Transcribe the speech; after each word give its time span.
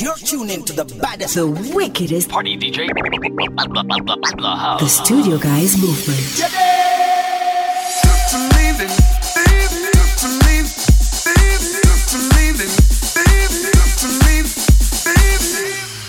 You're 0.00 0.14
tuned 0.14 0.52
into 0.52 0.72
the 0.72 0.84
baddest, 0.84 1.34
the 1.34 1.48
wickedest 1.74 2.28
party 2.28 2.56
DJ. 2.56 2.86
the 4.78 4.86
studio 4.86 5.38
guys 5.38 5.76
movement. 5.76 6.18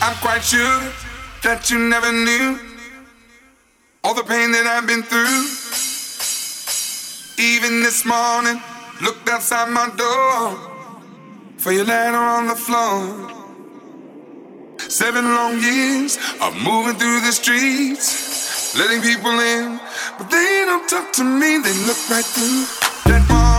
I'm 0.03 0.15
quite 0.17 0.43
sure 0.43 0.93
that 1.41 1.71
you 1.71 1.79
never 1.79 2.11
knew 2.11 2.59
all 4.03 4.13
the 4.13 4.21
pain 4.21 4.51
that 4.51 4.67
I've 4.67 4.85
been 4.85 5.01
through. 5.01 5.47
Even 7.43 7.81
this 7.81 8.05
morning, 8.05 8.61
looked 9.01 9.27
outside 9.29 9.69
my 9.69 9.89
door 9.97 10.59
for 11.57 11.71
your 11.71 11.85
letter 11.85 12.17
on 12.17 12.45
the 12.45 12.55
floor. 12.55 13.38
Seven 14.89 15.23
long 15.23 15.61
years 15.61 16.17
of 16.41 16.55
moving 16.55 16.95
through 16.95 17.21
the 17.21 17.31
streets, 17.31 18.75
letting 18.75 19.03
people 19.03 19.29
in, 19.39 19.79
but 20.17 20.31
they 20.31 20.63
don't 20.65 20.89
talk 20.89 21.13
to 21.13 21.23
me, 21.23 21.59
they 21.59 21.73
look 21.85 22.09
right 22.09 22.25
through 22.25 22.65
that 23.05 23.23
wall. 23.29 23.58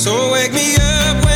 So 0.00 0.32
wake 0.32 0.54
me 0.54 0.76
up 0.76 1.29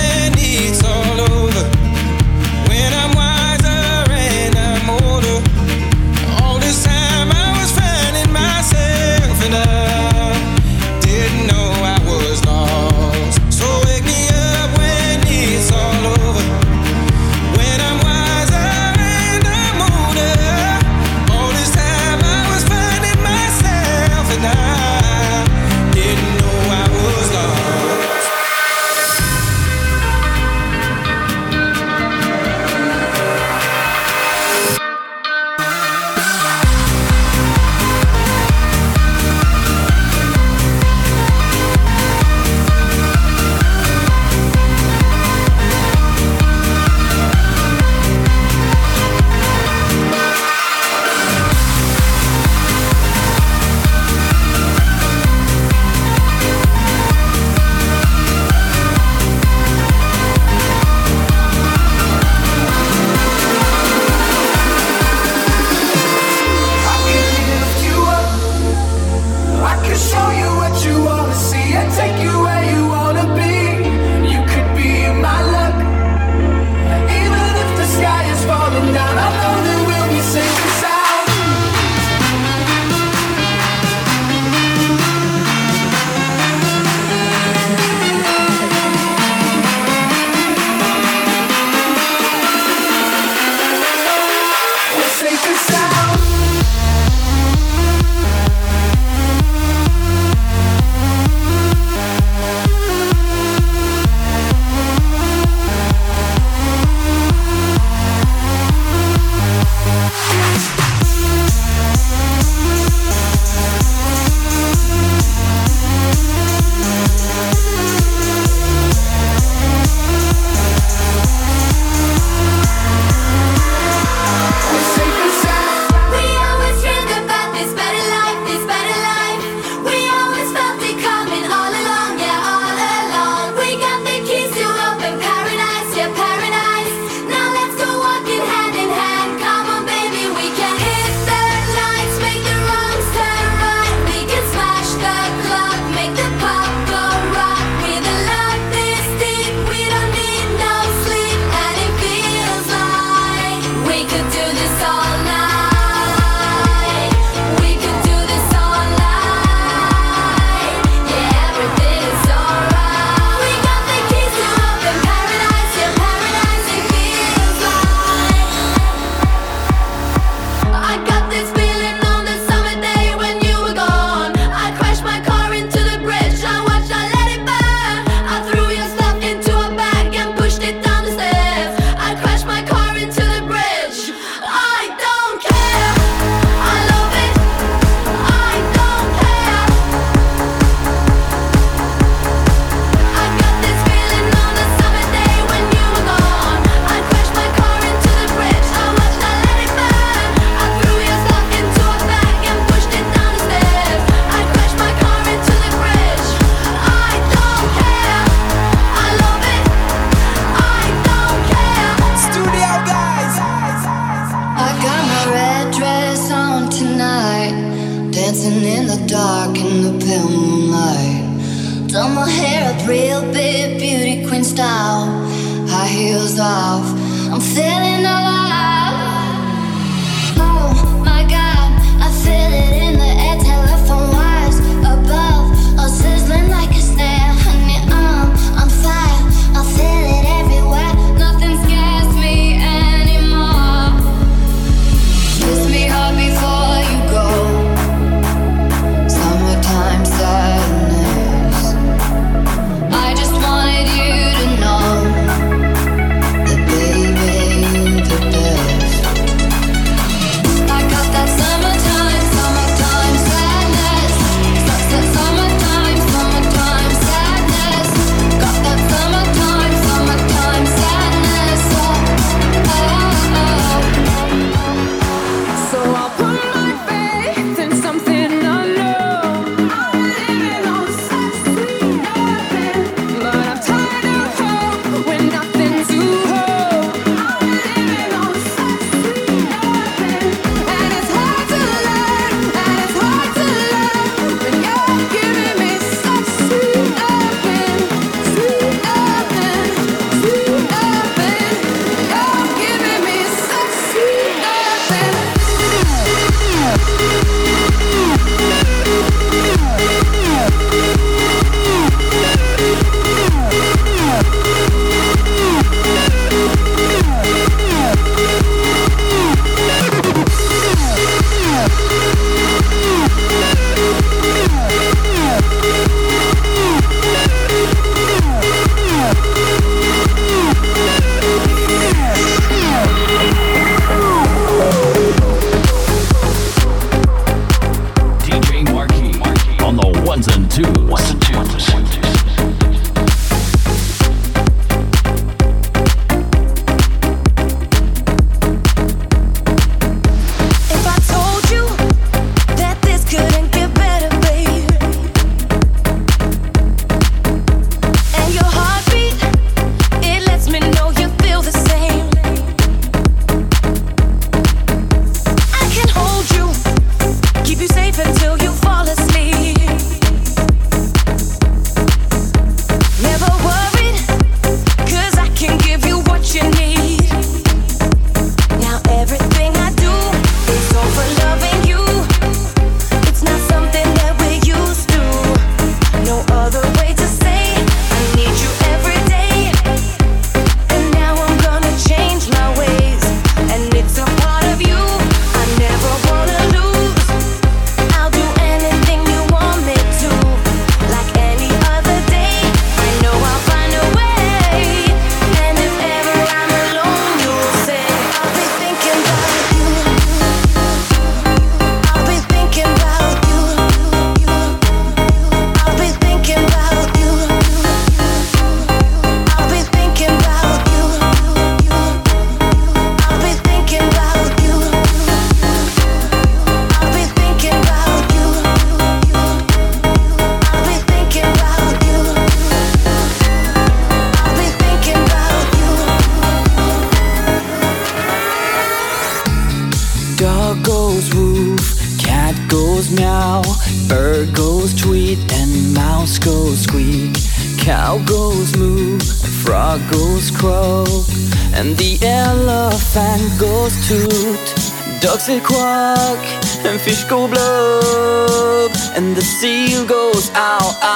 silkwork 455.25 456.23
and 456.66 456.78
fish 456.78 457.04
go 457.04 457.26
blub, 457.26 458.73
and 458.95 459.16
the 459.16 459.23
seal 459.23 459.87
goes 459.87 460.31
ow 460.35 460.78
ow. 460.83 460.94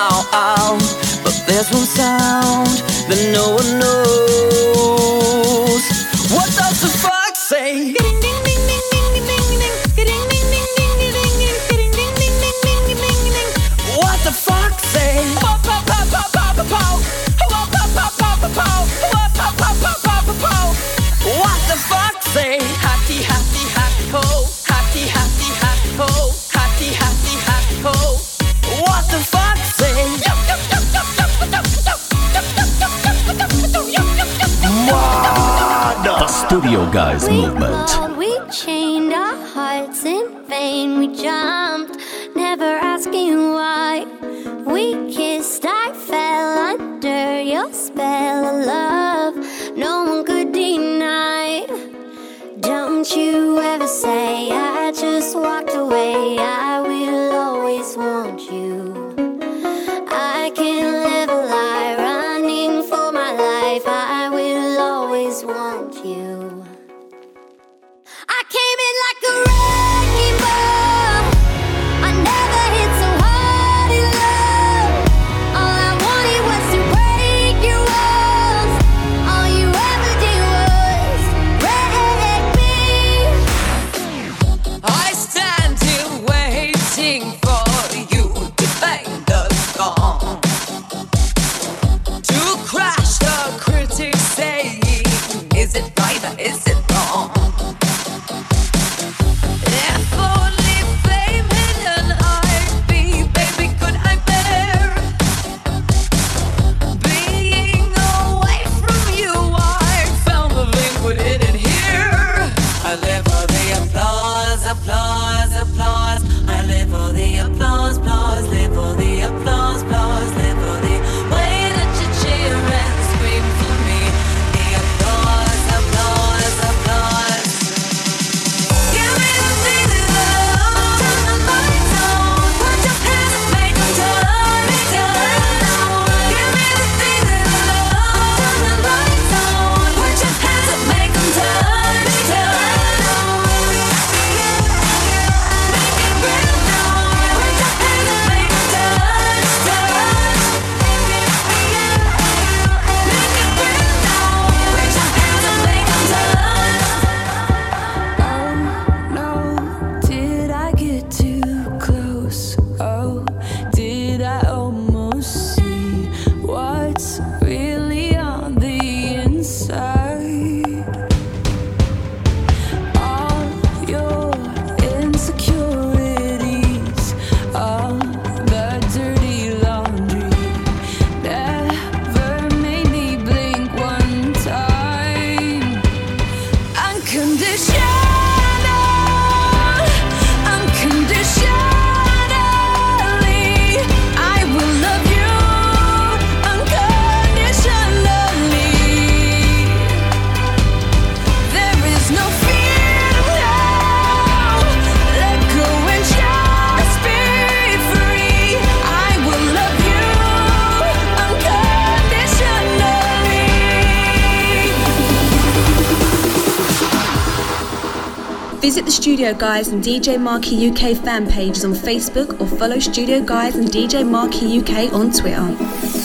Studio 219.18 219.34
Guys 219.34 219.66
and 219.66 219.82
DJ 219.82 220.16
Marky 220.16 220.70
UK 220.70 220.96
fan 220.96 221.26
pages 221.28 221.64
on 221.64 221.72
Facebook 221.72 222.40
or 222.40 222.46
follow 222.46 222.78
Studio 222.78 223.20
Guys 223.20 223.56
and 223.56 223.66
DJ 223.66 224.08
Marky 224.08 224.60
UK 224.60 224.92
on 224.92 225.10
Twitter. 225.10 225.98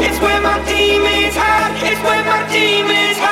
It's 0.00 0.20
where 0.20 0.40
my 0.42 0.58
demons 0.64 1.36
hide, 1.36 1.92
it's 1.92 2.02
where 2.02 2.24
my 2.24 2.48
demons 2.50 3.18
hide. 3.18 3.31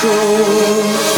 control. 0.00 1.13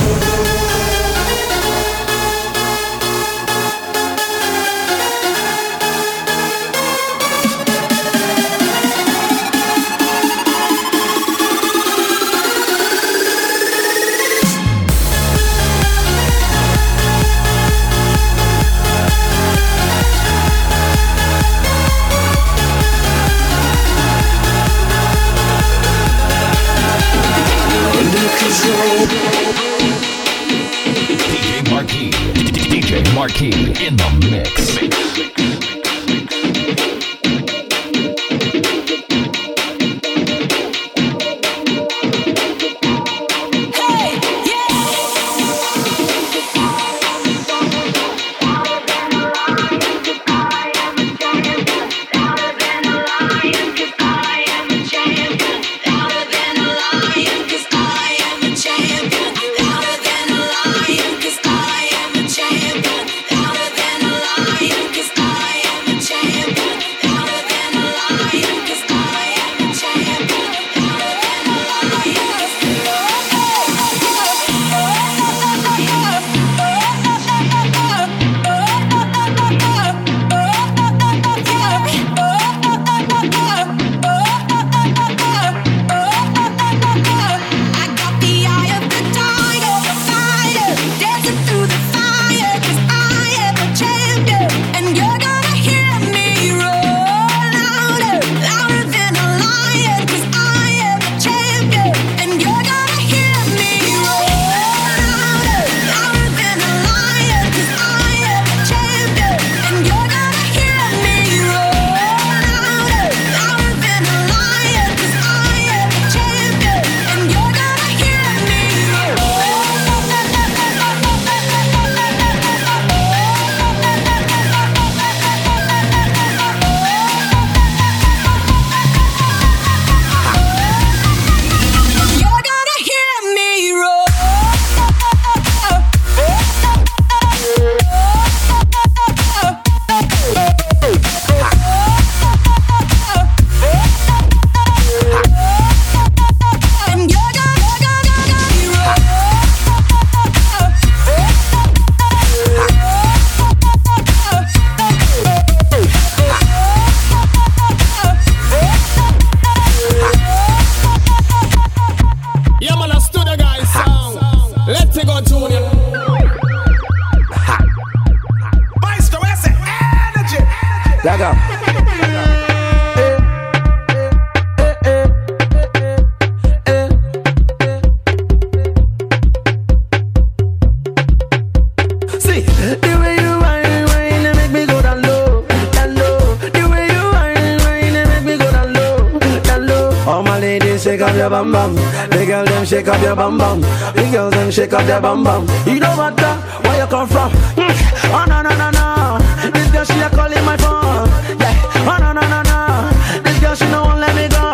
Them 194.96 194.96
shake 194.96 194.96
up 194.96 194.96
their 194.96 195.00
bum 195.00 195.24
bum. 195.24 195.46
You 195.66 195.80
know 195.80 195.96
what? 195.96 196.16
The, 196.16 196.34
where 196.62 196.80
you 196.80 196.86
come 196.86 197.08
from? 197.08 197.30
Mm. 197.56 197.74
Oh 198.12 198.24
no 198.28 198.42
no 198.42 198.52
no 198.56 198.70
no. 198.70 199.50
This 199.50 199.70
girl 199.70 199.84
she 199.84 200.00
a 200.00 200.08
calling 200.10 200.44
my 200.44 200.56
phone. 200.56 201.08
Yeah. 201.38 201.54
Oh 201.88 201.96
no 202.00 202.12
no 202.12 202.22
no 202.22 202.42
no. 202.42 203.22
This 203.22 203.38
girl 203.40 203.54
she 203.54 203.66
no 203.70 203.84
won't 203.84 204.00
let 204.00 204.14
me 204.14 204.28
go. 204.28 204.44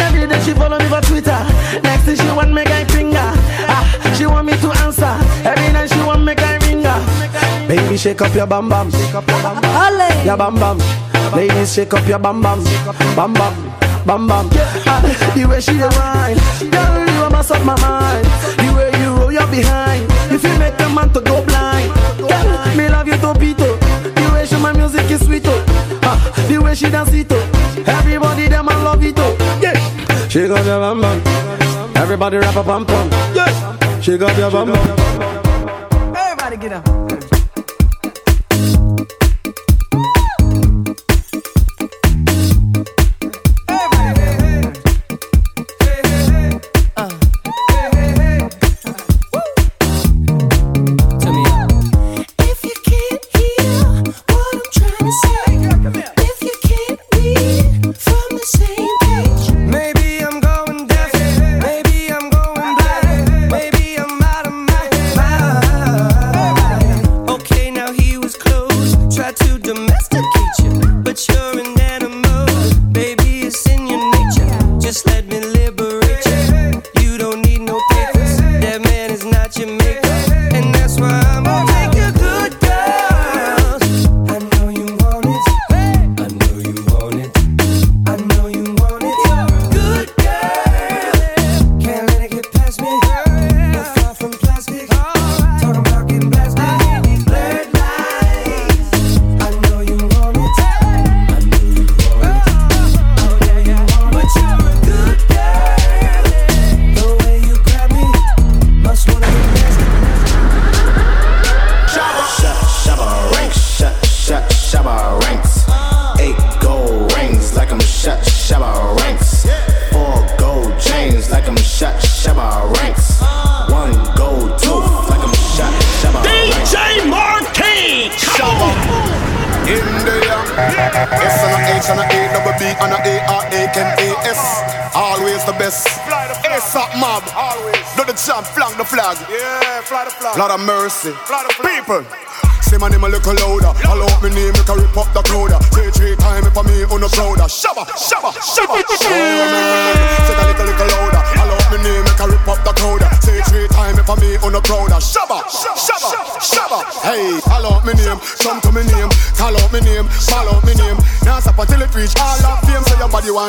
Every 0.00 0.26
day 0.26 0.40
she 0.40 0.54
follow 0.54 0.78
me 0.78 0.86
for 0.86 1.00
Twitter. 1.00 1.38
Next 1.82 2.04
thing 2.04 2.16
she 2.16 2.30
want 2.32 2.52
me 2.52 2.64
guy 2.64 2.84
finger. 2.84 3.30
Ah, 3.68 3.84
she 4.16 4.26
want 4.26 4.46
me 4.46 4.56
to 4.58 4.70
answer. 4.84 5.14
Every 5.44 5.72
night 5.72 5.90
she 5.90 6.00
want 6.02 6.24
me 6.24 6.34
guy 6.34 6.58
ringer. 6.66 6.98
Baby 7.68 7.96
shake 7.96 8.22
up 8.22 8.34
your 8.34 8.46
bum 8.46 8.68
bum. 8.68 8.90
Shake 8.90 9.14
up 9.14 9.26
your 9.28 9.42
bum 9.42 9.60
bum. 9.60 10.24
Your 10.24 10.36
bum 10.36 10.54
bum. 10.54 10.78
Ladies 11.34 11.72
shake 11.72 11.94
up 11.94 12.06
your 12.06 12.18
bum 12.18 12.42
bum. 12.42 12.62
Bum 13.16 13.32
bum 13.34 13.72
bam 14.06 14.26
bam. 14.26 14.48
Ah, 14.86 15.00
the 15.34 15.44
way 15.46 15.60
she 15.60 15.78
a 15.78 15.88
whine, 15.90 16.38
girl, 16.70 17.06
you 17.06 17.22
a 17.22 17.30
mess 17.30 17.50
up 17.50 17.64
my 17.64 17.78
mind. 17.80 18.26
The 18.58 18.71
behind, 19.52 20.06
if 20.32 20.42
you 20.42 20.58
make 20.58 20.80
a 20.80 20.88
man 20.88 21.12
to 21.12 21.20
go 21.20 21.44
blind. 21.44 21.92
Girl, 22.16 22.76
me 22.76 22.88
love 22.88 23.06
you 23.06 23.18
topito. 23.20 23.68
The 24.16 24.30
way 24.32 24.46
she 24.46 24.56
my 24.56 24.72
music 24.72 25.10
is 25.10 25.24
sweet 25.24 25.44
oh. 25.46 26.00
Ah, 26.02 26.18
the 26.48 26.56
way 26.58 26.74
she 26.74 26.88
dance 26.88 27.12
it 27.12 27.30
oh. 27.30 27.84
Everybody 27.86 28.48
them 28.48 28.68
I 28.68 28.82
love 28.82 29.04
it 29.04 29.18
oh. 29.18 29.36
Yeah. 29.60 29.76
She 30.28 30.48
got 30.48 30.64
your 30.64 30.80
bam 30.80 31.00
bam. 31.02 31.96
Everybody 31.96 32.38
rap 32.38 32.56
a 32.56 32.64
pam 32.64 32.86
pam. 32.86 33.10
Yeah. 33.34 34.00
She 34.00 34.16
got 34.16 34.36
your 34.38 34.50
bam 34.50 34.72
bam. 34.72 35.31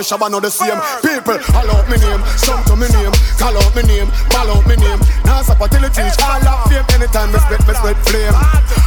Say 0.03 0.15
your 0.15 0.19
body 0.19 0.31
want 0.31 0.31
shabba, 0.31 0.31
not 0.31 0.41
the 0.43 0.51
same. 0.51 0.79
People, 0.99 1.39
follow 1.51 1.79
up 1.79 1.87
my 1.87 1.95
name, 1.95 2.21
come 2.43 2.63
to 2.67 2.75
my 2.75 2.87
name, 2.91 3.13
call 3.39 3.55
out 3.55 3.71
my 3.75 3.81
name, 3.83 4.07
follow 4.31 4.59
up 4.59 4.67
my 4.67 4.75
name. 4.75 4.99
Now 5.23 5.41
stop 5.41 5.61
until 5.61 5.83
it 5.83 5.95
reach 5.95 6.19
all 6.19 6.43
of 6.43 6.59
fame. 6.67 6.85
Anytime 6.93 7.31
me 7.31 7.39
spit, 7.39 7.63
me 7.67 7.73
spit 7.73 7.97
flame. 8.07 8.35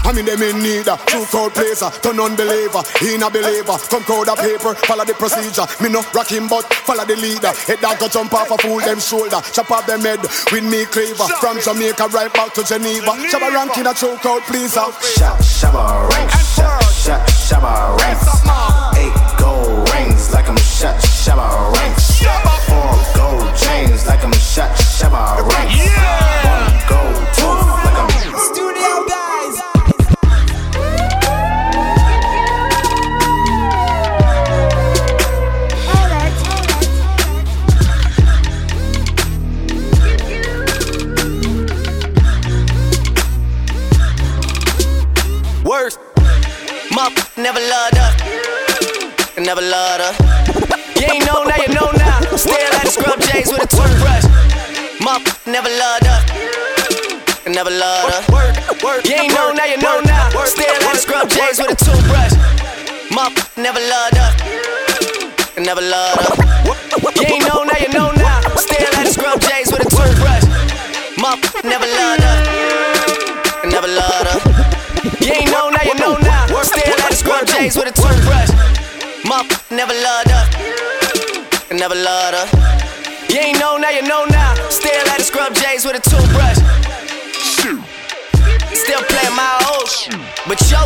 I 0.05 0.13
mean 0.13 0.27
them 0.27 0.43
in 0.43 0.61
need, 0.63 0.87
true 1.09 1.25
crowd 1.27 1.53
placer, 1.55 1.87
uh, 1.87 1.91
turn 2.05 2.21
unbeliever, 2.21 2.83
in 3.03 3.23
a 3.23 3.29
believer. 3.31 3.77
Come 3.89 4.05
crowd 4.05 4.29
of 4.29 4.39
paper, 4.39 4.75
follow 4.87 5.05
the 5.05 5.15
procedure. 5.15 5.67
Me 5.83 5.89
no 5.89 6.05
rocking 6.13 6.49
but 6.49 6.65
follow 6.85 7.05
the 7.05 7.17
leader. 7.17 7.53
Head 7.67 7.81
that 7.81 7.99
go 7.99 8.09
jump 8.09 8.33
off 8.35 8.51
a 8.51 8.57
fool 8.61 8.81
them 8.81 9.01
shoulder, 9.01 9.41
chop 9.53 9.71
off 9.71 9.87
them 9.87 10.05
head 10.05 10.21
with 10.53 10.65
me 10.65 10.85
cleaver. 10.87 11.27
From 11.41 11.61
Jamaica 11.61 12.09
right 12.13 12.33
back 12.33 12.53
to 12.55 12.63
Geneva. 12.63 13.17
Shabba 13.27 13.49
ranking 13.53 13.87
a 13.87 13.95
true 13.95 14.17
crowd 14.21 14.43
pleaser. 14.45 14.85
Shabba, 15.17 15.41
shabba 15.41 15.85
ranks, 16.13 16.61
shabba, 16.61 17.25
shabba 17.49 18.26
J's 61.57 61.63
with 61.63 61.73
a 61.73 61.85
toothbrush. 61.85 62.33
Muff 63.11 63.57
never 63.57 63.81
loved 63.81 64.17
her, 64.17 64.31
never 65.63 65.81
loved 65.81 66.21
her. 66.21 66.35
You 67.17 67.25
ain't 67.33 67.49
know 67.49 67.65
now, 67.65 67.79
you 67.81 67.89
know 67.93 68.13
now. 68.13 68.41
Still 68.57 68.93
like 68.93 69.07
the 69.07 69.13
scrub 69.13 69.41
J's 69.41 69.73
with 69.73 69.81
a 69.81 69.89
toothbrush. 69.89 70.45
Muff 71.17 71.41
never 71.65 71.87
loved 71.87 72.23
her, 72.23 73.71
never 73.71 73.89
loved 73.89 74.29
her. 74.29 74.41
You 75.25 75.33
ain't 75.33 75.51
know 75.51 75.71
now, 75.71 75.83
you 75.83 75.95
know 75.95 76.19
now. 76.19 76.47
Still 76.63 76.97
like 76.99 77.11
the 77.11 77.17
scrub 77.17 77.47
J's 77.47 77.77
with 77.77 77.89
a 77.89 77.93
toothbrush. 77.93 78.51
Muff 79.25 79.71
never 79.71 79.95
loved 79.95 80.31
her, 80.31 80.45
never 81.73 81.95
loved 81.95 82.37
her. 82.37 82.47
You 83.33 83.41
ain't 83.41 83.59
know 83.59 83.79
now, 83.79 83.91
you 83.91 84.03
know 84.03 84.27
now. 84.27 84.55
Still 84.69 85.07
like 85.07 85.19
the 85.19 85.25
scrub 85.25 85.55
J's 85.55 85.87
with 85.87 85.97
a 85.97 86.01
toothbrush. 86.01 86.61
Still 88.75 89.03
playing 89.09 89.35
my 89.35 89.57
old. 89.73 89.89
But 90.47 90.61
yo, 90.71 90.79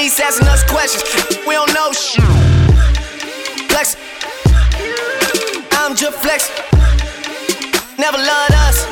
police 0.00 0.18
asking 0.20 0.48
us 0.48 0.64
questions. 0.64 1.04
We 1.46 1.52
don't 1.52 1.74
know 1.74 1.92
shit. 1.92 2.24
Flex. 3.68 3.96
I'm 5.76 5.94
just 5.94 6.16
flex. 6.24 6.48
Never 7.98 8.16
loved 8.16 8.54
us. 8.64 8.86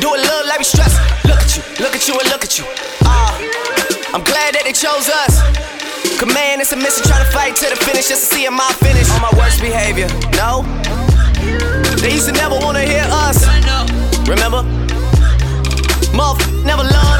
Do 0.00 0.08
it 0.14 0.24
love 0.24 0.46
like 0.46 0.58
we 0.58 0.64
stress. 0.64 0.96
Look 1.28 1.40
at 1.44 1.52
you, 1.54 1.62
look 1.84 1.94
at 1.94 2.08
you, 2.08 2.14
and 2.18 2.28
look 2.30 2.44
at 2.44 2.58
you. 2.58 2.64
Ah, 3.04 3.36
uh, 3.36 4.16
I'm 4.16 4.24
glad 4.24 4.54
that 4.54 4.64
they 4.64 4.72
chose 4.72 5.12
us. 5.22 5.36
Command 6.18 6.62
it's 6.62 6.72
a 6.72 6.76
mission, 6.76 7.04
try 7.04 7.18
to 7.18 7.30
fight 7.30 7.54
to 7.56 7.68
the 7.68 7.76
finish 7.76 8.08
just 8.08 8.30
to 8.30 8.34
see 8.34 8.48
my 8.48 8.72
finish. 8.80 9.10
On 9.10 9.20
my 9.20 9.32
worst 9.36 9.60
behavior, 9.60 10.08
no. 10.32 10.64
They 12.00 12.12
used 12.16 12.24
to 12.24 12.32
never 12.32 12.56
wanna 12.56 12.88
hear 12.88 13.04
us. 13.28 13.44
Remember? 14.26 14.64
Muff 16.16 16.40
never 16.64 16.84
loved 16.84 17.17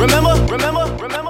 Remember? 0.00 0.32
Remember? 0.50 0.86
Remember? 0.96 1.29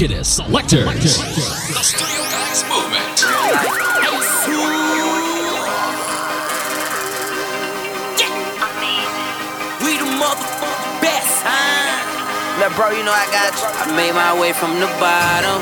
sound 0.00 0.48
with 0.48 0.64
the 0.70 0.80
wickedest 0.80 1.20
selectors. 1.20 1.76
The 1.76 1.84
Studio 1.84 2.24
Guys 2.32 2.64
Movement. 2.72 3.20
We 9.84 10.00
the 10.00 10.08
motherfucking 10.16 11.04
best, 11.04 11.44
huh? 11.44 12.64
Look, 12.64 12.72
bro, 12.80 12.96
you 12.96 13.04
know 13.04 13.12
I 13.12 13.28
got 13.28 13.52
you. 13.52 13.68
I 13.68 13.92
made 13.92 14.16
my 14.16 14.32
way 14.40 14.56
from 14.56 14.72
the 14.80 14.88
bottom, 14.96 15.60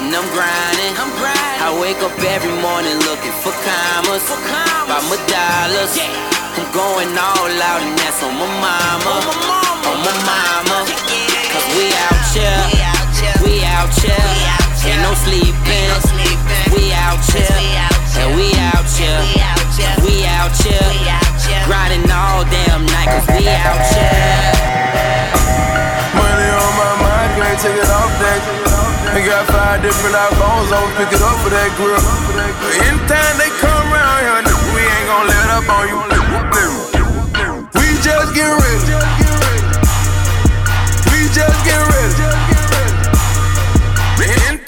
and 0.00 0.16
I'm 0.16 0.24
grinding. 0.32 0.96
I'm 0.96 1.12
grinding. 1.20 1.60
I 1.60 1.68
wake 1.76 2.00
up 2.00 2.16
every 2.24 2.56
morning 2.64 2.96
looking 3.04 3.36
for 3.44 3.52
commas, 3.52 4.24
for 4.24 4.40
commas. 4.48 4.88
by 4.88 5.00
my 5.12 5.20
dollars. 5.28 5.92
I'm 6.56 6.64
going 6.72 7.12
all 7.20 7.52
out, 7.52 7.84
and 7.84 7.92
that's 8.00 8.24
on 8.24 8.32
my 8.32 8.48
mama, 8.64 9.12
on 9.92 9.98
my 10.00 10.14
mama. 10.24 10.88
Cause 11.52 11.68
we 11.76 11.92
out 12.08 12.16
here, 12.32 12.60
we 12.72 12.77
out 13.78 13.94
here, 13.94 14.10
ain't 14.90 15.02
no 15.06 15.14
sleeping. 15.14 15.54
We 16.74 16.90
out 16.98 17.22
here, 17.30 17.46
and 18.18 18.34
we 18.34 18.50
out 18.58 18.90
here, 18.90 19.22
we 20.02 20.26
out 20.26 20.50
here, 20.58 20.82
grinding 21.62 22.10
all 22.10 22.42
damn 22.50 22.82
night, 22.90 23.06
cause 23.06 23.26
we 23.38 23.46
out 23.46 23.78
here. 23.94 24.50
Money 26.10 26.48
on 26.58 26.72
my 26.74 26.92
mind, 27.06 27.30
can't 27.38 27.58
take 27.62 27.78
it 27.78 27.86
off 27.86 28.10
that. 28.18 28.42
We 29.14 29.22
got 29.22 29.46
five 29.46 29.78
different 29.80 30.14
iPhones, 30.26 30.74
I'ma 30.74 30.90
pick 30.98 31.14
it 31.14 31.22
up 31.22 31.38
for 31.38 31.50
that 31.54 31.70
grill. 31.78 32.02
But 32.34 32.82
anytime 32.82 33.34
they 33.38 33.50
come 33.62 33.86
around 33.94 34.26
here, 34.26 34.42
nigga, 34.42 34.74
we 34.74 34.82
ain't 34.82 35.06
gon' 35.06 35.26
let 35.30 35.54
up 35.54 35.70
on 35.70 35.86
you. 35.86 36.02
We 37.78 37.86
just 38.02 38.34
get 38.34 38.50
ready. 38.58 38.90
We 41.14 41.30
just 41.30 41.58
get 41.62 41.78
ready. 41.78 42.37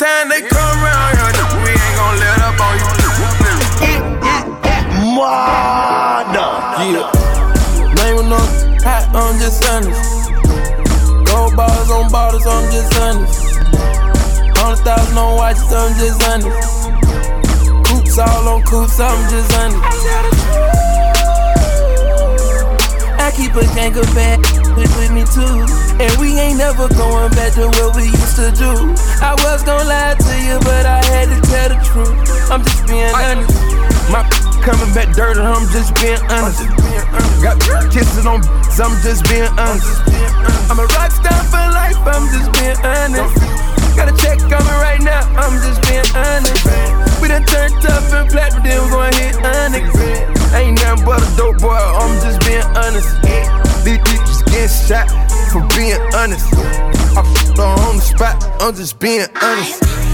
Anytime 0.02 0.28
they 0.30 0.40
come 0.48 0.82
around 0.82 1.12
here, 1.12 1.44
we 1.60 1.70
ain't 1.76 1.96
gon' 2.00 2.16
let 2.20 2.40
up 2.40 2.56
on 2.56 2.72
you. 2.80 2.88
Mother. 5.12 6.50
Yeah. 6.88 7.04
Name 8.00 8.24
no 8.30 8.40
hot, 8.80 9.04
I'm 9.12 9.36
just 9.38 9.60
honest. 9.68 10.00
Gold 11.28 11.54
bars 11.54 11.90
on 11.90 12.10
bottles, 12.10 12.46
I'm 12.46 12.72
just 12.72 12.98
honest. 12.98 13.60
Hundred 14.56 14.82
thousand 14.84 15.18
on 15.18 15.36
watches, 15.36 15.70
I'm 15.70 15.92
just 15.98 16.22
honest. 16.30 16.70
Coops 17.84 18.18
all 18.18 18.48
on 18.48 18.62
coops, 18.62 18.98
I'm 18.98 19.28
just 19.28 19.52
honest. 19.58 19.84
I 23.20 23.30
keep 23.36 23.54
a 23.54 23.66
gang 23.74 23.94
of 23.98 24.06
bad 24.14 24.59
with, 24.76 24.90
with 24.96 25.12
me 25.12 25.24
too. 25.28 25.66
And 25.98 26.12
we 26.20 26.38
ain't 26.38 26.58
never 26.58 26.88
going 26.88 27.30
back 27.32 27.54
to 27.54 27.68
what 27.68 27.96
we 27.96 28.10
used 28.10 28.36
to 28.36 28.50
do. 28.52 28.72
I 29.20 29.34
was 29.44 29.62
gonna 29.62 29.88
lie 29.88 30.14
to 30.14 30.34
you, 30.42 30.58
but 30.66 30.86
I 30.86 31.04
had 31.12 31.28
to 31.28 31.38
tell 31.48 31.68
the 31.70 31.78
truth. 31.86 32.16
I'm 32.50 32.62
just 32.62 32.86
being 32.86 33.12
honest. 33.14 33.52
My 34.10 34.26
coming 34.62 34.92
back 34.92 35.14
dirty, 35.14 35.40
I'm 35.40 35.66
just 35.70 35.94
being 35.96 36.20
honest. 36.28 36.66
Got 37.40 37.56
kisses 37.92 38.26
on, 38.26 38.42
I'm 38.76 38.94
just 39.02 39.24
being 39.28 39.48
honest. 39.56 40.02
I'm 40.68 40.78
a 40.78 40.86
rock 40.98 41.10
star 41.10 41.40
for 41.48 41.64
life, 41.72 41.96
I'm 42.04 42.26
just 42.28 42.50
being 42.58 42.76
honest. 42.84 43.38
Got 43.96 44.12
a 44.12 44.16
check 44.16 44.38
coming 44.50 44.78
right 44.82 45.00
now, 45.00 45.24
I'm 45.34 45.56
just 45.64 45.80
being 45.88 46.04
honest. 46.14 46.64
We 47.20 47.28
done 47.28 47.44
turned 47.44 47.74
tough 47.82 48.12
and 48.12 48.28
platinum, 48.30 48.62
then 48.62 48.84
we 48.84 48.90
gon' 48.90 49.12
hit 49.14 49.36
honest. 49.44 49.96
Ain't 50.54 50.82
nothing 50.82 51.04
but 51.04 51.22
a 51.22 51.36
dope 51.36 51.58
boy, 51.58 51.74
I'm 51.74 52.19
I'm 58.62 58.74
just 58.74 58.98
being 58.98 59.26
honest. 59.40 60.09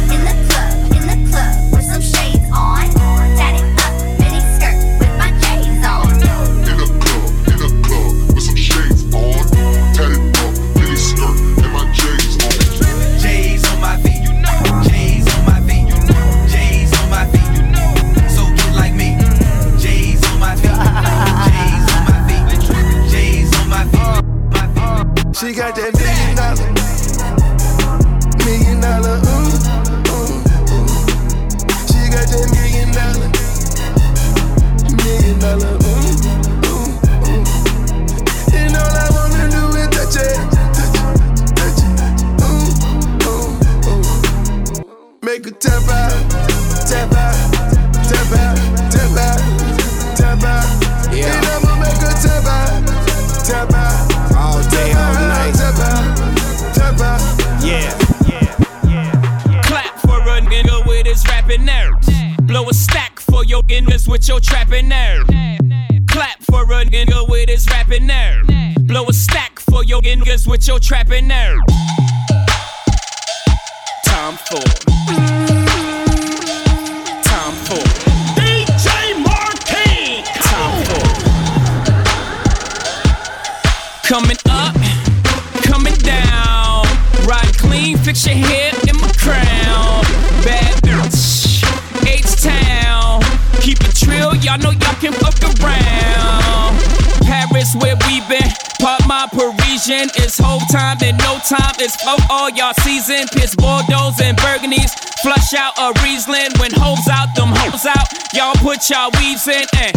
Time. 101.87 102.19
Flow 102.19 102.27
all 102.31 102.51
y'all 102.51 102.75
season. 102.83 103.27
Piss 103.33 103.55
Bordeaux 103.55 104.11
and 104.23 104.37
Burgundies. 104.39 104.91
Flush 105.23 105.55
out 105.55 105.75
a 105.79 105.93
Riesling. 106.03 106.51
When 106.59 106.71
hoes 106.75 107.07
out, 107.09 107.35
them 107.37 107.51
hoes 107.55 107.87
out. 107.87 108.07
Y'all 108.35 108.55
put 108.57 108.91
y'all 108.91 109.11
weaves 109.19 109.47
in 109.47 109.67
and 109.79 109.95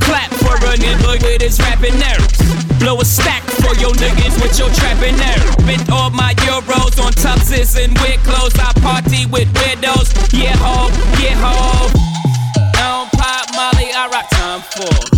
clap 0.00 0.30
for 0.42 0.56
a 0.56 0.74
nigga 0.74 1.22
with 1.22 1.42
his 1.42 1.58
rapping 1.60 1.98
nerves. 1.98 2.38
Blow 2.78 3.00
a 3.00 3.04
stack 3.04 3.42
for 3.62 3.74
your 3.78 3.92
niggas 3.94 4.42
with 4.42 4.58
your 4.58 4.70
trapping 4.74 5.16
nerve. 5.16 5.54
Spent 5.62 5.90
all 5.90 6.10
my 6.10 6.34
euros 6.46 6.98
on 6.98 7.12
tuxes 7.12 7.78
and 7.78 7.96
weird 8.00 8.18
clothes. 8.24 8.54
I 8.58 8.72
party 8.80 9.26
with 9.26 9.48
widows. 9.54 10.10
Yeah, 10.32 10.56
ho, 10.58 10.90
yeah, 11.22 11.38
ho. 11.38 11.90
I 12.74 13.08
don't 13.08 13.12
pop 13.12 13.46
Molly, 13.54 13.92
I 13.92 14.08
rock 14.10 14.28
Tom 14.30 14.62
Ford. 14.62 15.13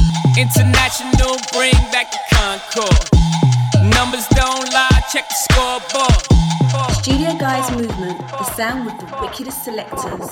Guys 7.47 7.71
Movement, 7.71 8.19
the 8.19 8.45
sound 8.57 8.87
with 8.87 8.99
the 8.99 9.07
wickedest 9.21 9.63
selectors. 9.63 10.29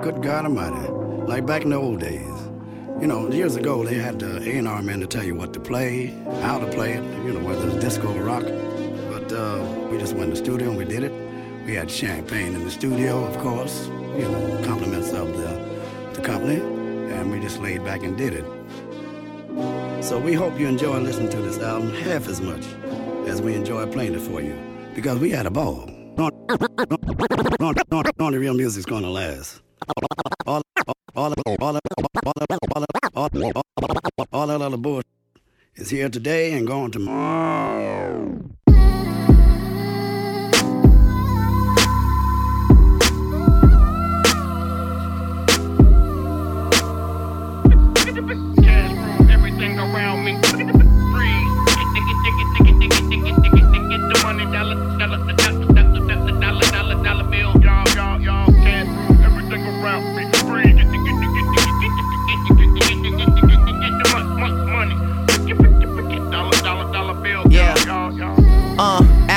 Good 0.00 0.22
God 0.22 0.44
Almighty, 0.44 0.92
like 1.26 1.44
back 1.44 1.62
in 1.62 1.70
the 1.70 1.76
old 1.76 1.98
days. 1.98 2.38
You 3.00 3.08
know, 3.08 3.28
years 3.28 3.56
ago 3.56 3.84
they 3.84 3.96
had 3.96 4.20
the 4.20 4.38
A&R 4.48 4.80
man 4.80 5.00
to 5.00 5.08
tell 5.08 5.24
you 5.24 5.34
what 5.34 5.52
to 5.54 5.58
play, 5.58 6.14
how 6.40 6.60
to 6.60 6.68
play 6.68 6.92
it, 6.92 7.02
you 7.24 7.32
know, 7.32 7.40
whether 7.40 7.66
it's 7.66 7.84
disco 7.84 8.16
or 8.16 8.22
rock. 8.22 8.44
But 9.10 9.32
uh, 9.32 9.88
we 9.90 9.98
just 9.98 10.12
went 10.12 10.26
in 10.26 10.30
the 10.30 10.36
studio 10.36 10.68
and 10.68 10.78
we 10.78 10.84
did 10.84 11.02
it. 11.02 11.12
We 11.66 11.74
had 11.74 11.90
champagne 11.90 12.54
in 12.54 12.62
the 12.62 12.70
studio, 12.70 13.24
of 13.24 13.36
course, 13.38 13.88
you 14.16 14.28
know, 14.28 14.62
compliments 14.64 15.12
of 15.12 15.36
the, 15.36 15.50
the 16.14 16.22
company, 16.22 16.60
and 17.12 17.28
we 17.32 17.40
just 17.40 17.58
laid 17.58 17.84
back 17.84 18.04
and 18.04 18.16
did 18.16 18.34
it. 18.34 18.44
So 20.04 20.20
we 20.20 20.34
hope 20.34 20.60
you 20.60 20.68
enjoy 20.68 21.00
listening 21.00 21.30
to 21.30 21.38
this 21.38 21.58
album 21.58 21.92
half 21.92 22.28
as 22.28 22.40
much 22.40 22.64
as 23.26 23.42
we 23.42 23.56
enjoy 23.56 23.84
playing 23.86 24.14
it 24.14 24.20
for 24.20 24.40
you, 24.40 24.54
because 24.94 25.18
we 25.18 25.30
had 25.30 25.46
a 25.46 25.50
ball. 25.50 25.88
Only 28.18 28.38
real 28.38 28.54
music's 28.54 28.86
gonna 28.86 29.10
last. 29.10 29.60
All, 30.46 30.62
all, 31.14 31.34
all, 31.60 31.72
that 34.46 34.60
other 34.60 34.76
bullshit 34.76 35.06
is 35.76 35.90
here 35.90 36.08
today 36.08 36.52
and 36.52 36.66
gone 36.66 36.90
tomorrow. 36.90 38.40
everything 49.30 49.78
around 49.78 50.24
me. 50.24 50.41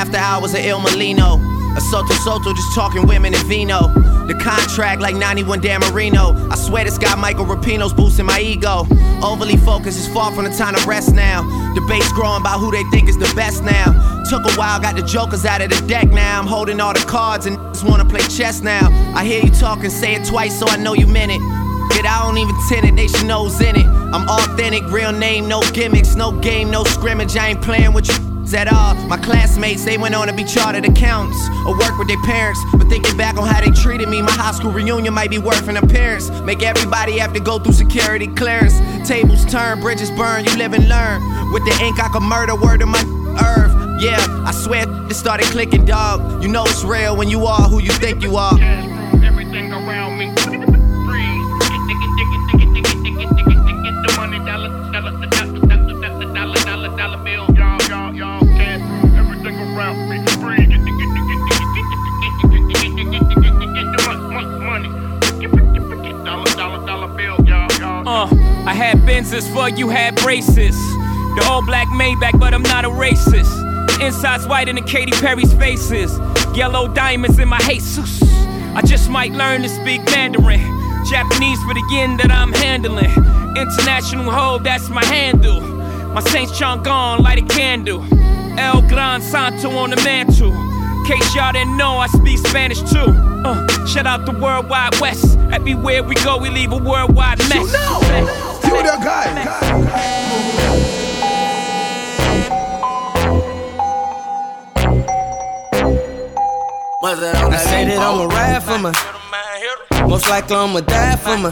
After 0.05 0.17
hours 0.17 0.53
of 0.53 0.59
Il 0.59 0.79
Mulino. 0.79 1.39
A 1.75 1.81
Sotto 1.81 2.13
Sotto 2.13 2.53
just 2.53 2.75
talking 2.75 3.07
women 3.07 3.33
and 3.33 3.43
vino. 3.47 3.87
The 4.27 4.35
contract 4.35 5.01
like 5.01 5.15
91 5.15 5.61
Dan 5.61 5.79
Marino. 5.79 6.35
I 6.51 6.55
swear 6.55 6.83
this 6.83 6.99
guy 6.99 7.15
Michael 7.15 7.45
Rapino's 7.45 7.91
boosting 7.91 8.27
my 8.27 8.39
ego. 8.39 8.85
Overly 9.23 9.57
focused 9.57 9.97
is 9.97 10.07
far 10.13 10.31
from 10.31 10.45
the 10.45 10.51
time 10.51 10.75
to 10.75 10.87
rest 10.87 11.15
now. 11.15 11.41
Debates 11.73 12.11
growing 12.11 12.41
about 12.41 12.59
who 12.59 12.69
they 12.69 12.83
think 12.91 13.09
is 13.09 13.17
the 13.17 13.31
best 13.35 13.63
now. 13.63 14.23
Took 14.29 14.45
a 14.45 14.53
while, 14.53 14.79
got 14.79 14.95
the 14.95 15.01
jokers 15.01 15.43
out 15.43 15.61
of 15.61 15.71
the 15.71 15.87
deck 15.87 16.07
now. 16.09 16.39
I'm 16.39 16.45
holding 16.45 16.79
all 16.79 16.93
the 16.93 17.05
cards 17.07 17.47
and 17.47 17.57
just 17.73 17.83
wanna 17.83 18.05
play 18.05 18.21
chess 18.27 18.61
now. 18.61 18.89
I 19.15 19.25
hear 19.25 19.43
you 19.43 19.49
talking, 19.49 19.89
say 19.89 20.13
it 20.13 20.27
twice 20.27 20.59
so 20.59 20.67
I 20.67 20.77
know 20.77 20.93
you 20.93 21.07
meant 21.07 21.31
it. 21.31 21.41
Kid, 21.91 22.05
I 22.05 22.21
don't 22.21 22.37
even 22.37 22.55
tend 22.69 22.85
it, 22.85 22.95
they 22.95 23.07
should 23.07 23.25
know's 23.25 23.59
in 23.59 23.75
it. 23.75 23.87
I'm 23.87 24.29
authentic, 24.29 24.83
real 24.91 25.11
name, 25.11 25.47
no 25.47 25.61
gimmicks, 25.73 26.15
no 26.15 26.31
game, 26.31 26.69
no 26.69 26.83
scrimmage. 26.83 27.35
I 27.35 27.49
ain't 27.49 27.61
playing 27.63 27.93
with 27.93 28.07
you 28.07 28.34
at 28.53 28.71
all. 28.71 28.95
My 29.07 29.17
classmates, 29.17 29.85
they 29.85 29.97
went 29.97 30.15
on 30.15 30.27
to 30.27 30.33
be 30.33 30.43
chartered 30.43 30.85
accountants 30.85 31.39
or 31.65 31.77
work 31.77 31.97
with 31.97 32.07
their 32.07 32.21
parents. 32.23 32.59
But 32.73 32.87
thinking 32.87 33.17
back 33.17 33.37
on 33.37 33.47
how 33.47 33.61
they 33.61 33.71
treated 33.71 34.09
me, 34.09 34.21
my 34.21 34.31
high 34.31 34.51
school 34.51 34.71
reunion 34.71 35.13
might 35.13 35.29
be 35.29 35.37
worth 35.37 35.67
an 35.67 35.77
appearance. 35.77 36.29
Make 36.41 36.63
everybody 36.63 37.17
have 37.19 37.33
to 37.33 37.39
go 37.39 37.59
through 37.59 37.73
security 37.73 38.27
clearance. 38.27 38.77
Tables 39.07 39.45
turn, 39.45 39.79
bridges 39.79 40.11
burn, 40.11 40.45
you 40.45 40.55
live 40.57 40.73
and 40.73 40.87
learn. 40.87 41.21
With 41.51 41.63
the 41.65 41.77
ink, 41.83 41.99
I 41.99 42.09
can 42.09 42.23
murder 42.23 42.55
word 42.55 42.81
of 42.81 42.89
my 42.89 43.01
earth. 43.41 43.73
Yeah, 44.01 44.19
I 44.45 44.51
swear 44.51 44.85
it 45.09 45.13
started 45.13 45.47
clicking, 45.47 45.85
dog. 45.85 46.43
You 46.43 46.49
know 46.49 46.63
it's 46.65 46.83
real 46.83 47.15
when 47.15 47.29
you 47.29 47.45
are 47.45 47.61
who 47.69 47.79
you 47.79 47.91
think 47.93 48.21
you 48.21 48.35
are. 48.35 48.59
everything 49.23 49.71
around 49.71 50.17
me. 50.17 50.33
had 68.75 68.97
Benzes 68.99 69.51
for 69.53 69.69
you 69.69 69.89
had 69.89 70.15
braces. 70.17 70.75
The 70.75 71.47
all 71.49 71.65
black 71.65 71.87
Maybach, 71.87 72.39
but 72.39 72.53
I'm 72.53 72.63
not 72.63 72.85
a 72.85 72.89
racist. 72.89 73.51
Inside's 74.01 74.45
white 74.47 74.67
in 74.67 74.75
the 74.75 74.81
Katy 74.81 75.13
Perry's 75.13 75.53
faces. 75.53 76.19
Yellow 76.53 76.87
diamonds 76.93 77.39
in 77.39 77.47
my 77.47 77.59
Jesus. 77.59 78.21
I 78.75 78.81
just 78.85 79.09
might 79.09 79.31
learn 79.31 79.61
to 79.61 79.69
speak 79.69 80.03
Mandarin. 80.05 80.59
Japanese 81.09 81.61
for 81.63 81.73
the 81.73 81.83
yen 81.91 82.17
that 82.17 82.31
I'm 82.31 82.51
handling. 82.51 83.11
International 83.55 84.29
hoe, 84.29 84.59
that's 84.59 84.89
my 84.89 85.03
handle. 85.05 85.61
My 85.61 86.21
Saint 86.21 86.53
John 86.53 86.83
gone, 86.83 87.23
light 87.23 87.39
a 87.39 87.45
candle. 87.45 88.03
El 88.59 88.81
Gran 88.89 89.21
Santo 89.21 89.69
on 89.71 89.91
the 89.91 89.97
mantle. 89.97 90.51
Case 91.07 91.35
y'all 91.35 91.53
didn't 91.53 91.77
know, 91.77 91.97
I 91.97 92.07
speak 92.07 92.39
Spanish 92.39 92.81
too. 92.81 93.13
Uh, 93.45 93.85
shout 93.85 94.07
out 94.07 94.25
the 94.25 94.31
Worldwide 94.31 94.99
West. 94.99 95.37
Everywhere 95.51 96.03
we 96.03 96.15
go, 96.15 96.37
we 96.37 96.49
leave 96.49 96.71
a 96.71 96.77
worldwide 96.77 97.39
mess. 97.49 98.54
Studio 98.65 98.95
guys. 98.97 99.35
I 107.03 107.57
say 107.57 107.85
that 107.85 107.99
I'ma 107.99 108.25
ride 108.25 108.63
for 108.63 108.79
my. 108.79 108.91
Most 110.07 110.27
likely 110.29 110.55
I'ma 110.55 110.79
die 110.81 111.15
for 111.17 111.37
my. 111.37 111.51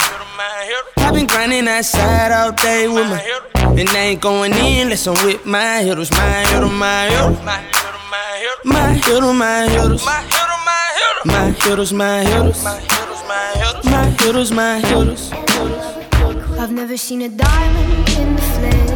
I've 0.98 1.14
been 1.14 1.28
grinding 1.28 1.68
outside 1.68 2.32
all 2.32 2.52
day 2.52 2.88
with 2.88 3.08
my. 3.08 3.22
And 3.80 3.90
I 3.90 3.98
ain't 3.98 4.22
going 4.22 4.54
in 4.54 4.84
unless 4.84 5.08
I'm 5.08 5.14
with 5.26 5.46
my 5.46 5.82
hitters, 5.82 6.12
my 6.12 6.46
hitter, 6.48 6.68
my 6.68 7.06
hitter. 7.10 7.32
My 8.66 8.94
hitter, 8.94 9.34
my 9.34 9.68
hitters. 9.70 10.06
My 11.26 11.52
hitters, 11.62 11.94
my 11.94 12.24
hitters. 12.24 12.64
My 13.86 14.10
hitters, 14.20 14.52
my 14.52 14.80
hitters. 14.80 15.83
I've 16.64 16.72
never 16.72 16.96
seen 16.96 17.22
a 17.24 17.28
diamond 17.28 18.10
in 18.18 18.36
the 18.38 18.42
flesh. 18.56 18.90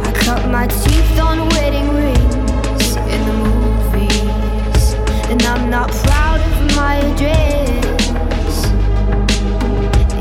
I 0.00 0.12
cut 0.24 0.48
my 0.50 0.66
teeth 0.66 1.20
on 1.20 1.46
wedding 1.50 1.90
rings 1.94 2.96
in 2.96 3.20
the 3.28 3.34
movies, 3.44 4.94
and 5.28 5.42
I'm 5.42 5.68
not 5.68 5.90
proud 5.90 6.40
of 6.40 6.74
my 6.74 6.94
address. 7.04 8.64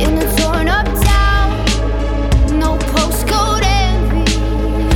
In 0.03 0.17
a 0.17 0.35
torn 0.35 0.67
up 0.67 0.85
town, 1.01 1.49
no 2.59 2.77
postcode 2.91 3.63
envy, 3.63 4.25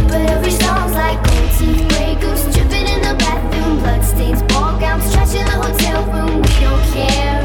but 0.10 0.20
every 0.32 0.52
song's 0.52 0.96
like 0.96 1.24
gold 1.24 1.50
teeth, 1.58 1.88
gray 1.92 2.16
dripping 2.20 2.88
in 2.88 3.02
the 3.08 3.16
bathroom, 3.18 3.80
bloodstains, 3.80 4.42
ball 4.52 4.78
gowns, 4.82 5.10
trash 5.14 5.34
in 5.34 5.46
the 5.46 5.52
hotel 5.52 6.04
room. 6.12 6.42
We 6.42 6.60
don't 6.60 6.84
care. 6.92 7.41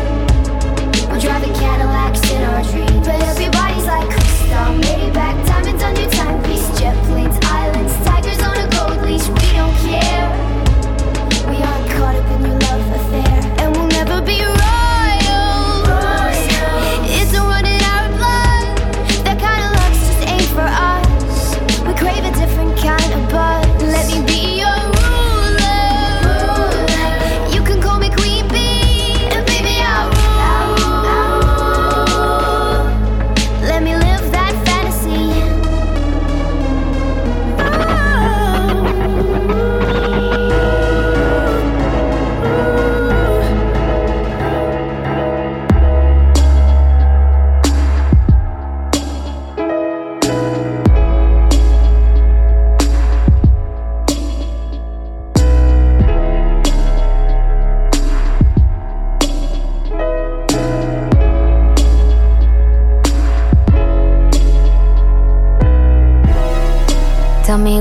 baby 3.06 3.45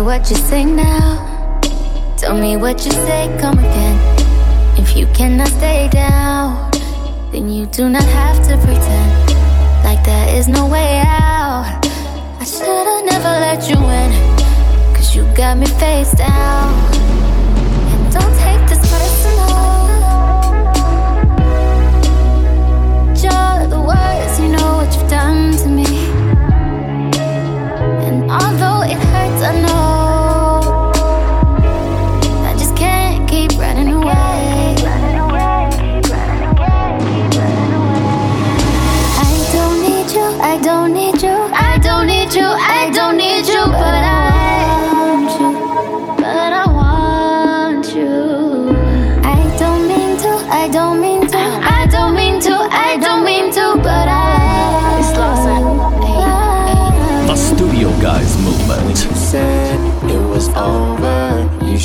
what 0.06 0.30
you 0.30 0.36
say 0.36 0.64
now. 0.64 1.60
Tell 2.16 2.38
me 2.38 2.58
what 2.58 2.86
you 2.86 2.91
say, 2.91 3.36
come 3.41 3.58
again. 3.58 3.97
If 4.78 4.95
you 4.95 5.08
cannot 5.08 5.47
stay 5.47 5.89
down, 5.91 6.70
then 7.32 7.49
you 7.49 7.66
do 7.66 7.89
not 7.89 8.03
have 8.03 8.38
to 8.47 8.56
pretend 8.58 9.34
like 9.84 10.03
there 10.06 10.38
is 10.38 10.47
no 10.47 10.68
way 10.68 11.01
out. 11.08 11.80
I 12.39 12.45
should've 12.45 13.06
never 13.12 13.34
let 13.47 13.68
you 13.68 13.78
in, 13.78 14.12
cause 14.95 15.16
you 15.16 15.24
got 15.36 15.58
me 15.58 15.66
face 15.66 16.12
down. 16.12 16.72
And 17.91 18.14
don't 18.14 18.36
take 18.45 18.62
this 18.70 18.84
personal. 18.93 19.49
You're 23.24 23.68
the 23.74 23.82
worst, 23.82 24.39
you 24.39 24.49
know 24.49 24.78
what 24.78 24.95
you've 24.95 25.10
done 25.10 25.51
to 25.58 25.68
me. 25.68 25.89
And 28.06 28.30
although 28.30 28.84
it 28.84 28.99
hurts, 28.99 29.41
I 29.41 29.62
know 29.62 29.95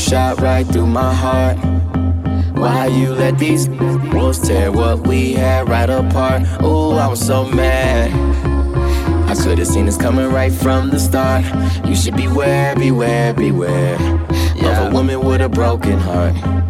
shot 0.00 0.40
right 0.40 0.66
through 0.66 0.86
my 0.86 1.12
heart. 1.12 1.58
Why 2.56 2.86
you 2.86 3.12
let 3.12 3.38
these 3.38 3.68
wolves 3.68 4.40
tear 4.40 4.72
what 4.72 5.06
we 5.06 5.34
had 5.34 5.68
right 5.68 5.88
apart? 5.88 6.42
Ooh, 6.62 6.92
I 6.92 7.06
was 7.06 7.24
so 7.24 7.44
mad. 7.44 8.10
I 9.30 9.34
could 9.34 9.58
have 9.58 9.68
seen 9.68 9.86
this 9.86 9.96
coming 9.96 10.30
right 10.32 10.52
from 10.52 10.90
the 10.90 10.98
start. 10.98 11.44
You 11.86 11.94
should 11.94 12.16
beware, 12.16 12.74
beware, 12.74 13.34
beware 13.34 13.94
of 13.94 14.86
a 14.86 14.90
woman 14.92 15.20
with 15.20 15.40
a 15.40 15.48
broken 15.48 15.98
heart. 15.98 16.69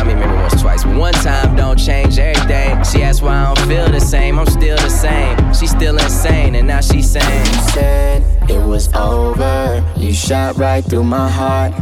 Well, 0.00 0.08
I 0.08 0.14
mean, 0.14 0.18
maybe 0.26 0.40
once, 0.40 0.62
twice. 0.62 0.82
But 0.82 0.96
one 0.96 1.12
time 1.12 1.56
don't 1.56 1.78
change 1.78 2.18
everything. 2.18 2.82
She 2.84 3.02
asked 3.02 3.20
why 3.20 3.36
I 3.36 3.54
don't 3.54 3.68
feel 3.68 3.86
the 3.90 4.00
same. 4.00 4.38
I'm 4.38 4.46
still 4.46 4.78
the 4.78 4.88
same. 4.88 5.36
She's 5.52 5.72
still 5.72 5.98
insane, 5.98 6.54
and 6.54 6.66
now 6.66 6.80
she's 6.80 7.10
saying, 7.10 7.46
You 7.46 7.60
said 7.74 8.50
it 8.50 8.66
was 8.66 8.90
over. 8.94 9.84
You 9.98 10.14
shot 10.14 10.56
right 10.56 10.82
through 10.82 11.04
my 11.04 11.28
heart. 11.28 11.74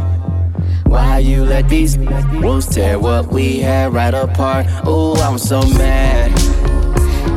Why 0.83 1.19
you 1.19 1.45
let 1.45 1.69
these 1.69 1.97
wolves 2.41 2.67
tear 2.67 2.99
what 2.99 3.27
we 3.27 3.59
had 3.59 3.93
right 3.93 4.13
apart? 4.13 4.65
Ooh, 4.85 5.13
I'm 5.13 5.37
so 5.37 5.61
mad. 5.77 6.29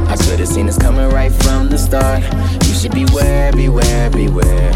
I 0.09 0.17
could 0.17 0.41
have 0.41 0.49
seen 0.49 0.67
this 0.67 0.79
coming 0.79 1.09
right 1.11 1.31
from 1.31 1.69
the 1.69 1.79
start. 1.79 2.25
You 2.67 2.75
should 2.75 2.93
beware, 2.93 3.53
beware, 3.53 4.11
beware 4.11 4.71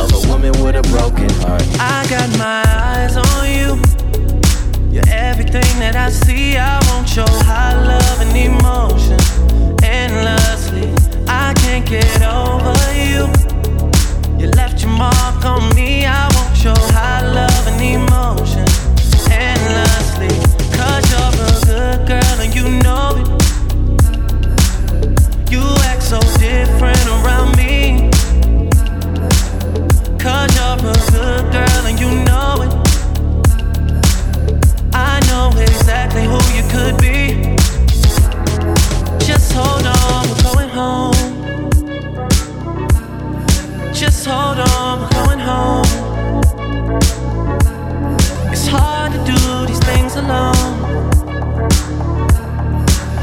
of 0.00 0.12
a 0.12 0.28
woman 0.28 0.52
with 0.62 0.76
a 0.76 0.82
broken 0.82 1.30
heart. 1.40 1.66
I 1.80 2.06
got 2.08 2.38
my 2.38 2.62
eyes 2.64 3.16
on 3.16 3.50
you. 3.50 4.01
You're 4.92 5.08
everything 5.08 5.80
that 5.80 5.96
I 5.96 6.10
see. 6.10 6.58
I 6.58 6.76
want 6.90 7.16
your 7.16 7.24
high 7.48 7.72
love 7.72 8.20
and 8.20 8.36
emotion 8.36 9.16
endlessly. 9.82 10.92
I 11.26 11.54
can't 11.54 11.86
get 11.88 12.20
over 12.20 12.76
you. 12.92 13.24
You 14.38 14.50
left 14.52 14.82
your 14.82 14.92
mark 14.92 15.46
on 15.46 15.74
me. 15.74 16.04
I 16.04 16.28
want 16.36 16.62
your 16.62 16.76
high 16.92 17.24
love 17.24 17.66
and 17.68 17.80
emotion 17.80 18.68
endlessly. 19.32 20.28
Cause 20.76 21.08
you're 21.08 21.24
a 21.24 21.56
good 21.64 22.06
girl 22.06 22.36
and 22.44 22.54
you 22.54 22.68
know 22.84 23.16
it. 23.16 23.28
You 25.50 25.62
act 25.88 26.02
so 26.02 26.20
different 26.36 27.00
around 27.16 27.56
me. 27.56 28.10
Cause 30.20 30.52
you're 30.54 30.76
a 30.76 31.02
good 31.10 31.50
girl 31.50 31.71
exactly 36.12 36.24
who 36.24 36.38
you 36.56 36.64
could 36.68 36.96
be. 37.00 37.56
Just 39.24 39.52
hold 39.52 39.86
on, 39.86 40.28
we're 40.28 40.42
going 40.52 40.68
home. 40.68 41.14
Just 43.92 44.26
hold 44.26 44.58
on, 44.58 45.00
we're 45.00 45.10
going 45.24 45.38
home. 45.38 45.86
It's 48.52 48.66
hard 48.66 49.12
to 49.12 49.18
do 49.24 49.66
these 49.66 49.80
things 49.80 50.16
alone. 50.16 51.10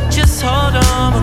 Just 0.09 0.41
hold 0.41 0.75
on, 0.75 1.18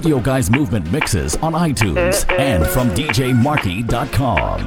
Studio 0.00 0.18
Guys 0.18 0.50
Movement 0.50 0.90
mixes 0.90 1.36
on 1.42 1.52
iTunes 1.52 2.24
and 2.38 2.66
from 2.66 2.88
DJMarky.com. 2.92 4.60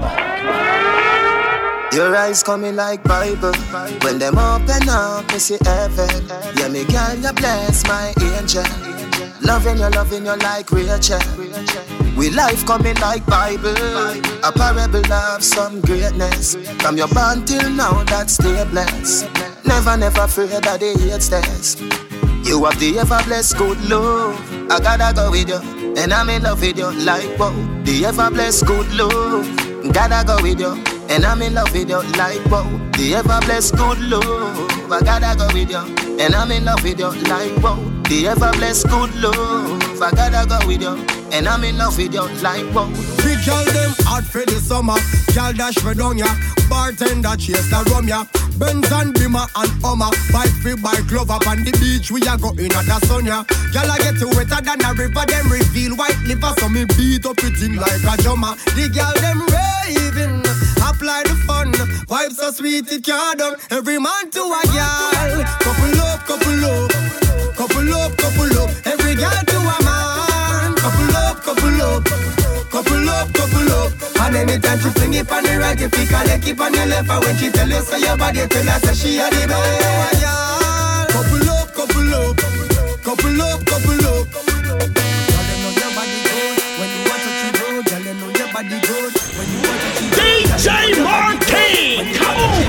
Your 1.91 2.15
eyes 2.15 2.43
coming 2.43 2.75
like 2.75 3.03
Bible. 3.03 3.51
When 4.03 4.19
them 4.19 4.37
open 4.37 4.87
up, 4.87 5.27
me 5.31 5.39
see 5.39 5.57
heaven. 5.63 6.27
Yeah, 6.55 6.67
me 6.67 6.85
girl, 6.85 7.15
you 7.15 7.33
bless 7.33 7.83
my 7.87 8.13
angel. 8.21 8.63
Loving 9.41 9.79
you, 9.79 9.89
loving 9.89 10.23
you 10.23 10.35
like 10.37 10.71
Rachel. 10.71 11.19
We 12.15 12.29
life 12.29 12.63
coming 12.67 12.97
like 12.97 13.25
Bible. 13.25 13.73
A 14.43 14.51
parable 14.51 15.11
of 15.11 15.43
some 15.43 15.81
greatness. 15.81 16.53
From 16.77 16.95
your 16.95 17.07
born 17.07 17.43
till 17.43 17.71
now, 17.71 18.03
that's 18.03 18.33
stay 18.35 18.63
blessed. 18.65 19.27
Never, 19.65 19.97
never 19.97 20.21
afraid 20.21 20.51
of 20.51 20.61
the 20.61 20.95
hate 20.99 21.23
stairs. 21.23 21.81
You 22.47 22.65
have 22.65 22.79
the 22.79 22.99
ever 22.99 23.19
blessed 23.25 23.57
good 23.57 23.81
love. 23.89 24.42
I 24.73 24.79
gotta 24.79 25.13
go 25.13 25.29
with 25.29 25.49
you, 25.49 25.93
and 26.01 26.11
I'm 26.11 26.29
in 26.31 26.41
love 26.41 26.59
with 26.59 26.79
you 26.79 26.91
like 27.05 27.37
wow. 27.37 27.53
The 27.83 28.05
ever 28.07 28.31
blessed 28.31 28.65
good 28.65 28.91
love. 28.95 29.45
Gotta 29.93 30.25
go 30.25 30.41
with 30.41 30.59
you, 30.59 30.73
and 31.09 31.23
I'm 31.23 31.43
in 31.43 31.53
love 31.53 31.71
with 31.73 31.89
you 31.89 32.01
like 32.17 32.43
wow. 32.49 32.65
The 32.97 33.13
ever 33.13 33.39
blessed 33.45 33.75
good 33.77 33.99
love. 33.99 34.91
I 34.91 34.99
gotta 35.01 35.37
go 35.37 35.45
with 35.53 35.69
you, 35.69 36.17
and 36.19 36.33
I'm 36.33 36.49
in 36.49 36.65
love 36.65 36.81
with 36.83 36.97
you 36.97 37.11
like 37.29 37.55
wow. 37.61 37.77
The 38.09 38.27
ever 38.29 38.51
blessed 38.53 38.89
good 38.89 39.13
love. 39.21 40.01
I 40.01 40.09
gotta 40.09 40.49
go 40.49 40.67
with 40.67 40.81
you, 40.81 40.95
and 41.31 41.47
I'm 41.47 41.63
in 41.63 41.77
love 41.77 41.95
with 41.95 42.11
you 42.11 42.25
like 42.41 42.65
wow. 42.73 42.89
Big 43.21 43.45
girl 43.45 43.63
them 43.65 43.93
hot 44.09 44.23
for 44.23 44.43
the 44.43 44.57
summer. 44.57 44.97
Girl 45.35 45.53
dash 45.53 45.75
for 45.75 45.93
down 45.93 46.17
ya. 46.17 46.33
Bartender 46.67 47.35
chase 47.37 47.69
the 47.69 47.87
rum 47.93 48.07
ya. 48.07 48.25
Benz 48.57 48.91
and 48.91 49.13
Bimmer 49.13 49.47
and 49.55 49.71
Hummer. 49.83 50.11
Bike 50.31 50.53
free 50.61 50.75
bike 50.75 51.09
love 51.11 51.31
up 51.31 51.47
on 51.47 51.63
the 51.63 51.71
beach. 51.79 52.11
We 52.11 52.21
are 52.27 52.37
going 52.37 52.71
at 52.71 52.85
the 52.85 52.99
sun 53.07 53.25
ya. 53.25 53.43
Girl 53.73 53.89
I 53.89 53.97
get 53.97 54.21
wetter 54.35 54.61
than 54.61 54.83
a 54.85 54.93
river. 54.93 55.25
Them 55.25 55.49
reveal 55.49 55.95
white 55.95 56.19
liver. 56.25 56.53
So 56.59 56.69
me 56.69 56.85
beat 56.97 57.25
up 57.25 57.37
it 57.39 57.61
in 57.61 57.75
like 57.77 58.03
a 58.03 58.15
drummer. 58.21 58.55
The 58.75 58.89
girl 58.93 59.13
them 59.21 59.41
raving. 59.49 60.45
Apply 60.83 61.23
the 61.23 61.35
fun. 61.47 61.71
Vibes 62.05 62.35
so 62.35 62.51
sweet 62.51 62.91
it 62.91 63.03
can't 63.03 63.39
done. 63.39 63.55
Every 63.71 63.97
man 63.99 64.29
to 64.31 64.41
a 64.41 64.61
girl. 64.69 65.43
Couple 65.61 66.01
up, 66.01 66.19
couple 66.25 66.65
up. 66.65 66.82
And 74.53 74.61
she 74.81 74.89
fling 74.89 75.13
it 75.15 75.31
on 75.31 75.43
the 75.43 75.57
right, 75.57 75.79
you 75.79 75.89
pick 75.89 76.09
her 76.09 76.23
leg, 76.25 76.43
keep 76.43 76.61
on 76.61 76.71
your 76.75 76.85
left. 76.85 77.09
And 77.09 77.25
when 77.25 77.35
she 77.37 77.49
tell 77.49 77.67
you 77.67 77.73
your 77.73 78.17
body, 78.17 78.45
tell 78.45 78.63
her 78.63 78.93
she 78.93 79.17
a 79.17 79.25
the 79.25 79.47
best. 79.49 80.21
Couple 81.09 81.49
up, 81.49 81.73
couple 81.73 82.13
up. 82.13 82.37
Couple 83.01 83.41
up, 83.41 83.65
couple 83.65 84.05
up. 84.05 84.27
You 84.53 84.61
you 89.41 89.57
DJ 90.13 91.01
Marquis, 91.03 92.13
come 92.13 92.37
on. 92.37 92.61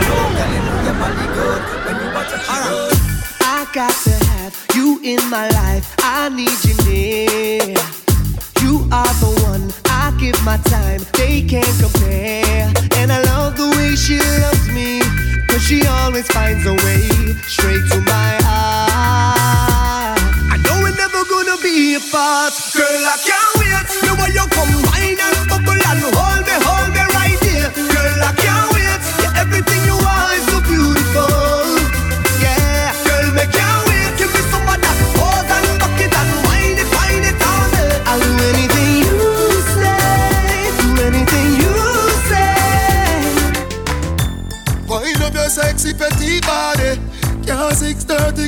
I 3.40 3.66
got 3.74 3.92
to 4.04 4.10
have 4.24 4.56
you 4.74 5.00
in 5.04 5.20
my 5.28 5.50
life. 5.50 5.94
I 5.98 6.30
need 6.30 6.64
you 6.64 6.74
near. 6.88 7.76
You 8.62 8.88
are 8.90 9.12
the 9.20 9.28
one 9.44 9.83
give 10.24 10.44
my 10.44 10.56
time. 10.72 11.00
They 11.12 11.42
can't 11.42 11.76
compare. 11.76 12.72
And 12.96 13.12
I 13.12 13.20
love 13.32 13.56
the 13.56 13.68
way 13.76 13.92
she 13.94 14.16
loves 14.40 14.66
me. 14.72 15.00
Cause 15.48 15.62
she 15.62 15.84
always 15.86 16.26
finds 16.28 16.64
a 16.66 16.74
way 16.84 17.04
straight 17.44 17.84
to 17.92 18.00
my 18.00 18.30
heart. 18.48 20.18
I 20.54 20.56
know 20.64 20.76
we're 20.80 20.96
never 20.96 21.22
gonna 21.28 21.58
be 21.60 21.96
apart. 22.00 22.52
Girl, 22.72 23.04
I 23.14 23.16
can't 23.28 23.52
wait. 23.60 23.86
The 24.06 24.12
way 24.20 24.30
you 24.38 24.46
come 24.56 24.72
wine 24.88 25.20
and 25.26 25.36
bubble 25.50 25.82
and 25.90 26.00
hold 26.16 26.42
me, 26.48 26.56
hold 26.66 26.88
me 26.96 27.04
right 27.18 27.40
here. 27.44 27.68
Girl, 27.92 28.20
I 28.24 28.32
can't 28.44 28.66
wait. 28.72 29.00
Yeah, 29.20 29.42
everything 29.42 29.82
you 29.84 29.96
are 30.00 30.32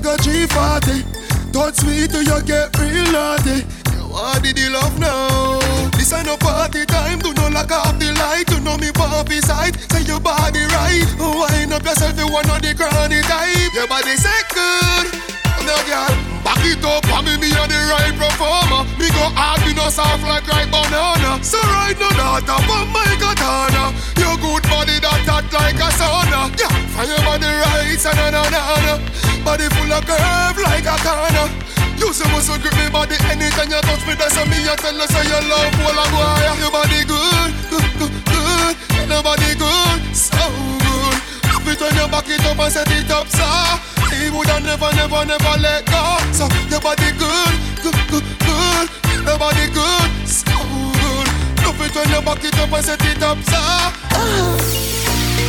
go 0.07 0.17
340. 0.23 1.03
Touch 1.51 1.83
me 1.83 2.07
till 2.07 2.23
you 2.23 2.39
get 2.47 2.71
real 2.79 3.11
naughty. 3.11 3.67
You 3.91 4.07
want 4.07 4.39
the 4.47 4.71
love 4.71 4.95
now. 5.03 5.59
This 5.99 6.13
ain't 6.13 6.27
no 6.27 6.37
party 6.37 6.87
time. 6.87 7.19
Do 7.19 7.35
not 7.35 7.53
lock 7.53 7.73
off 7.73 7.99
the 7.99 8.15
light. 8.15 8.47
You 8.51 8.61
know 8.61 8.79
me 8.79 8.91
want 8.95 9.29
beside. 9.29 9.75
Say 9.91 10.03
your 10.07 10.21
body 10.21 10.63
right. 10.71 11.03
Wind 11.19 11.73
up 11.73 11.83
yourself. 11.83 12.17
You 12.19 12.29
want 12.31 12.47
the 12.63 12.73
granny 12.79 13.21
type. 13.23 13.75
Your 13.75 13.89
body 13.89 14.15
say 14.15 14.41
good. 14.55 15.16
Here, 15.67 15.83
girl. 15.83 16.15
Back 16.47 16.63
it 16.63 16.85
up, 16.87 17.03
and 17.11 17.27
me, 17.27 17.35
me 17.43 17.51
are 17.59 17.67
the 17.67 17.75
right 17.91 18.15
performer. 18.15 18.87
Me 19.03 19.11
go 19.11 19.27
hard, 19.35 19.59
me 19.67 19.75
no 19.75 19.91
soft 19.91 20.23
like 20.23 20.47
ripe 20.47 20.71
banana. 20.71 21.43
So 21.43 21.59
right 21.59 21.91
that 21.99 22.47
up 22.47 22.71
on 22.71 22.87
my 22.95 23.03
katana. 23.19 23.91
Your 24.15 24.39
good 24.39 24.63
body 24.71 25.03
that 25.03 25.27
hot 25.27 25.43
like 25.51 25.75
a 25.75 25.91
sauna. 25.91 26.55
Yeah, 26.55 26.71
fire 26.95 27.19
body 27.27 27.51
right, 27.51 27.99
sa 27.99 28.15
na 28.15 28.31
na 28.31 28.47
na. 28.47 28.95
Body 29.43 29.67
full 29.75 29.91
of 29.91 30.07
curve 30.07 30.59
like 30.63 30.87
a 30.87 30.95
corner. 31.03 31.51
You 31.99 32.15
say 32.15 32.31
muscle 32.31 32.63
grip 32.63 32.79
me 32.79 32.87
body 32.87 33.19
anytime 33.27 33.67
you 33.67 33.83
touch 33.83 34.07
me. 34.07 34.15
That's 34.15 34.39
me 34.47 34.63
you 34.63 34.77
tell 34.79 35.03
us 35.03 35.11
say 35.11 35.27
you 35.27 35.41
love 35.51 35.75
all 35.83 35.99
of 35.99 36.11
wire. 36.15 36.55
Your 36.63 36.71
body 36.71 37.03
good, 37.11 37.51
good, 37.75 37.91
good, 37.99 38.15
good. 38.23 38.75
Your 39.11 39.19
body 39.19 39.51
good, 39.59 39.99
so 40.15 40.47
good. 40.79 41.19
Up 41.51 41.67
it 41.67 41.81
when 41.83 41.91
you 41.91 42.07
back 42.07 42.31
it 42.31 42.47
up 42.47 42.55
and 42.55 42.71
set 42.71 42.87
it 42.95 43.11
up, 43.11 43.27
so 43.27 43.43
He 44.15 44.31
woulda 44.31 44.61
never, 44.61 44.91
never, 44.95 45.25
never 45.25 45.55
let 45.61 45.85
go. 45.87 46.19
So 46.33 46.49
your 46.71 46.81
body 46.81 47.11
good, 47.19 47.55
good, 47.83 47.97
good, 48.11 48.27
good. 48.41 48.89
Your 49.27 49.39
body 49.39 49.67
good, 49.75 50.11
so 50.29 50.53
good. 50.53 51.29
Up 51.67 51.81
it 51.81 51.95
when 51.95 52.09
you 52.11 52.23
back 52.23 52.45
it 52.45 52.59
up 52.59 52.73
and 52.73 52.85
set 52.85 53.05
it 53.05 53.23
up, 53.23 53.39
so 53.43 54.86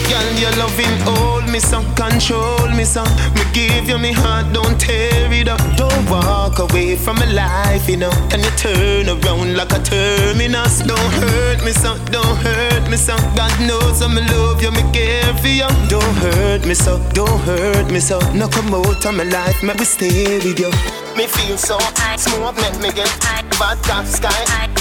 Girl, 0.10 0.30
your 0.40 0.52
loving 0.56 0.98
hold 1.04 1.48
me 1.50 1.60
some, 1.60 1.86
control 1.96 2.68
me 2.76 2.84
some. 2.84 3.08
Me 3.36 3.44
give 3.54 3.88
you 3.90 3.98
me 3.98 4.12
heart, 4.12 4.52
don't 4.54 4.80
tear 4.80 5.32
it 5.32 5.48
up. 5.48 5.62
Don't 5.76 6.10
walk 6.10 6.60
away 6.60 6.96
from 6.96 7.18
my 7.18 7.26
life, 7.32 7.90
you 7.90 7.98
know. 7.98 8.12
Can 8.30 8.42
you 8.42 8.52
turn 8.52 9.10
around 9.10 9.56
like 9.56 9.72
a 9.72 9.80
terminus? 9.80 10.80
Don't 10.80 11.12
hurt 11.20 11.64
me 11.64 11.72
so, 11.72 11.98
don't 12.12 12.38
hurt 12.38 12.90
me 12.90 12.98
so. 12.98 13.16
God 13.36 13.54
knows 13.68 14.02
I'm 14.02 14.16
love 14.16 14.62
you, 14.62 14.72
me 14.72 14.84
care 14.94 15.34
for 15.42 15.48
you. 15.48 15.68
Don't 15.90 16.16
hurt 16.24 16.66
me 16.66 16.74
so, 16.74 17.00
don't 17.14 17.40
hurt 17.42 17.92
me 17.92 18.00
so. 18.00 18.20
No 18.34 18.48
come 18.48 18.74
out 18.74 19.06
of 19.06 19.16
my 19.16 19.24
life, 19.24 19.64
me 19.64 19.74
we 19.78 19.86
stay 19.86 20.38
with 20.40 20.60
you. 20.60 20.72
Me 21.18 21.26
feel 21.26 21.58
so 21.58 21.80
smooth, 22.16 22.56
make 22.62 22.80
me 22.80 22.92
get 22.92 23.10
bad 23.58 23.78
top 23.84 24.06
sky, 24.06 24.30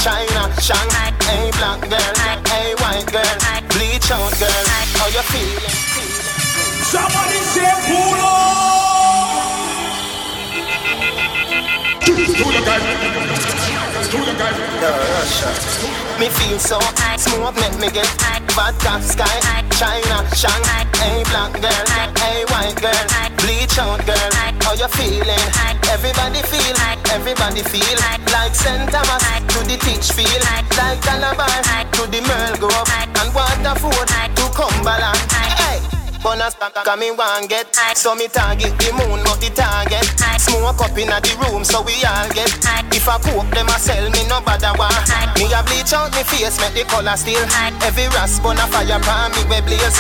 China, 0.04 0.52
Shanghai, 0.60 1.10
hey 1.24 1.50
black 1.52 1.80
girl, 1.88 2.14
hey 2.52 2.74
white 2.74 3.06
girl, 3.10 3.65
bleach 3.76 4.10
out 4.10 4.32
girl. 4.40 4.64
How 4.96 5.08
you 5.12 5.22
feeling? 5.32 5.68
Somebody 6.92 7.40
say 7.52 7.72
pull 7.86 8.20
up. 8.24 9.36
Studio 12.32 12.60
guys. 12.64 12.82
Studio 12.96 13.35
Me 16.18 16.28
feel 16.28 16.58
so 16.58 16.78
smooth, 17.16 17.54
make 17.58 17.78
me 17.78 17.90
get 17.90 18.06
vodka 18.54 19.02
sky, 19.02 19.26
China, 19.74 20.22
Shanghai, 20.34 20.86
hey 20.96 21.24
black 21.24 21.52
girl, 21.60 21.86
hey 22.22 22.44
white 22.50 22.78
girl, 22.80 23.06
bleach 23.42 23.78
out 23.78 24.04
girl, 24.06 24.30
how 24.62 24.74
you 24.74 24.88
feeling? 24.88 25.46
Everybody 25.90 26.42
feel, 26.42 26.76
everybody 27.12 27.62
feel 27.62 27.98
like 28.32 28.54
St. 28.54 28.90
Thomas 28.90 29.22
to 29.52 29.58
the 29.64 29.76
teach 29.76 30.12
feel 30.12 30.40
like 30.50 30.68
Calabar 31.02 31.46
to 31.92 32.06
the 32.10 32.20
Merl 32.22 32.56
Grove 32.58 32.88
and 33.20 33.34
Waterford 33.34 34.08
to 34.36 34.44
Cumberland. 34.54 35.32
Hey. 35.32 35.85
Bonus 36.22 36.54
pack, 36.54 36.74
come 36.74 37.00
me 37.00 37.10
one 37.10 37.46
get. 37.46 37.74
So 37.94 38.14
me 38.14 38.28
target 38.28 38.76
the 38.78 38.92
moon, 38.92 39.22
not 39.24 39.40
the 39.40 39.50
target. 39.50 40.04
Smoke 40.40 40.80
up 40.80 40.98
in 40.98 41.08
the 41.08 41.32
room, 41.42 41.64
so 41.64 41.82
we 41.82 41.94
all 42.04 42.28
get. 42.30 42.50
If 42.96 43.08
I 43.08 43.18
cook 43.18 43.46
them, 43.52 43.68
I 43.68 43.78
sell 43.78 44.08
me 44.10 44.24
no 44.26 44.40
bother 44.40 44.72
war 44.78 44.88
Me 45.36 45.52
a 45.52 45.60
bleach 45.68 45.92
out 45.92 46.10
me 46.16 46.24
face, 46.24 46.56
make 46.58 46.72
the 46.72 46.84
color 46.88 47.16
still 47.16 47.44
Every 47.84 48.08
rasp 48.08 48.44
on 48.44 48.56
a 48.56 48.66
fire 48.72 48.98
pan 49.04 49.30
me 49.36 49.44
we 49.52 49.60
blaze 49.62 49.98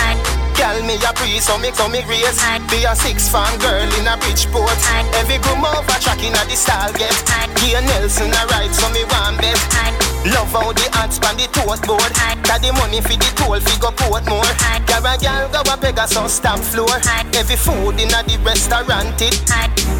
Girl, 0.56 0.80
me 0.82 0.96
a 0.96 1.12
pre, 1.12 1.38
so 1.38 1.58
me 1.58 1.70
come 1.70 1.92
me 1.92 2.02
grace. 2.02 2.40
Be 2.72 2.88
a 2.88 2.96
six 2.96 3.28
fan 3.28 3.52
girl 3.60 3.84
in 4.00 4.08
a 4.08 4.16
Bridgeport 4.16 4.80
Every 5.20 5.38
groom 5.38 5.64
over 5.64 5.98
track 6.00 6.22
in 6.24 6.32
a 6.32 6.42
the 6.48 6.56
style 6.56 6.92
get. 6.94 7.14
Gear 7.60 7.82
Nelson 7.82 8.32
a 8.32 8.42
ride, 8.48 8.74
so 8.74 8.88
me 8.90 9.04
one 9.04 9.36
bet 9.36 10.05
Love 10.24 10.50
how 10.50 10.72
the 10.72 10.88
hats 10.96 11.20
on 11.22 11.36
the 11.36 11.46
toast 11.52 11.84
board. 11.86 12.12
Got 12.46 12.62
the 12.62 12.72
money 12.72 13.00
for 13.00 13.14
the 13.14 13.28
toll, 13.36 13.60
fi 13.60 13.74
go 13.78 13.90
Portmore 13.90 14.46
Girl, 14.86 15.06
a 15.06 15.14
girl 15.18 15.46
go 15.50 15.60
a 15.66 15.76
Pegasus 15.76 16.34
stamp 16.34 16.62
floor. 16.62 16.90
Every 17.34 17.56
food 17.56 18.00
in 18.00 18.08
the 18.08 18.38
restaurant 18.42 19.20
it 19.20 19.36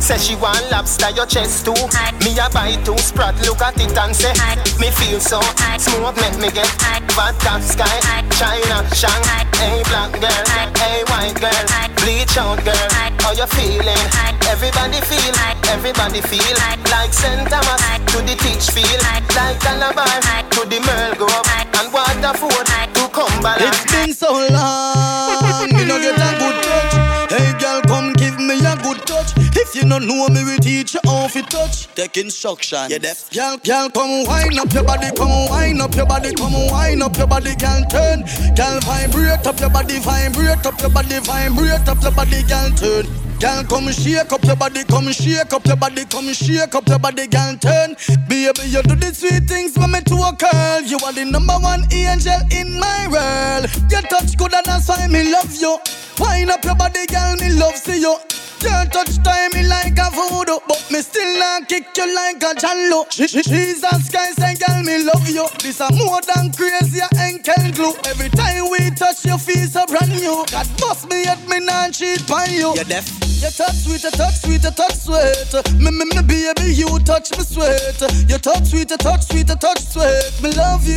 Say 0.00 0.18
she 0.18 0.34
want 0.36 0.62
lobster, 0.70 1.10
your 1.10 1.26
chest 1.26 1.64
too. 1.66 1.74
Me 2.22 2.38
a 2.38 2.48
buy 2.50 2.74
two 2.84 2.96
sprat, 2.98 3.34
look 3.42 3.62
at 3.62 3.78
it 3.80 3.96
and 3.96 4.14
say 4.14 4.32
Me 4.78 4.90
feel 4.90 5.20
so 5.20 5.40
smooth, 5.78 6.16
make 6.22 6.38
me 6.38 6.50
get 6.50 6.70
Vodka 7.14 7.60
sky, 7.62 7.98
China, 8.38 8.82
Shanghai 8.94 9.46
Hey 9.58 9.82
black 9.90 10.12
girl, 10.20 10.44
hey 10.78 11.02
white 11.10 11.38
girl 11.40 11.64
Bleach 12.02 12.36
out 12.36 12.62
girl, 12.64 12.88
how 13.20 13.32
you 13.32 13.46
feeling? 13.46 14.35
Everybody 14.48 15.00
feel, 15.02 15.34
everybody 15.68 16.20
feel 16.22 16.56
Like 16.90 17.12
St. 17.12 17.48
Thomas 17.48 17.82
to 18.12 18.18
the 18.22 18.34
teach 18.40 18.70
feel 18.70 19.00
Like 19.10 19.26
Calabar 19.60 20.06
to 20.50 20.60
the 20.68 20.78
Merl 20.86 21.14
Grove 21.18 21.46
And 21.78 21.92
Waterford 21.92 22.66
to 22.94 23.08
Cumberland 23.12 23.74
It's 23.74 23.92
been 23.92 24.14
so 24.14 24.32
long, 24.32 25.68
me 25.68 25.84
no 25.84 25.98
get 25.98 26.16
a 26.16 26.38
good 26.38 26.56
touch. 26.62 27.30
Hey 27.30 27.52
girl, 27.58 27.82
come 27.82 28.12
give 28.14 28.38
me 28.38 28.54
a 28.64 28.76
good 28.82 29.04
touch. 29.06 29.32
If 29.56 29.74
you 29.74 29.84
no 29.84 29.98
know 29.98 30.28
me, 30.28 30.44
we 30.44 30.56
teach 30.58 30.94
you 30.94 31.00
how 31.04 31.26
to 31.26 31.42
touch. 31.42 31.88
Take 31.94 32.16
instruction. 32.16 32.88
You 32.90 32.98
deaf? 32.98 33.28
Girl, 33.30 33.58
girl, 33.58 33.90
come 33.90 34.24
wind 34.24 34.58
up 34.58 34.72
your 34.72 34.84
body, 34.84 35.10
come 35.16 35.50
wind 35.50 35.82
up 35.82 35.94
your 35.94 36.06
body, 36.06 36.32
come 36.34 36.70
wind 36.70 37.02
up 37.02 37.16
your 37.16 37.26
body, 37.26 37.54
girl, 37.56 37.84
turn. 37.90 38.22
Girl, 38.54 38.80
vibrate 38.80 39.46
up 39.46 39.58
your 39.60 39.70
body, 39.70 39.98
vibrate 39.98 40.64
up 40.64 40.80
your 40.80 40.90
body, 40.90 41.18
vibrate 41.20 41.88
up 41.88 42.02
your 42.02 42.12
body, 42.12 42.42
girl, 42.44 42.70
turn. 42.70 43.25
Girl, 43.38 43.62
come 43.64 43.92
shake 43.92 44.32
up 44.32 44.42
your 44.44 44.56
body, 44.56 44.82
come 44.84 45.12
shake 45.12 45.52
up 45.52 45.64
your 45.66 45.76
body, 45.76 46.04
come 46.06 46.32
shake 46.32 46.74
up 46.74 46.88
your 46.88 46.98
body, 46.98 47.26
girl, 47.26 47.54
turn. 47.60 47.94
Baby, 48.28 48.64
you 48.72 48.82
do 48.82 48.96
the 48.96 49.12
sweet 49.12 49.44
things 49.44 49.74
for 49.74 49.86
me 49.86 50.00
to 50.08 50.14
a 50.16 50.32
girl. 50.32 50.80
You 50.82 50.96
are 51.04 51.12
the 51.12 51.24
number 51.26 51.52
one 51.60 51.84
angel 51.92 52.40
in 52.50 52.80
my 52.80 53.06
world. 53.12 53.68
Your 53.92 54.02
touch 54.08 54.36
good 54.38 54.54
and 54.54 54.64
that's 54.64 54.88
why 54.88 55.06
me 55.08 55.30
love 55.30 55.52
you. 55.54 55.78
Wind 56.18 56.50
up 56.50 56.64
your 56.64 56.76
body, 56.76 57.04
girl, 57.06 57.36
me 57.36 57.52
love 57.52 57.76
see 57.76 58.00
you. 58.00 58.16
Your 58.64 58.84
touch 58.88 59.20
time 59.22 59.52
me 59.52 59.68
like 59.68 59.98
a 60.00 60.08
voodoo, 60.16 60.58
but 60.66 60.80
me 60.90 61.00
still 61.02 61.38
not 61.38 61.68
kick 61.68 61.84
you 61.94 62.08
like 62.16 62.42
a 62.42 62.56
jallo. 62.56 63.04
Je- 63.10 63.28
Je- 63.28 63.42
Jesus 63.44 64.08
Christ, 64.08 64.40
and 64.40 64.58
girl, 64.58 64.82
me 64.82 65.04
love 65.04 65.28
you. 65.28 65.46
This 65.60 65.78
a 65.80 65.92
more 65.92 66.20
than 66.24 66.50
crazy, 66.56 67.00
a 67.04 67.08
enkel 67.20 67.70
glue. 67.76 67.92
Every 68.08 68.30
time 68.30 68.70
we 68.70 68.90
touch 68.96 69.26
your 69.26 69.38
feet 69.38 69.68
so 69.68 69.84
brand 69.86 70.08
new. 70.16 70.42
God 70.50 70.66
bust 70.80 71.08
me 71.10 71.24
at 71.24 71.46
me 71.46 71.60
not 71.60 71.92
cheat 71.92 72.26
by 72.26 72.46
you. 72.46 72.74
You're 72.74 72.84
deaf? 72.84 73.25
You 73.36 73.50
touch 73.50 73.74
sweet, 73.84 74.02
you 74.02 74.10
touch 74.10 74.34
sweet, 74.40 74.64
you 74.64 74.70
touch 74.70 74.96
sweet. 74.96 75.52
Me, 75.78 75.90
me, 75.90 76.04
me, 76.04 76.22
baby, 76.22 76.74
you 76.74 76.98
touch 77.00 77.30
me 77.36 77.44
sweet. 77.44 78.00
You 78.28 78.38
touch 78.38 78.64
sweet, 78.66 78.90
you 78.90 78.96
touch 78.96 79.24
sweet, 79.24 79.48
you 79.48 79.54
touch 79.56 79.80
sweet. 79.80 80.42
Me 80.42 80.50
love 80.52 80.86
you 80.86 80.96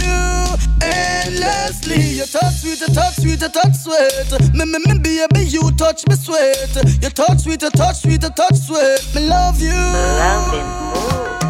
endlessly. 0.82 2.02
You 2.18 2.26
touch 2.26 2.56
sweet, 2.62 2.80
you 2.82 2.88
touch 2.94 3.16
sweet, 3.16 3.42
you 3.42 3.50
touch 3.50 3.76
sweet. 3.76 4.54
Me, 4.54 4.66
me, 4.66 4.80
me, 4.88 5.00
baby, 5.00 5.46
you 5.46 5.70
touch 5.72 6.08
me 6.08 6.16
sweet. 6.16 6.76
You 7.04 7.10
touch 7.10 7.40
sweet, 7.42 7.62
you 7.62 7.70
touch 7.72 7.98
sweet, 8.02 8.24
you 8.24 8.30
touch 8.30 8.56
sweet. 8.56 9.16
Me 9.16 9.28
love 9.28 9.60
you. 9.62 11.49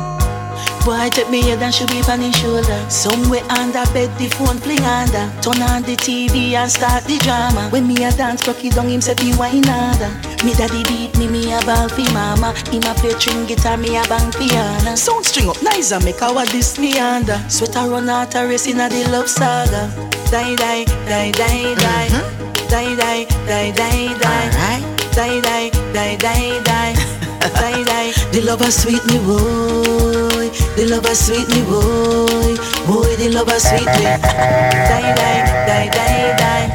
Boy, 0.90 1.08
take 1.12 1.30
me 1.30 1.44
head 1.44 1.62
and 1.62 1.72
should 1.72 1.88
be 1.92 2.02
on 2.10 2.20
his 2.20 2.36
shoulder. 2.36 2.82
Somewhere 2.90 3.46
under 3.62 3.86
bed, 3.94 4.10
the 4.18 4.26
phone 4.34 4.58
fling 4.58 4.82
under. 4.82 5.30
Turn 5.40 5.62
on 5.62 5.84
the 5.84 5.94
TV 5.96 6.54
and 6.54 6.66
start 6.66 7.04
the 7.04 7.20
drama. 7.20 7.70
When 7.70 7.86
me 7.86 8.04
a 8.04 8.12
dance, 8.12 8.42
cocky 8.42 8.72
down 8.72 8.90
him 8.90 9.00
say 9.00 9.14
fi 9.14 9.30
wine 9.38 9.70
harder. 9.70 10.10
Me 10.44 10.52
daddy 10.58 10.82
beat 10.90 11.16
me, 11.20 11.28
me 11.28 11.54
a 11.54 11.62
ball 11.62 11.90
fi 11.90 12.12
mama. 12.12 12.58
Him 12.74 12.82
a 12.90 12.96
play 12.98 13.14
string 13.22 13.46
guitar, 13.46 13.78
me 13.78 13.98
a 13.98 14.04
bang 14.10 14.32
piano. 14.32 14.96
Sound 14.96 15.28
string 15.28 15.48
up 15.48 15.62
nice 15.62 15.92
and 15.92 16.04
make 16.04 16.24
our 16.24 16.44
this 16.48 16.80
me 16.80 16.98
under. 16.98 17.38
Sweater 17.50 17.86
run 17.88 18.10
out 18.10 18.34
a 18.34 18.48
race 18.48 18.66
inna 18.66 18.90
the 18.90 19.06
love 19.12 19.30
saga. 19.30 19.94
Die 20.32 20.56
die 20.56 20.86
die 21.06 21.30
die 21.38 21.76
die. 21.86 22.10
Mm-hmm. 22.10 22.66
Die 22.66 22.96
die 22.98 23.26
die 23.46 23.72
die 23.78 24.18
die. 24.18 24.82
Die 25.14 25.40
die 25.40 25.70
die 25.94 26.18
die 26.18 26.64
die. 26.64 26.99
Die 27.40 27.84
die. 27.84 28.12
The 28.32 28.42
lover 28.42 28.72
sweet 28.72 29.06
me 29.08 29.18
boy. 29.20 30.50
The 30.76 30.86
lover 30.90 31.16
sweet 31.16 31.48
me 31.50 31.62
boy. 31.64 32.56
Boy, 32.86 33.16
the 33.16 33.30
lover 33.30 33.60
sweet 33.60 33.86
me. 33.86 34.04
Die 34.04 35.14
die 35.16 35.42
die 35.68 35.90
die 35.90 36.36
die. 36.38 36.68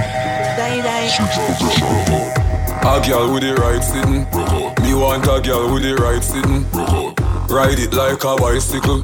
Die 0.56 0.80
die. 0.82 1.04
A 2.86 3.00
girl 3.00 3.32
with 3.32 3.42
the 3.42 3.54
right 3.60 3.82
sitting. 3.82 4.24
Me 4.82 4.94
want 4.94 5.26
a 5.26 5.40
girl 5.40 5.72
with 5.72 5.82
the 5.82 5.94
right 5.96 6.22
sitting. 6.22 6.64
Ride 7.48 7.78
it 7.78 7.92
like 7.92 8.24
a 8.24 8.36
bicycle. 8.36 9.02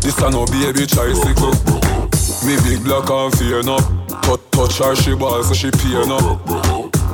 This 0.00 0.18
a 0.18 0.30
no 0.30 0.46
baby 0.46 0.86
tricycle. 0.86 1.54
Me 2.46 2.56
big 2.62 2.84
black 2.84 3.10
and 3.10 3.34
fear 3.36 3.60
up. 3.68 3.82
Touch, 4.22 4.40
touch 4.50 4.78
her, 4.78 4.94
she 4.96 5.14
balls 5.14 5.48
so 5.48 5.54
she 5.54 5.70
peeing 5.70 6.10
up. 6.10 6.40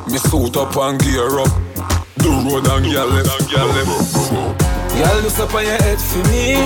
Me 0.09 0.19
suit 0.19 0.57
up 0.57 0.77
and 0.77 1.01
gear 1.01 1.39
up. 1.39 1.49
The 2.25 2.31
road 2.31 2.65
and 2.65 2.89
girl 2.89 3.05
left. 3.13 3.53
Girl 3.53 3.69
left. 3.69 4.17
Girl, 4.97 5.21
do 5.21 5.29
step 5.29 5.53
on 5.53 5.63
your 5.63 5.77
head 5.77 6.01
for 6.01 6.25
me. 6.33 6.57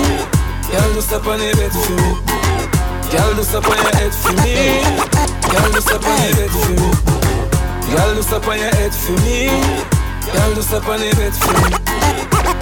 Girl, 0.70 0.94
do 0.94 1.00
step 1.02 1.26
on 1.26 1.42
your 1.42 1.50
bed 1.58 1.72
for 1.74 1.98
me. 1.98 2.14
Girl, 3.10 3.34
do 3.34 3.42
step 3.42 3.66
on 3.66 3.74
your 3.74 3.90
head 3.98 4.14
for 4.14 4.38
me. 4.38 4.54
Girl, 5.50 5.66
do 5.74 5.80
step 5.82 6.04
on 6.06 6.14
your 6.22 6.30
bed 6.38 6.54
for 6.54 6.70
me. 6.78 6.94
Girl, 7.90 8.14
do 8.14 8.22
step 8.22 8.46
on 8.46 8.58
your 8.58 8.70
head 8.70 8.94
for 8.94 9.18
me. 9.26 9.50
Girl, 10.30 10.54
do 10.54 10.62
step 10.62 10.86
on 10.86 11.02
your 11.02 11.14
bed 11.18 11.34
for 11.34 11.50
me. 11.58 11.74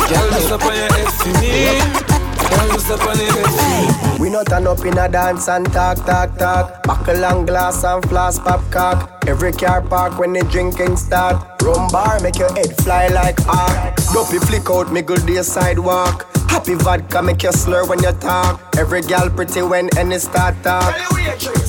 Girl, 0.09 0.28
do 0.32 0.40
step 0.40 0.64
on 0.64 0.72
your 0.72 0.88
head 0.88 1.12
for 1.20 1.28
me. 1.36 2.26
Girl, 2.51 2.68
do 2.72 2.78
step 2.78 3.01
on 3.01 3.18
your 3.18 3.32
bed 3.34 3.51
for 3.57 3.68
me. 3.72 4.18
We 4.20 4.30
not 4.30 4.47
turn 4.47 4.66
up 4.66 4.84
in 4.84 4.99
a 4.99 5.09
dance 5.09 5.49
and 5.49 5.66
talk, 5.72 6.05
talk, 6.05 6.36
talk. 6.38 6.82
Buckle 6.84 7.24
and 7.24 7.47
glass 7.47 7.84
and 7.84 8.07
floss, 8.09 8.38
pop 8.38 8.61
cock. 8.70 9.24
Every 9.26 9.53
car 9.53 9.82
park 9.82 10.18
when 10.18 10.32
the 10.32 10.44
drinking 10.44 10.97
start. 10.97 11.62
Rum 11.62 11.88
bar 11.90 12.20
make 12.20 12.38
your 12.38 12.53
head 12.53 12.76
fly 12.82 13.09
like 13.09 13.38
arc. 13.49 13.97
Dopey 14.12 14.38
flick 14.38 14.70
out, 14.70 14.92
me 14.92 15.03
good 15.03 15.26
day 15.26 15.42
sidewalk. 15.42 16.26
Happy 16.49 16.74
vodka 16.74 17.20
make 17.22 17.42
you 17.42 17.53
slur 17.53 17.86
when 17.86 18.03
you 18.03 18.12
talk. 18.12 18.61
Every 18.78 19.03
gal 19.03 19.28
pretty 19.28 19.62
when 19.62 19.90
any 19.99 20.18
start 20.18 20.55
talk. 20.62 20.94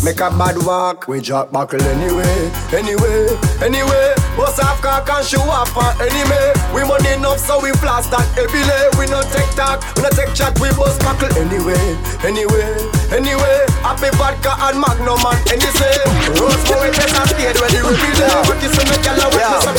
Make 0.03 0.19
a 0.19 0.29
bad 0.29 0.63
walk. 0.65 1.07
We 1.07 1.19
drop 1.19 1.51
buckle 1.51 1.81
anyway, 1.81 2.51
anyway, 2.71 3.27
anyway. 3.61 4.16
Bust 4.37 4.61
off 4.61 4.77
cock 4.85 5.09
and 5.09 5.25
show 5.25 5.41
off 5.49 5.73
our 5.73 5.97
enemy. 5.97 6.53
We 6.69 6.85
money 6.85 7.17
enough 7.17 7.41
so 7.41 7.57
we 7.57 7.73
blast 7.81 8.13
that 8.13 8.21
every 8.37 8.61
day. 8.69 8.85
We 9.01 9.09
no 9.09 9.25
take 9.33 9.49
talk, 9.57 9.81
we 9.97 10.05
no 10.05 10.13
take 10.13 10.29
chat. 10.37 10.53
We 10.61 10.69
bust 10.77 11.01
buckle 11.01 11.33
anyway, 11.41 11.81
anyway, 12.21 12.69
anyway. 13.09 13.57
Happy 13.81 14.13
vodka 14.13 14.53
and 14.69 14.77
magnum 14.77 15.25
and 15.25 15.41
any 15.49 15.71
say. 15.73 15.97
Rose 16.37 16.61
boy 16.69 16.93
better 16.93 17.25
stayed 17.33 17.57
when 17.57 17.71
the 17.73 17.81
reveal 17.81 18.13
there. 18.21 18.41
What 18.45 18.61
you 18.61 18.69
say 18.69 18.85
make 18.85 19.01
gal 19.01 19.17
a 19.17 19.27
witness 19.33 19.65
up? 19.65 19.77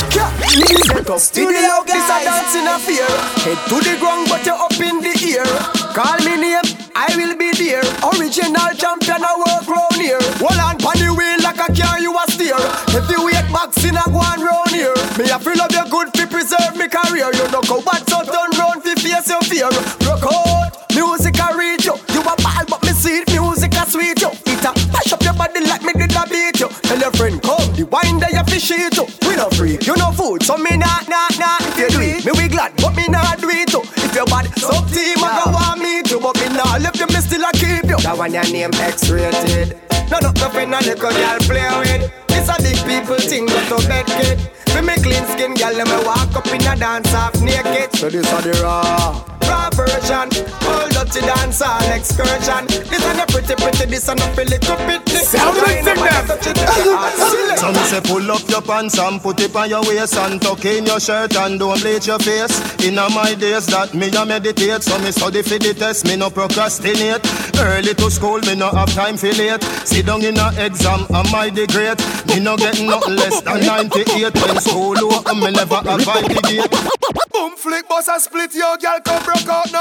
Set 0.91 1.07
up 1.07 1.21
studio 1.23 1.87
guys. 1.87 1.95
This 1.95 2.11
a 2.11 2.19
dance 2.27 2.55
in 2.59 2.67
a 2.67 2.77
fear. 2.83 3.11
Head 3.47 3.59
to 3.71 3.77
the 3.79 3.95
ground 4.03 4.27
but 4.27 4.43
you 4.43 4.59
up 4.59 4.75
in 4.75 4.99
the 4.99 5.15
ear. 5.23 5.47
Call 5.95 6.19
me 6.27 6.35
name, 6.35 6.67
I 6.99 7.07
will 7.15 7.39
be 7.39 7.55
there. 7.55 7.87
Original 8.11 8.75
champion, 8.75 9.23
I 9.23 9.39
work 9.39 9.71
round 9.71 10.03
here. 10.03 10.19
Hold 10.43 10.59
on 10.59 10.75
pon 10.83 10.99
the 10.99 11.15
wheel 11.15 11.39
like 11.47 11.63
a 11.63 11.71
car 11.71 12.03
you 12.03 12.11
a 12.11 12.25
steer. 12.27 12.59
Heavyweight 12.91 13.38
boxing 13.51 13.97
a 13.97 14.05
go 14.11 14.21
on 14.21 14.41
round 14.41 14.71
here. 14.71 14.95
Me 15.17 15.29
a 15.31 15.39
feel 15.39 15.61
of 15.61 15.73
your 15.73 15.89
good 15.89 16.09
fi 16.15 16.25
preserve 16.27 16.77
me 16.77 16.89
career. 16.89 17.31
You 17.33 17.47
know 17.51 17.63
go 17.67 17.83
bad 17.83 18.05
so 18.09 18.23
turn 18.25 18.51
round 18.59 18.83
fi 18.85 18.95
face 18.95 19.29
your 19.29 19.43
fear. 19.43 19.69
Rock 20.07 20.25
out, 20.29 20.73
music 20.95 21.39
a 21.41 21.57
read 21.57 21.85
you. 21.85 21.97
You 22.15 22.21
a 22.23 22.35
ball 22.39 22.65
but 22.69 22.83
me 22.85 22.93
see 22.93 23.23
it, 23.23 23.29
music 23.33 23.75
a 23.75 23.85
sweet 23.89 24.21
you. 24.21 24.31
It 24.47 24.65
a 24.65 24.71
mash 24.93 25.13
up 25.13 25.23
your 25.23 25.35
body 25.35 25.65
like 25.67 25.83
me 25.83 25.93
did 25.93 26.15
a 26.15 26.25
beat 26.29 26.61
you. 26.61 26.69
Tell 26.87 26.99
your 26.99 27.13
friend 27.13 27.43
come, 27.43 27.73
the 27.75 27.85
wine 27.91 28.19
there 28.19 28.33
you 28.33 28.45
fish 28.45 28.71
it 28.71 28.93
too. 28.93 29.07
We 29.27 29.37
no 29.37 29.49
freak, 29.51 29.87
you 29.87 29.97
no 29.97 30.13
food, 30.13 30.43
so 30.43 30.57
me 30.57 30.77
nah 30.77 31.03
nah 31.09 31.29
nah. 31.39 31.59
If 31.73 31.79
you 31.79 31.89
do 31.91 32.01
it, 32.01 32.25
me 32.25 32.33
we 32.37 32.49
glad, 32.49 32.77
but 32.77 32.95
me 32.95 33.09
nah 33.09 33.35
do 33.37 33.49
it 33.51 33.69
too. 33.69 33.83
If 33.97 34.15
your 34.15 34.27
bad 34.27 34.47
sub 34.59 34.89
team, 34.91 35.19
I 35.23 35.45
go 35.45 35.53
want 35.53 35.81
me 35.81 36.03
to, 36.03 36.21
but 36.21 36.37
me 36.37 36.47
I 36.59 36.79
left 36.79 36.99
you, 36.99 37.07
me 37.07 37.21
still 37.21 37.45
a 37.45 37.53
keep 37.53 37.89
you. 37.89 37.99
That 38.03 38.17
one 38.17 38.33
your 38.33 38.45
name 38.45 38.71
X-rated. 38.75 39.88
No, 40.11 40.19
no, 40.21 40.31
nothing 40.33 40.73
a 40.73 40.81
little 40.81 41.11
girl 41.11 41.39
play 41.41 41.69
with. 41.81 42.13
It's 42.31 42.49
a 42.49 42.57
big 42.63 42.79
people 42.87 43.17
thing, 43.17 43.47
but 43.47 43.65
to 43.69 43.89
bed 43.89 44.07
kid. 44.07 44.39
For 44.71 44.83
me 44.83 44.95
clean 44.97 45.25
skin, 45.27 45.55
girl, 45.55 45.73
let 45.75 45.87
me 45.87 46.07
walk 46.07 46.35
up 46.37 46.47
in 46.47 46.67
a 46.67 46.77
dance 46.77 47.13
off 47.15 47.41
naked. 47.43 47.95
So 47.97 48.09
this 48.09 48.33
are 48.33 48.43
the 48.43 48.61
raw. 48.63 49.39
Raw 49.79 49.87
version, 49.87 50.29
all 50.67 50.89
dirty 50.89 51.21
dance 51.21 51.63
all 51.63 51.93
excursion. 51.93 52.67
This 52.91 53.05
are 53.05 53.15
the 53.15 53.25
pretty, 53.31 53.55
pretty, 53.55 53.87
this 53.87 54.09
are 54.09 54.17
not 54.17 54.35
feel 54.35 54.47
little 54.47 54.77
pitney. 54.77 55.23
Sound 55.23 55.57
like 55.59 55.85
them. 55.85 55.99
So 57.59 57.69
me 57.71 57.83
say 57.87 58.01
pull 58.01 58.31
up 58.31 58.49
your 58.49 58.63
pants 58.63 58.99
and 58.99 59.21
put 59.21 59.41
it 59.41 59.55
on 59.55 59.69
your 59.71 59.83
waist 59.83 60.17
and 60.17 60.41
tuck 60.43 60.65
in 60.65 60.87
your 60.87 61.01
shirt 61.01 61.37
and 61.37 61.59
don't 61.59 61.81
bleach 61.81 62.07
your 62.07 62.19
face. 62.19 62.59
Inna 62.85 63.09
my 63.11 63.35
days 63.35 63.67
that 63.67 63.95
me 63.95 64.09
a 64.09 64.27
meditate, 64.27 64.83
so 64.83 64.99
me 64.99 65.13
study 65.13 65.43
for 65.43 65.59
the 65.59 65.75
test, 65.75 66.07
me 66.07 66.17
no 66.17 66.31
procrastinate. 66.31 67.23
Early 67.59 67.95
to 67.95 68.11
school, 68.11 68.39
me 68.41 68.55
no 68.55 68.71
have 68.71 68.93
time 68.95 69.17
for 69.17 69.33
late. 69.33 69.63
Sit 69.87 70.07
down 70.07 70.25
in 70.25 70.39
a 70.39 70.51
exam, 70.59 71.07
am 71.15 71.35
I 71.35 71.51
the 71.51 71.67
great? 71.67 71.99
Me 72.27 72.43
no 72.43 72.57
get 72.57 72.81
nothing 72.83 73.17
less 73.17 73.41
than 73.43 73.61
98 73.65 74.35
when 74.35 74.61
school 74.61 74.99
open, 75.15 75.41
me 75.41 75.51
never 75.51 75.79
avoid 75.87 76.27
the 76.31 76.41
gate. 76.51 76.71
Boom 77.33 77.57
flick, 77.57 77.89
boss 77.89 78.09
a 78.09 78.19
split, 78.19 78.55
your 78.55 78.77
girl 78.79 78.99
come 79.05 79.23
broke 79.25 79.49
out 79.49 79.68
now. 79.73 79.81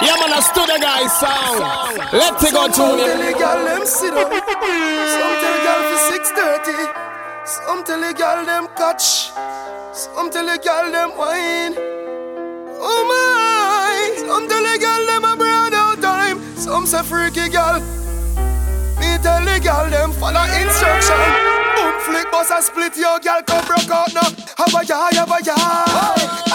Yeah, 0.00 0.16
man, 0.20 0.32
I 0.32 0.40
stood 0.40 0.68
the 0.68 0.78
guy 0.78 1.06
sound. 1.08 1.60
Let's 2.12 2.52
go 2.52 2.66
to 2.68 2.74
Some 2.74 2.98
tell 2.98 3.18
the 3.18 3.32
girl 3.34 3.64
them 3.64 3.84
sit 3.86 4.14
up. 4.14 4.30
Some 4.30 5.34
tell 5.42 5.54
the 5.54 5.62
girl 5.66 5.82
for 5.90 5.98
six 6.12 6.30
thirty. 6.30 6.78
Some 7.44 7.84
tell 7.84 8.00
the 8.00 8.12
girl 8.14 8.44
them 8.44 8.68
catch. 8.76 9.32
Some 9.92 10.30
tell 10.30 10.46
the 10.46 10.58
girl 10.62 10.92
them 10.92 11.16
wine. 11.16 11.74
Oh 12.80 13.02
my! 13.10 14.14
Some 14.22 14.48
tell 14.48 14.62
the 14.62 14.78
girl 14.78 15.06
them 15.06 15.24
a 15.24 15.36
broad 15.36 15.74
out 15.74 16.00
time. 16.00 16.38
Some 16.56 16.86
say 16.86 17.02
freaky 17.02 17.48
girl. 17.48 17.80
Me 19.00 19.18
tell 19.18 19.42
the 19.44 19.58
girl 19.58 19.90
them 19.90 20.12
follow 20.12 20.46
instruction. 20.54 21.18
Boom 21.74 21.94
flick 22.06 22.30
boss 22.30 22.50
a 22.50 22.62
split 22.62 22.96
your 22.96 23.18
girl 23.18 23.42
come 23.42 23.64
broke 23.66 23.90
out 23.90 24.14
now. 24.14 24.30
Have 24.58 24.74
a 24.74 24.84
ya, 24.86 25.10
have 25.12 25.30
a 25.30 25.38
ya. 25.42 25.56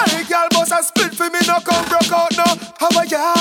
Hey 0.07 0.23
girl 0.23 0.47
boss 0.51 0.71
a 0.71 0.81
split 0.83 1.02
for 1.13 1.29
me 1.29 1.39
no 1.45 1.61
come 1.61 1.85
broke 1.85 2.11
out 2.11 2.33
now. 2.35 2.57
Have 2.81 2.97
a 2.97 3.03
ya. 3.05 3.33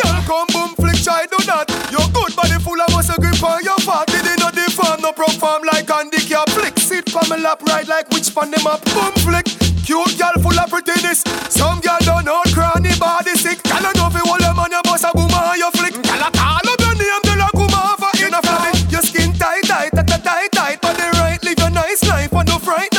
Girl 0.00 0.20
come 0.24 0.48
boom 0.48 0.70
flick 0.80 0.96
try 1.04 1.26
do 1.28 1.36
that. 1.44 1.68
Your 1.92 2.06
good 2.16 2.32
body 2.34 2.56
full 2.64 2.80
of 2.80 2.88
muscle 2.92 3.20
grip 3.20 3.42
on 3.44 3.62
your 3.62 3.76
fat. 3.84 4.08
Did 4.08 4.24
it 4.24 4.40
not 4.40 4.54
deform 4.54 5.00
no 5.02 5.12
perform 5.12 5.62
like 5.68 5.88
handicap 5.88 6.48
flick. 6.50 6.78
Sit 6.78 7.10
for 7.10 7.22
me 7.28 7.42
lap 7.42 7.62
ride 7.68 7.88
like 7.88 8.08
which 8.10 8.34
pan 8.34 8.50
them 8.50 8.66
up. 8.66 8.80
Boom 8.96 9.12
flick. 9.20 9.46
Cute 9.84 10.16
girl 10.16 10.36
full 10.40 10.56
of 10.56 10.70
prettiness. 10.70 11.20
Some 11.52 11.80
girl 11.80 12.00
don't 12.00 12.24
know 12.24 12.40
cranny 12.56 12.96
body 12.96 13.36
sick. 13.36 13.62
Girl 13.62 13.84
I 13.84 13.92
know 13.92 14.08
fi 14.08 14.24
hold 14.24 14.40
them 14.40 14.58
on 14.58 14.70
your 14.72 14.82
boss 14.82 15.04
a 15.04 15.12
boom 15.12 15.28
on 15.36 15.58
your 15.58 15.72
flick. 15.72 15.92
Girl 15.92 16.22
I 16.22 16.30
call 16.32 16.64
up 16.64 16.80
your 16.80 16.96
name 16.96 17.22
till 17.28 17.42
I 17.42 17.48
come 17.52 17.76
a 17.76 18.08
in 18.24 18.32
a 18.32 18.40
flabby. 18.40 18.72
Your 18.88 19.02
skin 19.02 19.32
tight 19.36 19.68
tight 19.68 19.92
tight 19.92 20.24
tight 20.24 20.52
tight. 20.52 20.78
But 20.80 20.96
the 20.96 21.08
right 21.20 21.42
live 21.44 21.60
a 21.60 21.70
nice 21.70 22.02
life 22.08 22.32
on 22.32 22.46
no 22.46 22.58
fright 22.58 22.91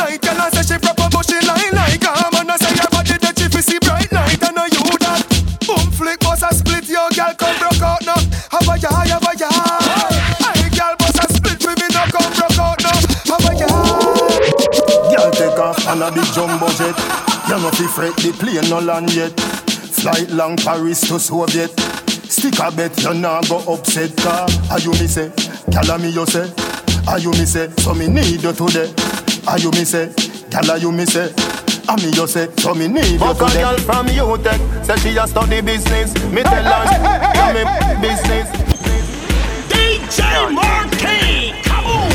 on 15.93 16.01
a 16.01 16.09
big 16.11 16.25
jumbo 16.33 16.67
jet. 16.73 16.97
You 17.47 17.59
no 17.61 17.69
fi 17.71 17.85
fret 17.87 18.15
the 18.17 18.31
plane 18.33 18.67
no 18.69 18.79
land 18.79 19.13
yet. 19.13 19.39
Flight 19.93 20.29
long 20.31 20.57
Paris 20.57 21.01
to 21.07 21.19
Soviet. 21.19 21.71
Stick 22.29 22.57
a 22.59 22.71
bet 22.71 22.97
you 23.03 23.13
nah 23.13 23.41
go 23.43 23.59
upset 23.71 24.15
car. 24.17 24.47
Are 24.71 24.79
you 24.79 24.89
me 24.91 25.05
say? 25.07 25.29
Gyal 25.69 25.99
me 26.01 26.09
you 26.09 26.25
say? 26.25 26.49
Are 27.07 27.19
you 27.19 27.29
me 27.31 27.45
say? 27.45 27.69
So 27.77 27.93
me 27.93 28.07
need 28.07 28.41
you 28.41 28.53
today. 28.53 28.91
Are 29.47 29.59
you 29.59 29.69
me 29.71 29.85
say? 29.85 30.07
Gyal 30.49 30.81
you 30.81 30.91
me 30.91 31.05
say? 31.05 31.31
I 31.87 31.95
me 31.97 32.09
you 32.15 32.27
say, 32.27 32.47
so 32.57 32.73
me 32.73 32.87
need 32.87 33.05
you 33.05 33.19
Fuck 33.19 33.41
a 33.41 33.45
today. 33.47 33.61
girl 33.61 33.77
from 33.79 34.07
UTech, 34.07 34.85
say 34.85 34.95
she 35.11 35.17
a 35.17 35.27
study 35.27 35.61
business. 35.61 36.13
Me 36.31 36.41
tell 36.41 36.63
her, 36.63 36.85
yeah 37.35 37.51
me 37.51 37.63
business. 37.99 38.47
DJ 39.67 40.49
Marquis, 40.53 41.51
come 41.61 41.85
oh. 41.85 42.09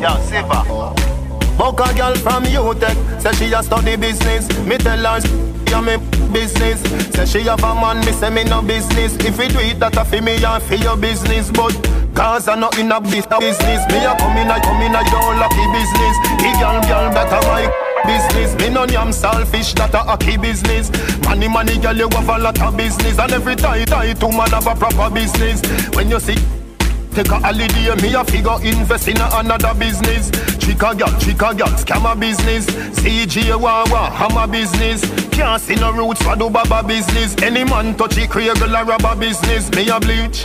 Yo, 0.00 0.16
Siva. 0.22 0.94
Fuck 1.58 1.80
a 1.80 1.94
girl 1.94 2.14
from 2.16 2.44
UTech, 2.44 3.20
say 3.20 3.32
she 3.48 3.52
a 3.52 3.62
study 3.62 3.96
business. 3.96 4.46
Me 4.64 4.78
tell 4.78 4.96
her, 4.96 5.18
yeah 5.68 5.80
me 5.80 5.96
business. 6.32 6.80
Say 7.14 7.26
she 7.26 7.40
have 7.48 7.58
a 7.64 7.74
man, 7.74 7.98
me 8.06 8.12
say 8.12 8.30
me 8.30 8.44
no 8.44 8.62
business. 8.62 9.16
If 9.16 9.38
you 9.38 9.48
do 9.48 9.58
it, 9.58 9.80
that 9.80 9.96
a 9.96 10.04
fi 10.04 10.20
me 10.20 10.42
and 10.44 10.62
fi 10.62 10.76
your 10.76 10.96
business. 10.96 11.50
But 11.50 11.74
cause 12.14 12.46
I 12.46 12.54
not 12.54 12.78
in 12.78 12.92
a 12.92 13.00
bus- 13.00 13.26
business. 13.40 13.82
Me 13.90 13.98
a 14.06 14.14
come 14.16 14.36
in 14.38 14.46
a 14.50 14.60
come 14.62 14.82
in 14.82 14.94
a 14.94 15.02
your 15.10 15.34
lucky 15.34 15.66
business. 15.74 16.14
The 16.38 16.50
girl 16.62 16.78
girl 16.86 17.10
that 17.10 17.32
a 17.34 17.40
my 17.48 17.66
business. 18.06 18.54
Me 18.62 18.68
no 18.72 18.84
yam 18.86 19.10
selfish, 19.10 19.74
that 19.74 19.92
a 19.94 19.98
hockey 19.98 20.36
business. 20.36 20.92
Money 21.26 21.48
money 21.48 21.76
girl 21.78 21.96
you 21.96 22.08
have 22.12 22.28
a 22.28 22.38
lot 22.38 22.60
of 22.62 22.76
business. 22.76 23.18
And 23.18 23.32
every 23.32 23.56
time 23.56 23.84
tie 23.86 24.12
two 24.14 24.30
man 24.30 24.50
have 24.50 24.68
a 24.68 24.76
proper 24.76 25.10
business. 25.12 25.60
When 25.96 26.08
you 26.08 26.20
see 26.20 26.36
Take 27.18 27.32
a 27.32 27.40
holiday, 27.40 27.96
me 28.00 28.14
a 28.14 28.22
figure 28.22 28.62
invest 28.62 29.08
in 29.08 29.16
another 29.16 29.74
business. 29.74 30.30
Chica 30.58 30.94
gal, 30.96 31.10
chica 31.18 31.52
gal, 31.52 31.74
scammer 31.74 32.14
business. 32.14 32.64
CJ 32.94 33.60
Wawa, 33.60 34.08
hammer 34.08 34.46
business. 34.46 35.02
Can't 35.30 35.60
see 35.60 35.74
no 35.74 35.90
roots 35.90 36.22
for 36.22 36.36
do 36.36 36.48
baba 36.48 36.86
business. 36.86 37.34
Any 37.42 37.64
man 37.64 37.96
touch 37.96 38.18
it, 38.18 38.30
creagle 38.30 38.70
a 38.70 38.84
rubber 38.84 39.16
business. 39.18 39.68
Me 39.72 39.88
a 39.88 39.98
bleach, 39.98 40.44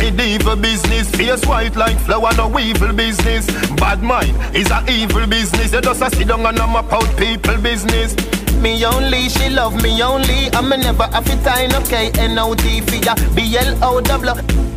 medieval 0.00 0.56
business. 0.56 1.10
Face 1.10 1.44
white 1.44 1.76
like 1.76 1.98
flower, 1.98 2.32
no 2.38 2.58
evil 2.58 2.94
business. 2.94 3.44
Bad 3.76 4.02
mind 4.02 4.34
is 4.56 4.70
a 4.70 4.82
evil 4.88 5.26
business. 5.26 5.74
You 5.74 5.82
just 5.82 6.00
a 6.00 6.08
sit 6.08 6.28
down 6.28 6.46
and 6.46 6.56
map 6.56 6.90
out 6.90 7.16
people 7.18 7.58
business. 7.58 8.16
Me 8.62 8.82
only, 8.86 9.28
she 9.28 9.50
love 9.50 9.76
me 9.82 10.02
only. 10.02 10.48
I'm 10.54 10.70
never 10.70 11.04
have 11.04 11.28
it 11.28 11.44
time, 11.44 11.74
okay? 11.82 12.10
N-O-T 12.18 12.80
for 12.80 12.96
ya, 12.96 13.14
B-L-O-W 13.34 14.73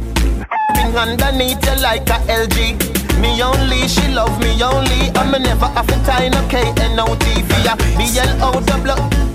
Underneath 0.95 1.63
you 1.65 1.81
like 1.81 2.09
a 2.09 2.19
LG. 2.27 3.19
Me 3.21 3.41
only, 3.41 3.87
she 3.87 4.07
love 4.09 4.39
me 4.39 4.61
only. 4.63 5.11
I'm 5.15 5.31
never 5.41 5.67
have 5.67 5.89
a 5.89 5.97
time, 6.05 6.33
okay? 6.45 6.73
N-O-T 6.81 7.25
for 7.43 7.59
ya, 7.65 7.75
B-L-O-W 7.97 9.26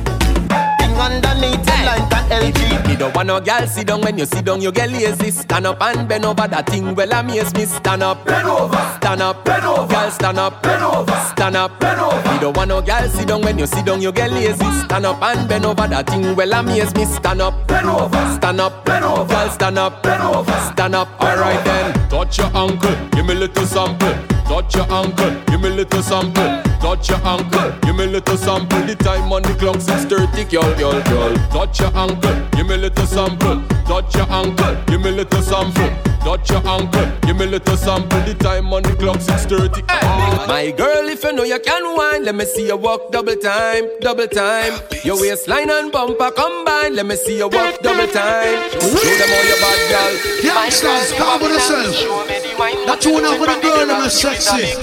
Thing 0.93 1.01
underneath 1.01 1.67
you 1.67 1.85
like 1.87 2.13
a 2.13 2.21
LG. 2.29 2.87
Me 2.87 2.97
don't 2.97 3.15
want 3.15 3.29
no 3.29 3.41
girl 3.41 3.67
sit 3.67 3.87
down 3.87 4.03
when 4.03 4.19
you 4.19 4.27
sit 4.27 4.45
down, 4.45 4.61
you 4.61 4.71
get 4.71 4.91
lazy. 4.91 5.31
Stand 5.31 5.67
up 5.67 5.81
and 5.81 6.07
bend 6.07 6.25
over 6.25 6.47
that 6.47 6.67
thing. 6.67 6.95
Well, 6.95 7.13
amaze 7.13 7.55
me. 7.55 7.65
Stand 7.65 8.03
up, 8.03 8.25
bend 8.27 8.47
over, 8.47 8.77
stand 9.01 9.23
up, 9.23 9.45
bend 9.45 9.65
over. 9.65 9.87
Girl, 9.87 10.11
stand 10.11 10.39
up, 10.39 10.63
bend 10.63 10.83
over, 10.83 11.17
stand 11.33 11.57
up, 11.57 11.81
bend 11.81 12.01
over. 12.01 12.33
Me 12.33 12.39
don't 12.41 12.57
want 12.57 12.69
no 12.69 12.83
girl 12.83 13.09
sit 13.09 13.27
down 13.27 13.41
when 13.41 13.59
you 13.59 13.67
sit 13.67 13.87
down, 13.87 14.03
you 14.03 14.13
get 14.13 14.31
lazy. 14.33 14.71
Stand 14.85 15.07
up 15.07 15.23
and 15.23 15.49
bend 15.49 15.65
over 15.65 15.87
that 15.89 16.07
thing. 16.09 16.37
Well, 16.37 16.53
amaze 16.53 16.95
me. 16.95 17.05
Stand 17.07 17.41
up, 17.41 17.67
bend 17.67 17.89
over, 17.89 18.35
stand 18.37 18.61
up, 18.61 18.85
bend 18.85 19.05
over. 19.05 19.33
Girl, 19.33 19.51
stand 19.51 19.79
up, 19.79 20.03
bend 20.03 20.23
over, 20.23 20.61
stand 20.73 20.95
up. 20.95 21.09
Alright 21.23 21.65
then, 21.65 22.09
touch 22.11 22.39
your 22.39 22.55
ankle, 22.55 22.95
give 23.13 23.27
me 23.27 23.35
little 23.35 23.67
sample. 23.67 24.15
Touch 24.53 24.75
your 24.77 24.93
ankle, 24.93 25.33
give 25.47 25.63
me 25.63 25.71
little 25.71 26.03
sample. 26.03 26.63
Touch 26.83 27.09
your 27.09 27.19
ankle, 27.25 27.73
give 27.81 27.97
me 27.97 28.05
little 28.05 28.37
sample. 28.37 28.83
The 28.83 28.95
time 28.97 29.33
on 29.33 29.41
the 29.41 29.55
clock 29.55 29.77
6:30, 29.77 30.45
girl, 30.51 30.75
girl, 30.77 31.01
girl. 31.09 31.35
Touch 31.51 31.81
your 31.81 31.97
ankle, 31.97 32.37
give 32.53 32.67
me 32.67 32.77
little 32.77 33.07
sample. 33.07 33.63
Touch 33.89 34.15
your 34.15 34.31
ankle, 34.31 34.77
give 34.89 35.01
me 35.01 35.11
little 35.11 35.41
sample. 35.41 35.89
Touch 36.23 36.51
your 36.51 36.69
ankle, 36.69 37.07
give 37.23 37.39
me 37.39 37.47
little 37.47 37.77
sample. 37.79 38.21
The 38.27 38.35
time 38.35 38.71
on 38.75 38.83
the 38.83 38.95
clock 38.95 39.23
6:30. 39.23 39.85
My 40.47 40.71
girl, 40.71 41.09
if 41.09 41.25
you 41.25 41.33
know 41.33 41.45
you 41.45 41.59
can 41.59 41.97
wine, 41.97 42.25
let 42.25 42.35
me 42.35 42.45
see 42.45 42.67
you 42.67 42.77
walk 42.77 43.11
double 43.11 43.37
time, 43.37 43.89
double 44.03 44.29
time. 44.29 44.75
Your 45.03 45.19
waistline 45.19 45.71
and 45.71 45.91
bumper 45.91 46.31
combine, 46.31 46.95
let 46.95 47.07
me 47.07 47.17
see 47.17 47.39
you 47.39 47.49
walk 47.49 47.81
double 47.81 48.07
time. 48.07 48.59
Show 48.71 49.17
them 49.21 49.33
all 49.33 49.47
your 49.51 49.61
bad 49.65 49.81
girl. 49.93 50.13
Youngsters, 50.45 51.13
come 51.17 51.41
with 51.41 51.53
yourself. 51.53 51.97
That 52.87 53.01
tune 53.01 53.25
up 53.25 53.41
with 53.41 53.49
a 53.49 53.61
girl 53.61 53.91
and 53.91 54.07
a 54.07 54.11
sexy. 54.43 54.75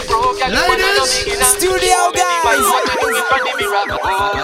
Ladies, 0.49 1.47
Studio 1.47 2.12
guys. 2.16 2.66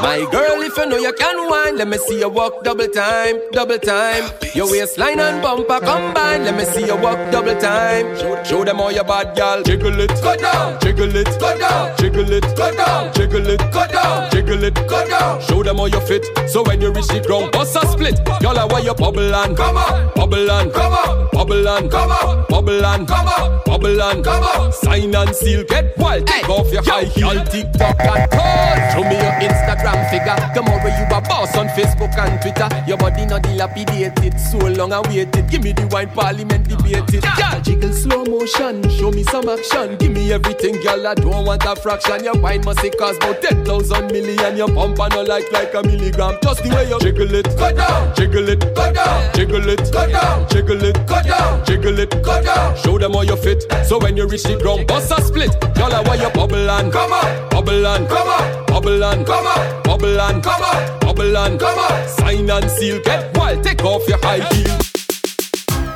My 0.01 0.27
girl, 0.31 0.61
if 0.61 0.77
you 0.77 0.85
know 0.85 0.97
you 0.97 1.13
can 1.13 1.49
wine, 1.49 1.77
let 1.77 1.87
me 1.87 1.97
see 1.97 2.19
you 2.19 2.29
walk 2.29 2.63
double 2.63 2.87
time, 2.87 3.39
double 3.51 3.79
time. 3.79 4.29
Your 4.53 4.69
waistline 4.69 5.19
and 5.19 5.41
bumper 5.41 5.79
combine, 5.79 6.43
let 6.43 6.55
me 6.55 6.65
see 6.65 6.85
you 6.85 6.95
walk 6.95 7.19
double 7.31 7.59
time. 7.59 8.15
Show, 8.17 8.43
show 8.43 8.63
them 8.63 8.79
all 8.79 8.91
your 8.91 9.03
bad 9.03 9.35
girl. 9.35 9.63
Jiggle 9.63 9.99
it, 9.99 10.09
go 10.21 10.35
down. 10.37 10.79
Jiggle 10.81 11.15
it, 11.15 11.39
go 11.39 11.57
down. 11.57 11.97
Jiggle 11.97 12.31
it, 12.31 12.43
go 12.55 12.75
down. 12.75 13.13
Jiggle 13.13 13.49
it, 13.49 13.59
go 13.71 13.87
down. 13.87 14.31
Jiggle 14.31 14.63
it, 14.63 14.75
go 14.87 15.07
down. 15.07 15.41
Show 15.41 15.63
them 15.63 15.77
how 15.77 15.85
you 15.85 16.01
fit. 16.01 16.25
So 16.49 16.63
when 16.63 16.81
you 16.81 16.91
reach 16.91 17.07
the 17.07 17.21
ground, 17.25 17.51
bust 17.51 17.75
a 17.75 17.87
split. 17.87 18.19
Y'all 18.41 18.57
are 18.57 18.67
why 18.67 18.79
you 18.79 18.93
bubble 18.93 19.33
and 19.33 19.57
come 19.57 19.77
on, 19.77 20.11
bubble 20.15 20.51
and 20.51 20.71
come 20.71 20.93
on, 20.93 21.29
bubble 21.31 21.67
and 21.67 21.91
come 21.91 22.11
on, 22.11 22.45
bubble 22.49 22.85
and 22.85 23.07
come 23.07 23.15
come 23.25 23.27
up, 23.27 23.65
bubble 23.65 24.01
and 24.01 24.23
come 24.23 24.43
up, 24.43 24.73
sign 24.73 25.04
and 25.13 25.35
seal, 25.35 25.63
get 25.65 25.97
wild, 25.97 26.25
take 26.25 26.45
hey. 26.45 26.51
off 26.51 26.71
your 26.71 26.83
high 26.83 27.03
heel, 27.03 27.43
TikTok 27.45 27.99
and 27.99 28.31
call. 28.31 28.75
Show 28.93 29.03
me 29.03 29.15
your 29.15 29.35
Instagram 29.43 30.09
figure. 30.09 30.35
Tomorrow 30.55 30.87
you 30.87 31.05
a 31.05 31.21
boss 31.21 31.55
on 31.57 31.67
Facebook 31.69 32.15
and 32.17 32.41
Twitter. 32.41 32.69
Your 32.87 32.97
body 32.97 33.25
not 33.25 33.43
dilapidated, 33.43 34.39
so 34.39 34.57
long 34.57 34.93
I 34.93 35.01
waited. 35.01 35.49
Give 35.49 35.63
me 35.63 35.73
the 35.73 35.87
wine 35.87 36.09
parliament 36.09 36.67
debated. 36.67 37.21
Girl, 37.21 37.61
jiggle 37.61 37.93
slow 37.93 38.23
motion, 38.25 38.87
show 38.89 39.11
me 39.11 39.23
some 39.23 39.49
action. 39.49 39.97
Give 39.97 40.11
me 40.11 40.31
everything, 40.31 40.81
girl. 40.81 41.05
I 41.05 41.13
don't 41.13 41.45
want 41.45 41.65
a 41.65 41.75
fraction. 41.75 42.23
Your 42.23 42.37
wine 42.39 42.63
must 42.63 42.79
say 42.79 42.89
cost 42.91 43.17
about 43.17 43.41
ten 43.41 43.65
thousand 43.65 44.11
million. 44.11 44.57
Your 44.57 44.69
pump 44.69 44.99
and 44.99 45.13
no 45.13 45.23
like 45.23 45.51
like 45.51 45.73
a 45.73 45.83
milligram. 45.83 46.37
Just 46.41 46.63
the 46.63 46.69
way 46.69 46.89
you 46.89 46.99
jiggle 46.99 47.33
it, 47.35 47.45
go 47.57 47.73
down, 47.75 48.15
jiggle 48.15 48.49
it, 48.49 48.59
go 48.75 48.93
down, 48.93 49.33
jiggle 49.33 49.69
it, 49.69 49.91
go 49.91 50.07
down, 50.07 50.49
jiggle 50.49 50.83
it, 50.83 51.07
go 51.07 51.21
down, 51.21 51.65
jiggle 51.65 51.99
it, 51.99 52.23
go 52.23 52.41
down. 52.41 52.75
Show 52.77 52.97
them 52.97 53.15
all 53.15 53.23
your 53.23 53.37
fit. 53.37 53.63
So 53.85 53.99
when 53.99 54.15
you 54.17 54.27
reach 54.27 54.43
the 54.43 54.57
ground, 54.57 54.84
bust 54.87 55.11
a 55.11 55.21
split. 55.21 55.51
Girl, 55.75 55.93
I 55.93 56.01
want 56.01 56.21
you 56.21 56.29
bubble 56.29 56.69
and 56.69 56.91
come 56.91 57.13
up, 57.13 57.49
bubble 57.49 57.85
and 57.87 58.07
come 58.07 58.27
up, 58.27 58.67
bubble 58.67 59.03
and 59.03 59.25
come 59.25 59.47
up, 59.47 59.83
bubble 59.83 60.21
and 60.21 60.43
come 60.43 60.61
up, 60.61 61.01
bubble 61.01 61.37
and 61.37 61.59
come 61.59 61.79
up. 61.79 62.09
Sign 62.09 62.49
and 62.49 62.69
seal, 62.71 63.01
get 63.03 63.35
wild, 63.37 63.63
take 63.63 63.83
off 63.83 64.07
your 64.07 64.19
high 64.21 64.43
heel. 64.53 64.77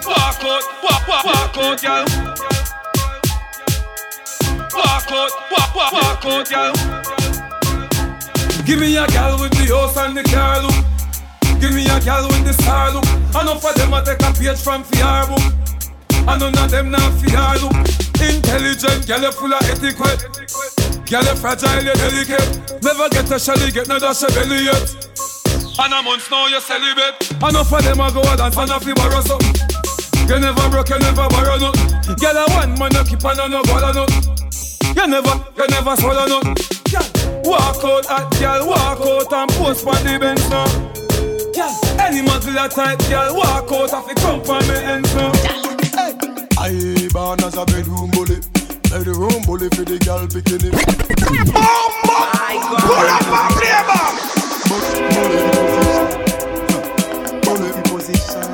Walk 0.05 0.43
out, 0.43 0.63
walk, 0.83 1.07
walk, 1.07 1.25
walk 1.25 1.57
out, 1.57 1.81
girl. 1.81 2.05
Walk 4.73 5.11
out, 5.11 5.31
walk, 5.51 5.75
walk, 5.75 5.93
walk 5.93 6.25
out, 6.25 6.49
girl. 6.49 6.73
Give 8.65 8.79
me 8.79 8.97
a 8.97 9.07
gal 9.07 9.39
with 9.39 9.51
the 9.51 9.75
house 9.75 9.97
and 9.97 10.15
the 10.15 10.23
car 10.23 10.61
look. 10.61 11.59
Give 11.59 11.73
me 11.73 11.83
a 11.85 11.99
gal 11.99 12.27
with 12.27 12.45
the 12.45 12.53
star 12.53 12.93
look. 12.93 13.05
Enough 13.29 13.65
of 13.65 13.75
them 13.75 13.93
a 13.93 14.03
take 14.05 14.21
a 14.21 14.31
page 14.31 14.59
from 14.59 14.83
fear 14.83 15.25
book. 15.27 15.78
And 16.29 16.41
none 16.41 16.57
of 16.59 16.69
them 16.69 16.91
not 16.91 17.11
fear 17.17 17.41
look. 17.57 17.73
Intelligent, 18.21 19.07
gal 19.07 19.21
you 19.21 19.31
full 19.31 19.51
of 19.51 19.65
etiquette. 19.65 20.21
Gal 21.09 21.25
you 21.25 21.35
fragile, 21.35 21.81
you 21.81 21.93
delicate. 21.97 22.83
Never 22.83 23.09
get 23.09 23.31
a 23.31 23.39
shelly, 23.39 23.71
get 23.71 23.87
no 23.87 23.97
dash 23.97 24.21
a 24.21 24.27
belly 24.27 24.65
yet. 24.69 25.09
And 25.81 25.93
a 25.93 26.03
month 26.03 26.29
now 26.29 26.45
you 26.45 26.61
celibate. 26.61 27.31
Enough 27.41 27.73
of 27.73 27.83
them 27.83 27.99
a 27.99 28.11
go 28.13 28.21
dance 28.37 28.57
and 28.57 28.69
a 28.69 28.79
fi 28.79 28.93
borrow 28.93 29.21
something. 29.21 29.55
You 30.29 30.39
never 30.39 30.69
broke, 30.69 30.89
you 30.89 30.99
never 30.99 31.27
borrow 31.29 31.57
nothing. 31.57 32.15
Girl 32.21 32.37
a 32.37 32.45
one 32.53 32.77
man, 32.77 32.93
you 32.93 33.03
keep 33.09 33.25
on 33.25 33.49
no 33.49 33.63
go 33.63 33.79
nothing. 33.81 34.37
You 34.95 35.07
never, 35.07 35.33
you 35.57 35.67
never 35.67 35.95
swallow 35.95 36.27
nothing. 36.29 36.55
Walk 37.41 37.83
out 37.83 38.05
at 38.05 38.29
girl, 38.37 38.67
walk 38.67 39.01
out 39.01 39.33
and 39.33 39.51
post 39.57 39.83
for 39.83 39.95
the 40.05 40.19
bench 40.19 40.45
now. 40.53 40.69
Any 41.97 42.21
muggle 42.21 42.69
type 42.69 42.99
girl, 43.09 43.35
walk 43.35 43.71
out 43.71 43.93
of 43.93 44.07
the 44.07 44.13
company 44.21 44.77
ends 44.85 45.15
now. 45.15 45.78
I 46.69 47.09
born 47.11 47.41
as 47.43 47.57
a 47.57 47.65
bedroom 47.65 48.11
bully. 48.11 48.37
Bedroom 48.93 49.41
bully 49.41 49.69
for 49.73 49.81
the 49.89 49.97
girl 50.05 50.27
bikini. 50.29 50.69
Bomba! 51.49 52.21
Pull 52.85 53.09
up 53.09 53.25
and 53.25 53.49
play 53.57 53.81
back! 53.89 54.13
Bully 57.41 57.73
position. 57.89 58.53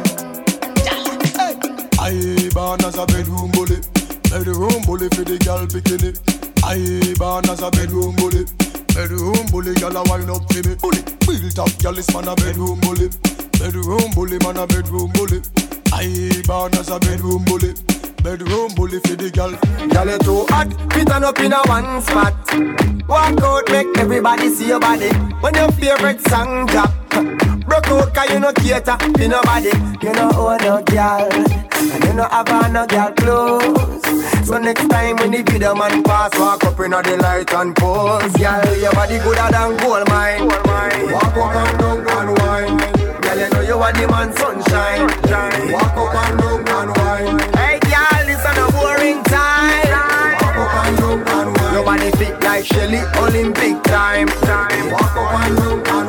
I 1.99 2.16
born 2.55 2.86
as 2.86 2.95
a 2.95 3.05
bedroom 3.05 3.51
bully. 3.51 3.84
Bedroom 4.32 4.80
bully 4.88 5.09
for 5.11 5.26
the 5.28 5.36
girl 5.43 5.68
bikini. 5.68 6.16
I 6.63 6.80
born 7.20 7.49
as 7.49 7.59
a 7.61 7.70
bedroom 7.70 8.16
bully. 8.16 8.45
Bedroom 8.95 9.45
bully, 9.51 9.74
girl 9.76 9.97
a 9.97 10.03
wind 10.07 10.32
up 10.32 10.47
for 10.53 10.63
me. 10.63 10.76
Bully, 10.80 11.03
built 11.20 11.59
up, 11.59 11.84
girl 11.84 11.97
is 11.97 12.07
man 12.13 12.30
a 12.30 12.36
bedroom 12.36 12.80
bully. 12.80 13.09
Bedroom 13.66 14.11
bully, 14.13 14.38
man 14.43 14.57
a 14.57 14.68
bedroom 14.68 15.11
bully. 15.13 15.41
I 15.91 16.43
born 16.45 16.76
as 16.76 16.88
a 16.88 16.99
bedroom 16.99 17.43
bully. 17.45 17.74
Bedroom 18.22 18.70
bully 18.76 18.99
for 18.99 19.16
the 19.18 19.32
girl. 19.34 19.57
Girl, 19.89 20.05
you 20.05 20.20
too 20.20 20.45
hot, 20.53 20.70
fit 20.93 21.09
on 21.09 21.24
up 21.24 21.39
in 21.39 21.51
a 21.51 21.57
one 21.66 21.99
spot. 22.03 22.36
Walk 23.09 23.41
out, 23.41 23.68
make 23.72 23.97
everybody 23.97 24.49
see 24.49 24.68
your 24.68 24.80
body. 24.80 25.09
When 25.41 25.55
your 25.55 25.72
favorite 25.72 26.22
song 26.30 26.68
drop, 26.68 26.93
broke 27.66 27.88
out, 27.88 28.13
cause 28.13 28.30
you 28.30 28.39
no 28.39 28.53
cater 28.53 28.97
to 29.01 29.28
nobody. 29.28 29.74
You 29.99 30.13
know 30.13 30.30
own 30.38 30.57
no 30.61 30.84
girl, 30.86 31.34
and 31.34 32.03
you 32.05 32.13
know 32.13 32.30
have 32.30 32.72
no 32.72 32.86
girl 32.86 33.11
clothes. 33.13 34.47
So 34.47 34.59
next 34.59 34.88
time 34.89 35.16
when 35.16 35.32
the 35.32 35.41
video 35.41 35.74
man 35.74 36.03
pass, 36.03 36.38
walk 36.38 36.63
up 36.66 36.80
in 36.82 36.91
the 36.91 37.18
light 37.18 37.51
and 37.51 37.76
pose. 37.76 38.32
Girl, 38.38 38.78
your 38.78 38.93
body 38.93 39.18
gooder 39.18 39.49
than 39.49 39.76
gold 39.78 40.07
mine. 40.07 40.49
Walk 41.09 41.34
up 41.34 41.55
and 41.55 42.05
down 42.05 42.30
and 42.30 42.38
wine. 42.38 42.95
Girl, 43.36 43.44
you 43.44 43.50
know 43.50 43.62
you 43.62 43.76
are 43.76 43.92
the 43.92 44.08
man 44.08 44.32
sunshine. 44.38 45.72
Walk 45.72 45.98
up 45.98 46.16
and 46.16 46.66
down 46.66 46.88
and 46.88 46.98
wine. 46.98 47.40
Hey, 47.60 47.80
girl, 47.84 48.24
this 48.26 48.40
ain't 48.48 48.58
a 48.64 48.72
boring 48.72 49.22
time. 49.26 49.92
Walk 49.92 50.56
up 50.56 50.86
and 50.86 50.98
down 50.98 51.48
and 51.48 51.58
wine. 51.58 51.74
Your 51.74 51.84
body 51.84 52.12
fit 52.12 52.42
like 52.44 52.66
Shelly 52.66 53.02
Olympic 53.18 53.84
time. 53.84 54.28
Walk 54.90 55.16
up 55.18 55.34
and 55.48 55.58
down 55.58 55.84
and 55.86 56.05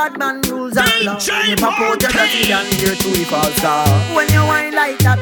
bad 0.00 0.18
man 0.18 0.40
rules 0.48 0.76
and 0.76 1.04
law. 1.04 1.18
You 1.44 1.56
pop 1.56 1.78
out 1.78 2.00
your 2.00 2.10
dirty 2.10 2.52
and 2.52 2.72
here 2.80 2.94
to 2.94 3.08
we 3.12 3.24
fall 3.24 3.50
star. 3.60 3.86
When 4.16 4.28
you 4.32 4.40
whine 4.40 4.74
like 4.74 4.98
that, 5.04 5.20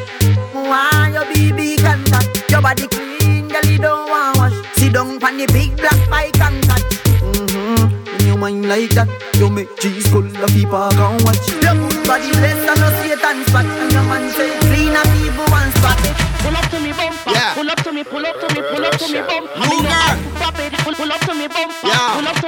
why 0.53 1.11
your 1.14 1.26
BB 1.26 1.83
contact? 1.83 2.51
Your 2.51 2.62
body 2.62 2.87
clean, 2.87 3.49
girl 3.49 3.66
you 3.66 3.79
don't 3.79 4.09
want 4.09 4.39
wash. 4.39 4.55
Sit 4.79 4.93
down 4.93 5.18
on 5.22 5.37
the 5.37 5.47
big 5.51 5.76
black 5.76 5.99
bike 6.09 6.41
and 6.41 6.62
catch. 6.62 6.95
Mm-hmm. 7.18 7.91
When 8.07 8.26
you 8.26 8.37
whine 8.37 8.62
like 8.68 8.91
that, 8.95 9.09
you 9.35 9.51
make 9.51 9.74
cheese 9.81 10.07
full 10.07 10.26
of 10.26 10.51
people 10.55 10.91
come 10.95 11.18
watch. 11.26 11.43
Your 11.59 11.74
good 11.74 11.99
body 12.07 12.31
blessed 12.39 12.70
and 12.70 12.79
no 12.79 12.89
Satan 13.03 13.39
spot. 13.51 13.66
And 13.66 13.91
your 13.91 14.07
man 14.07 14.31
say 14.31 14.55
clean 14.70 14.95
and 14.95 15.11
people 15.18 15.47
one 15.51 15.70
spot. 15.74 15.99
Pull 16.39 16.55
up 16.55 16.70
to 16.70 16.79
me 16.79 16.93
bumper. 16.95 17.35
Yeah. 17.35 17.55
Pull 17.55 17.70
up 17.70 17.83
to 17.83 17.91
me, 17.91 18.05
pull 18.05 18.24
up 18.24 18.37
to 18.39 18.47
me, 18.55 18.61
pull 18.62 18.85
up 18.87 18.95
to 18.95 19.07
me 19.11 19.20
bumper. 19.26 19.59
Move 19.59 20.38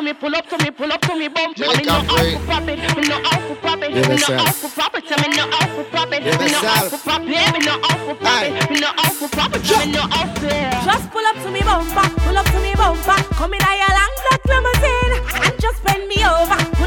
to 0.01 0.07
me, 0.07 0.13
pull 0.15 0.35
up 0.35 0.49
to 0.49 0.57
me, 0.65 0.71
pull 0.71 0.91
up 0.91 1.01
to 1.03 1.15
me, 1.15 1.29
bump. 1.29 1.59
Me. 1.59 1.67
No 1.67 1.93
out 1.93 2.07
for 2.33 2.41
profit, 2.47 2.79
me 2.97 3.03
no 3.09 3.17
out 3.17 3.43
for 3.43 3.55
profit, 3.57 3.93
me 3.93 4.17
no 4.17 4.35
out 4.41 4.55
for 4.57 4.69
profit, 4.71 5.21
me 5.21 5.29
no 5.29 5.45
out 5.45 5.71
for 5.71 5.85
profit, 5.85 6.23
me 6.23 6.49
no 6.49 6.61
out 6.65 6.91
for 6.91 6.99
profit, 6.99 7.29
me 7.29 7.61
no 7.61 7.75
out 7.85 8.01
for 8.01 8.15
profit, 8.17 8.71
me 8.71 8.81
no 8.81 8.89
out 8.89 9.15
for 9.15 9.29
profit, 9.29 9.63
me 9.63 9.93
no 9.93 10.01
out 10.01 10.35
there. 10.41 10.71
Just 10.85 11.11
pull 11.11 11.27
up 11.27 11.37
to 11.43 11.51
me, 11.51 11.61
bumper, 11.61 12.09
pull 12.21 12.39
up 12.39 12.47
to 12.47 12.61
me, 12.61 12.75
bumper. 12.75 13.23
Come 13.35 13.55
in, 13.55 13.61
I 13.63 13.77
long 13.99 14.15
that 14.31 14.41
limousine 14.49 15.15
and 15.45 15.61
just 15.61 15.85
bend 15.85 16.09
me 16.09 16.25
over. 16.25 16.80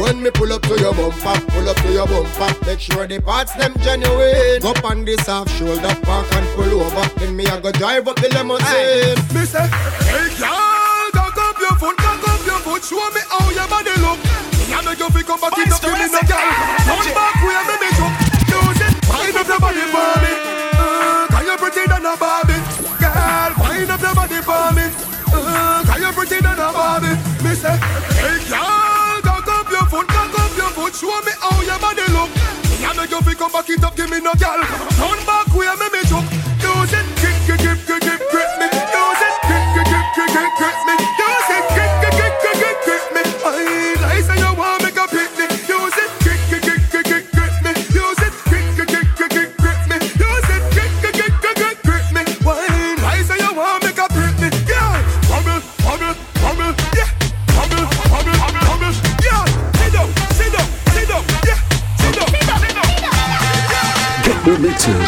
When 0.00 0.22
me 0.22 0.30
pull 0.30 0.50
up 0.52 0.62
to 0.62 0.80
your 0.80 0.94
bumper, 0.94 1.36
pull 1.52 1.68
up 1.68 1.76
to 1.76 1.92
your 1.92 2.06
bumper, 2.06 2.48
make 2.64 2.80
sure 2.80 3.06
the 3.06 3.20
parts 3.20 3.52
them 3.54 3.74
genuine. 3.84 4.64
Up 4.64 4.82
on 4.82 5.04
this 5.04 5.20
half 5.26 5.48
shoulder, 5.60 5.94
park 6.02 6.26
and 6.32 6.46
pull 6.56 6.80
over. 6.80 7.06
Then 7.20 7.36
me 7.36 7.46
I 7.46 7.60
go 7.60 7.70
drive 7.70 8.08
up 8.08 8.16
the 8.16 8.32
limousine. 8.32 9.20
Me 9.36 9.44
say, 9.44 9.68
hey 10.08 10.28
girl, 10.40 11.12
cock 11.12 11.36
up 11.36 11.56
your 11.60 11.76
foot, 11.76 11.96
cock 12.00 12.24
up 12.32 12.40
your 12.48 12.60
foot, 12.64 12.82
show 12.82 12.96
me 13.12 13.20
how 13.28 13.44
your 13.52 13.68
body 13.68 13.92
look. 14.00 14.18
Me 14.56 14.72
I 14.72 14.80
make 14.88 14.98
you 14.98 15.10
feel 15.12 15.26
come 15.28 15.40
back 15.40 15.58
in 15.60 15.68
up, 15.68 15.80
give 15.84 15.92
me 15.92 16.06
no 16.08 16.20
girl. 16.24 16.48
Turn 16.88 17.06
back 17.12 17.36
way, 17.44 17.60
me 17.68 17.74
make 17.84 18.00
you 18.00 18.08
use 18.56 18.80
it. 18.80 18.92
Wind 19.04 19.36
up 19.36 19.46
your 19.52 19.60
body 19.60 19.84
for 19.92 20.12
me, 20.24 20.32
uh, 20.80 21.28
'cause 21.28 21.44
you 21.44 21.56
pretty 21.60 21.84
than 21.92 22.08
a 22.08 22.16
Barbie. 22.16 22.60
Girl, 23.04 23.52
wind 23.60 23.90
up 23.92 24.00
your 24.00 24.14
body 24.16 24.40
for 24.48 24.66
me, 24.72 24.84
uh, 25.28 25.84
'cause 25.84 26.00
you 26.00 26.10
pretty 26.16 26.38
than 26.40 26.56
a 26.56 26.68
Barbie. 26.72 27.14
Me 27.44 27.52
say, 27.54 27.76
hey 28.16 28.38
girl, 28.48 28.79
Me 33.00 33.06
make 33.06 33.12
you 33.12 33.22
feel 33.22 33.34
come 33.34 33.52
back 33.52 33.70
it 33.70 33.82
up, 33.82 33.96
give 33.96 34.10
me 34.10 34.20
no 34.20 34.34
girl. 34.34 34.60
Turn 34.60 35.24
back 35.24 35.48
way, 35.54 35.66
me 35.80 35.88
make 35.90 36.10
you 36.10 36.29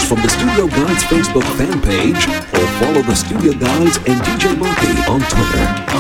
from 0.09 0.21
the 0.23 0.29
Studio 0.29 0.67
Guides 0.69 1.03
Facebook 1.05 1.45
fan 1.57 1.81
page 1.83 2.29
or 2.55 2.67
follow 2.79 3.03
the 3.03 3.15
Studio 3.15 3.53
Guides 3.53 3.97
and 4.07 4.21
DJ 4.23 4.57
Monkey 4.59 5.11
on 5.11 5.21
Twitter. 5.21 5.92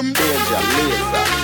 Them 0.00 0.14
Danger, 0.14 0.24
laser. 0.24 1.40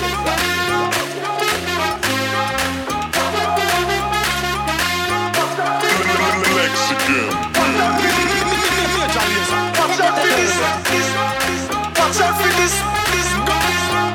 Watch 9.77 10.01
out 10.01 10.17
for 10.17 10.31
this 10.33 10.57
Watch 11.93 12.17
out 12.17 12.33
for 12.33 12.49
this 12.57 12.75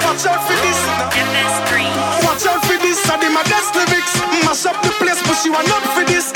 Watch 0.03 0.27
out 0.27 0.43
for 0.43 0.59
this 0.59 0.81
Watch 2.27 2.47
out 2.47 2.63
for 2.67 2.79
this 2.83 2.99
I 3.09 3.29
my 3.29 3.45
best 3.45 3.77
lyrics 3.77 4.19
Mash 4.45 4.67
up 4.67 4.83
the 4.83 4.91
place 4.99 5.23
but 5.23 5.37
she 5.39 5.51
want 5.51 5.69
not 5.69 5.85
for 5.95 6.05
this 6.05 6.33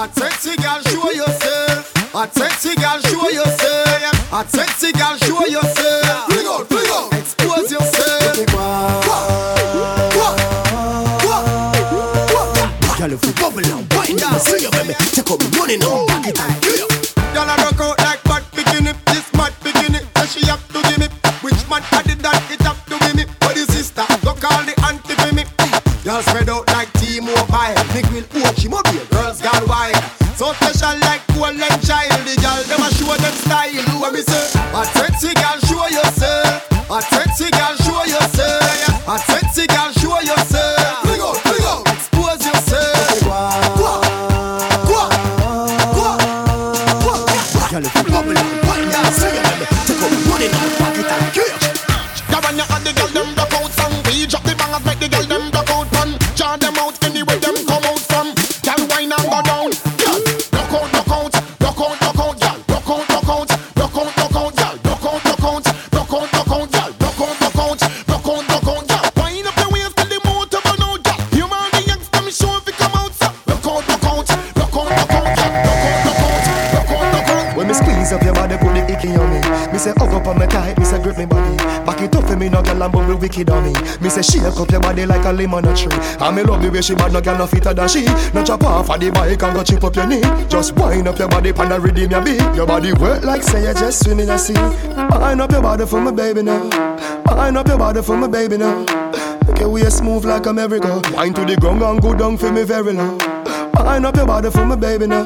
A 0.00 0.08
sexy 0.14 0.56
girl, 0.56 0.80
show 0.80 1.10
yourself. 1.10 2.14
A 2.14 2.26
sexy 2.32 2.74
girl, 2.76 2.98
show 3.00 3.28
yourself. 3.28 4.32
A 4.32 4.48
sexy 4.48 4.92
girl, 4.92 5.14
show 5.18 5.44
yourself. 5.44 6.26
Bring 6.26 6.46
out, 6.46 6.66
bring 6.70 6.88
out. 6.88 7.12
Expose 7.12 7.70
yourself. 7.70 8.36
Girl, 12.96 13.12
if 13.12 13.24
you 13.26 13.32
bubble 13.34 13.60
and 13.60 13.92
wind 13.92 14.18
down, 14.18 14.40
see 14.40 14.62
you, 14.64 14.70
baby. 14.70 14.94
Take 15.12 15.30
up 15.30 15.38
the 15.38 15.54
money 15.58 15.76
now, 15.76 16.06
back 16.06 16.28
it 16.28 16.40
and 16.40 16.59
your 85.38 85.48
body 85.48 85.66
like 85.66 85.66
a 85.66 85.76
tree. 85.76 86.16
And 86.20 86.36
me 86.36 86.42
love 86.42 86.62
the 86.62 86.70
way 86.70 86.80
she 86.80 86.94
bad, 86.94 87.12
no 87.12 87.20
girl 87.20 87.38
no 87.38 87.46
fitter 87.46 87.74
than 87.74 87.88
she. 87.88 88.04
No 88.34 88.44
chop 88.44 88.64
off 88.64 88.90
of 88.90 89.00
the 89.00 89.10
bike 89.10 89.42
and 89.42 89.54
go 89.54 89.62
chip 89.62 89.84
up 89.84 89.96
your 89.96 90.06
knee. 90.06 90.22
Just 90.48 90.74
wind 90.76 91.08
up 91.08 91.18
your 91.18 91.28
body, 91.28 91.52
pan 91.52 91.72
and 91.72 91.82
redeem 91.82 92.10
your 92.10 92.22
beat. 92.22 92.40
Your 92.54 92.66
body 92.66 92.92
work 92.94 93.24
like 93.24 93.42
say 93.42 93.66
you 93.66 93.74
just 93.74 94.04
swim 94.04 94.20
in 94.20 94.30
a 94.30 94.38
sea. 94.38 94.54
Wind 94.54 95.40
up 95.40 95.50
your 95.50 95.62
body 95.62 95.86
for 95.86 96.00
my 96.00 96.10
baby 96.10 96.42
now. 96.42 96.62
Wind 97.26 97.56
up 97.56 97.68
your 97.68 97.78
body 97.78 98.02
for 98.02 98.16
my 98.16 98.26
baby 98.26 98.56
now. 98.56 98.84
Make 99.46 99.60
your 99.60 99.70
waist 99.70 100.02
move 100.02 100.24
like 100.24 100.46
a 100.46 100.52
merry-go. 100.52 101.02
Wind 101.14 101.36
to 101.36 101.44
the 101.44 101.56
ground 101.56 101.82
and 101.82 102.00
go 102.00 102.14
down 102.14 102.36
for 102.36 102.50
me 102.50 102.64
very 102.64 102.92
low. 102.92 103.18
Wind 103.74 104.06
up 104.06 104.16
your 104.16 104.26
body 104.26 104.50
for 104.50 104.64
my 104.64 104.76
baby 104.76 105.06
now. 105.06 105.24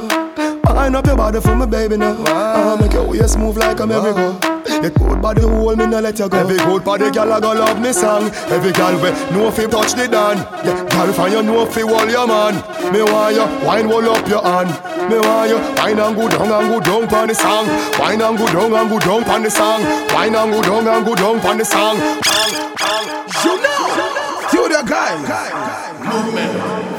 Wind 0.65 0.97
up 0.97 1.07
your 1.07 1.17
body 1.17 1.41
for 1.41 1.55
my 1.55 1.67
baby 1.67 1.97
now. 1.97 2.17
Ah, 2.27 2.77
make 2.81 2.93
your 2.93 3.09
waist 3.09 3.39
move 3.39 3.57
like 3.57 3.81
a 3.81 4.54
merry-go. 4.85 5.05
Your 5.05 5.09
good 5.15 5.23
body 5.23 5.43
hold 5.43 5.79
me, 5.79 5.87
no 5.87 6.01
let 6.01 6.19
you 6.19 6.29
go. 6.29 6.39
Every 6.39 6.57
good 6.57 6.85
body 6.85 7.11
girl 7.11 7.33
I 7.33 7.41
go 7.41 7.53
love 7.53 7.81
me 7.81 7.93
song. 7.93 8.31
Every 8.49 8.73
girl 8.73 8.95
we 8.97 9.11
know 9.33 9.49
if 9.49 9.59
you 9.59 9.69
touch 9.69 9.93
the 9.95 10.09
dan. 10.09 10.39
Yeah, 10.65 10.85
girl 10.89 11.13
find 11.13 11.33
you 11.33 11.43
know 11.43 11.63
if 11.67 11.77
you 11.77 11.89
hold 11.89 12.11
your 12.11 12.27
man. 12.27 12.55
Me 12.93 13.03
want 13.03 13.35
you 13.35 13.47
wine 13.67 13.89
roll 13.89 14.09
up 14.11 14.29
your 14.29 14.43
hand. 14.43 14.71
Me 15.11 15.19
want 15.19 15.51
you 15.51 15.59
wine 15.77 15.99
and 15.99 16.17
go 16.17 16.29
down 16.29 16.51
and 16.53 16.69
go 16.69 16.81
down 16.81 17.09
pon 17.09 17.29
the 17.29 17.35
song. 17.35 17.67
Wine 17.99 18.23
and 18.23 18.39
go 18.39 18.47
down 18.47 18.75
and 18.75 18.91
go 18.91 18.99
down 18.99 19.25
pon 19.25 19.43
the 19.43 19.51
song. 19.51 19.83
Wine 20.15 20.35
and 20.35 20.53
go 20.53 20.63
down 20.63 20.87
and 20.87 21.07
go 21.07 21.15
down 21.15 21.41
pon 21.41 21.59
the 21.59 21.65
song. 21.65 21.97
You 23.45 23.57
know, 23.63 24.49
you 24.53 24.69
the 24.69 24.83
guy. 24.87 25.17
Movement. 26.05 26.95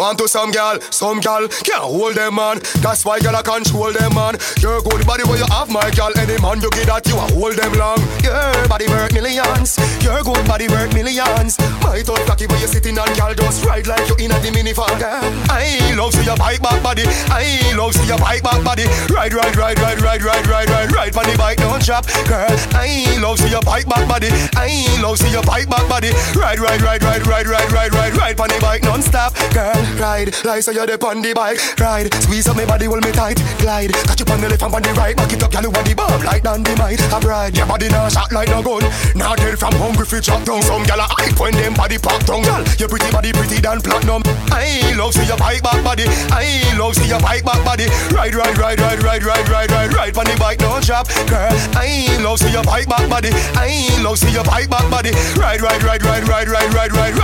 Want 0.00 0.16
to 0.18 0.28
some 0.28 0.52
gal, 0.52 0.80
some 0.80 1.18
gal 1.18 1.48
can't 1.66 1.82
hold 1.82 2.14
them 2.14 2.36
man. 2.36 2.60
That's 2.78 3.04
why 3.04 3.18
gal 3.18 3.34
I 3.34 3.42
control 3.42 3.92
them 3.92 4.14
man. 4.14 4.38
Your 4.62 4.80
good 4.80 5.04
body 5.04 5.24
where 5.24 5.38
you 5.38 5.44
have 5.50 5.68
my 5.68 5.90
gal, 5.90 6.14
any 6.16 6.38
man 6.40 6.62
you 6.62 6.70
get 6.70 6.86
that 6.86 7.02
you 7.10 7.18
a 7.18 7.26
hold 7.34 7.58
them 7.58 7.74
long. 7.74 7.98
Your 8.22 8.68
body 8.70 8.86
worth 8.86 9.12
millions, 9.12 9.74
your 10.06 10.22
good 10.22 10.46
body 10.46 10.68
worth 10.68 10.94
millions. 10.94 11.58
My 11.82 11.98
thought 12.06 12.22
cocky 12.30 12.46
where 12.46 12.60
you 12.62 12.70
sitting 12.70 12.96
on 12.96 13.10
gal 13.18 13.34
just 13.34 13.66
ride 13.66 13.90
like 13.90 14.06
you 14.06 14.14
in 14.22 14.30
a 14.30 14.38
the 14.38 14.54
minivan. 14.54 14.94
Girl, 15.02 15.18
I 15.50 15.90
love 15.98 16.14
see 16.14 16.22
your 16.22 16.38
bike 16.38 16.62
back 16.62 16.80
body, 16.82 17.02
I 17.26 17.74
love 17.74 17.92
see 17.92 18.06
your 18.06 18.18
bike 18.18 18.42
back 18.46 18.62
body. 18.62 18.86
Ride, 19.10 19.34
ride, 19.34 19.56
ride, 19.58 19.78
ride, 19.82 20.00
ride, 20.00 20.22
ride, 20.22 20.46
ride, 20.46 20.70
ride, 20.70 20.92
ride, 20.94 21.16
on 21.18 21.26
the 21.26 21.34
bike 21.36 21.58
don't 21.58 21.82
drop. 21.82 22.06
Girl, 22.30 22.54
I 22.78 23.18
love 23.18 23.42
see 23.42 23.50
your 23.50 23.62
bike 23.66 23.90
back 23.90 24.06
body, 24.06 24.30
I 24.54 24.86
love 25.02 25.18
see 25.18 25.34
your 25.34 25.42
bike 25.42 25.68
back 25.68 25.88
body. 25.90 26.14
Ride, 26.38 26.60
ride, 26.62 26.80
ride, 26.80 27.02
ride, 27.02 27.26
ride, 27.26 27.46
ride, 27.50 27.68
ride, 27.74 27.92
ride, 27.92 28.14
ride, 28.14 28.40
on 28.40 28.48
the 28.48 28.59
bike 28.60 28.82
non-stop 28.84 29.34
Girl, 29.52 29.80
ride, 29.98 30.30
like 30.44 30.62
so 30.62 30.70
you're 30.70 30.86
the 30.86 31.00
on 31.06 31.22
the 31.22 31.32
bike 31.32 31.58
Ride, 31.80 32.12
squeeze 32.22 32.46
up 32.46 32.56
my 32.56 32.64
body, 32.64 32.86
hold 32.86 33.04
me 33.04 33.10
tight 33.12 33.40
Glide, 33.58 33.92
catch 34.06 34.20
you 34.20 34.26
on 34.30 34.40
the 34.40 34.48
left 34.48 34.62
and 34.62 34.74
on 34.74 34.82
the 34.82 34.92
right 34.94 35.16
Back 35.16 35.32
it 35.32 35.42
up, 35.42 35.50
girl, 35.50 35.62
you 35.62 35.70
want 35.70 35.86
the 35.88 35.94
bomb 35.94 36.22
light 36.22 36.44
down 36.44 36.62
the 36.62 36.76
might. 36.76 37.00
I 37.00 37.18
ride, 37.20 37.56
your 37.56 37.66
body 37.66 37.88
now 37.88 38.08
shot 38.08 38.30
like 38.32 38.48
no 38.48 38.62
gun 38.62 38.84
Now 39.16 39.34
girl 39.34 39.56
from 39.56 39.74
hungry 39.80 40.06
for 40.06 40.20
chop 40.20 40.44
down 40.44 40.62
Some 40.62 40.84
girl 40.84 41.00
a 41.00 41.08
when 41.40 41.54
them 41.56 41.74
body 41.74 41.98
pop 41.98 42.22
down 42.28 42.42
Girl, 42.44 42.62
your 42.78 42.88
pretty 42.88 43.10
body 43.10 43.32
pretty 43.32 43.58
than 43.60 43.80
platinum 43.80 44.22
I 44.52 44.92
love 44.96 45.14
see 45.14 45.26
your 45.26 45.38
bike 45.38 45.62
back 45.62 45.82
body 45.82 46.04
I 46.30 46.76
love 46.76 46.94
see 46.94 47.08
your 47.08 47.20
bike 47.20 47.44
back 47.44 47.64
body 47.64 47.86
Ride, 48.12 48.34
ride, 48.34 48.58
ride, 48.58 48.80
ride, 48.80 49.02
ride, 49.02 49.24
ride, 49.24 49.48
ride, 49.48 49.70
ride 49.70 49.92
Ride 49.94 50.16
on 50.18 50.24
the 50.24 50.36
bike, 50.38 50.58
don't 50.58 50.84
Girl, 50.86 51.54
I 51.76 52.18
love 52.20 52.38
see 52.38 52.52
your 52.52 52.64
bike 52.64 52.88
back 52.88 53.08
body 53.08 53.30
I 53.56 53.88
love 54.02 54.18
see 54.18 54.32
your 54.32 54.44
bike 54.44 54.68
back 54.68 54.88
body 54.90 55.10
Ride, 55.36 55.60
ride, 55.60 55.82
ride, 55.82 56.02
ride, 56.02 56.28
ride, 56.28 56.48
ride, 56.48 56.74
ride 56.74 56.79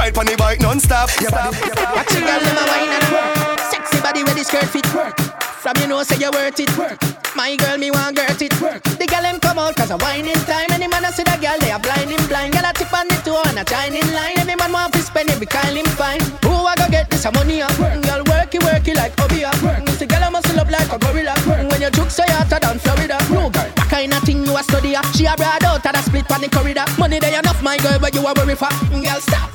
ride, 0.07 0.17
ride, 0.17 0.19
on 0.19 0.27
the 0.27 0.37
bike 0.37 0.61
non-stop. 0.61 1.11
Your 1.21 1.31
body, 1.31 1.57
your 1.59 1.75
body. 1.75 1.97
Watch 1.97 2.13
the 2.15 2.21
girl 2.21 2.41
them 2.41 2.57
a 2.57 2.65
wine 2.67 2.93
and 2.95 3.09
work. 3.11 3.61
Sexy 3.71 4.01
body 4.01 4.23
with 4.23 4.37
the 4.37 4.45
skirt 4.45 4.69
fit 4.69 4.87
work. 4.95 5.19
From 5.63 5.75
you 5.81 5.89
know 5.89 6.03
say 6.03 6.19
you 6.19 6.31
worth 6.31 6.61
it 6.61 6.71
work. 6.79 6.99
My 7.35 7.57
girl 7.57 7.77
me 7.79 7.91
want 7.91 8.17
girt 8.17 8.41
it 8.41 8.55
work. 8.61 8.83
The 8.85 9.07
girl 9.07 9.23
them 9.23 9.41
come 9.41 9.59
out 9.59 9.75
cause 9.75 9.91
a 9.91 9.97
whining 9.99 10.39
time. 10.47 10.71
Any 10.71 10.87
man 10.87 11.05
a 11.05 11.11
see 11.13 11.25
the 11.25 11.37
girl 11.43 11.59
they 11.59 11.71
a 11.71 11.79
blinding 11.79 12.23
blind. 12.29 12.55
Girl 12.55 12.65
a 12.65 12.73
tip 12.73 12.93
on 12.93 13.09
the 13.09 13.19
toe 13.25 13.43
and 13.47 13.59
a 13.59 13.65
shining 13.67 14.07
line. 14.15 14.39
Every 14.39 14.55
man 14.55 14.73
want 14.73 14.95
to 14.95 15.03
spend 15.03 15.31
every 15.31 15.47
kind 15.47 15.77
him 15.77 15.87
fine. 15.99 16.21
Who 16.47 16.55
I 16.55 16.75
go 16.77 16.87
get 16.89 17.11
this 17.11 17.25
a 17.25 17.33
money 17.33 17.63
up? 17.63 17.75
Girl 17.77 18.23
worky 18.31 18.63
worky 18.63 18.95
like 18.95 19.19
Obi 19.21 19.45
up. 19.45 19.59
See 19.99 20.07
girl 20.07 20.23
a 20.23 20.31
muscle 20.31 20.61
up 20.61 20.71
like 20.71 20.93
a 20.93 20.99
gorilla. 20.99 21.35
When 21.67 21.83
you 21.83 21.91
juke 21.91 22.11
so 22.11 22.23
you 22.25 22.39
hotter 22.39 22.61
than 22.63 22.79
Florida. 22.79 23.19
No 23.31 23.51
girl, 23.51 23.69
that 23.75 23.89
kind 23.91 24.15
of 24.15 24.23
thing 24.23 24.47
you 24.47 24.57
a 24.57 24.63
study 24.63 24.95
up. 24.95 25.07
She 25.17 25.27
a 25.27 25.35
broad 25.35 25.65
out 25.65 25.85
and 25.85 25.97
a 25.97 26.03
split 26.03 26.31
on 26.31 26.41
the 26.41 26.49
corridor. 26.49 26.87
Money 26.97 27.19
there 27.19 27.39
enough 27.39 27.61
my 27.63 27.77
girl 27.79 27.99
but 27.99 28.15
you 28.15 28.23
a 28.23 28.33
worry 28.33 28.55
for. 28.55 28.71
Girl 29.03 29.21
stop. 29.21 29.51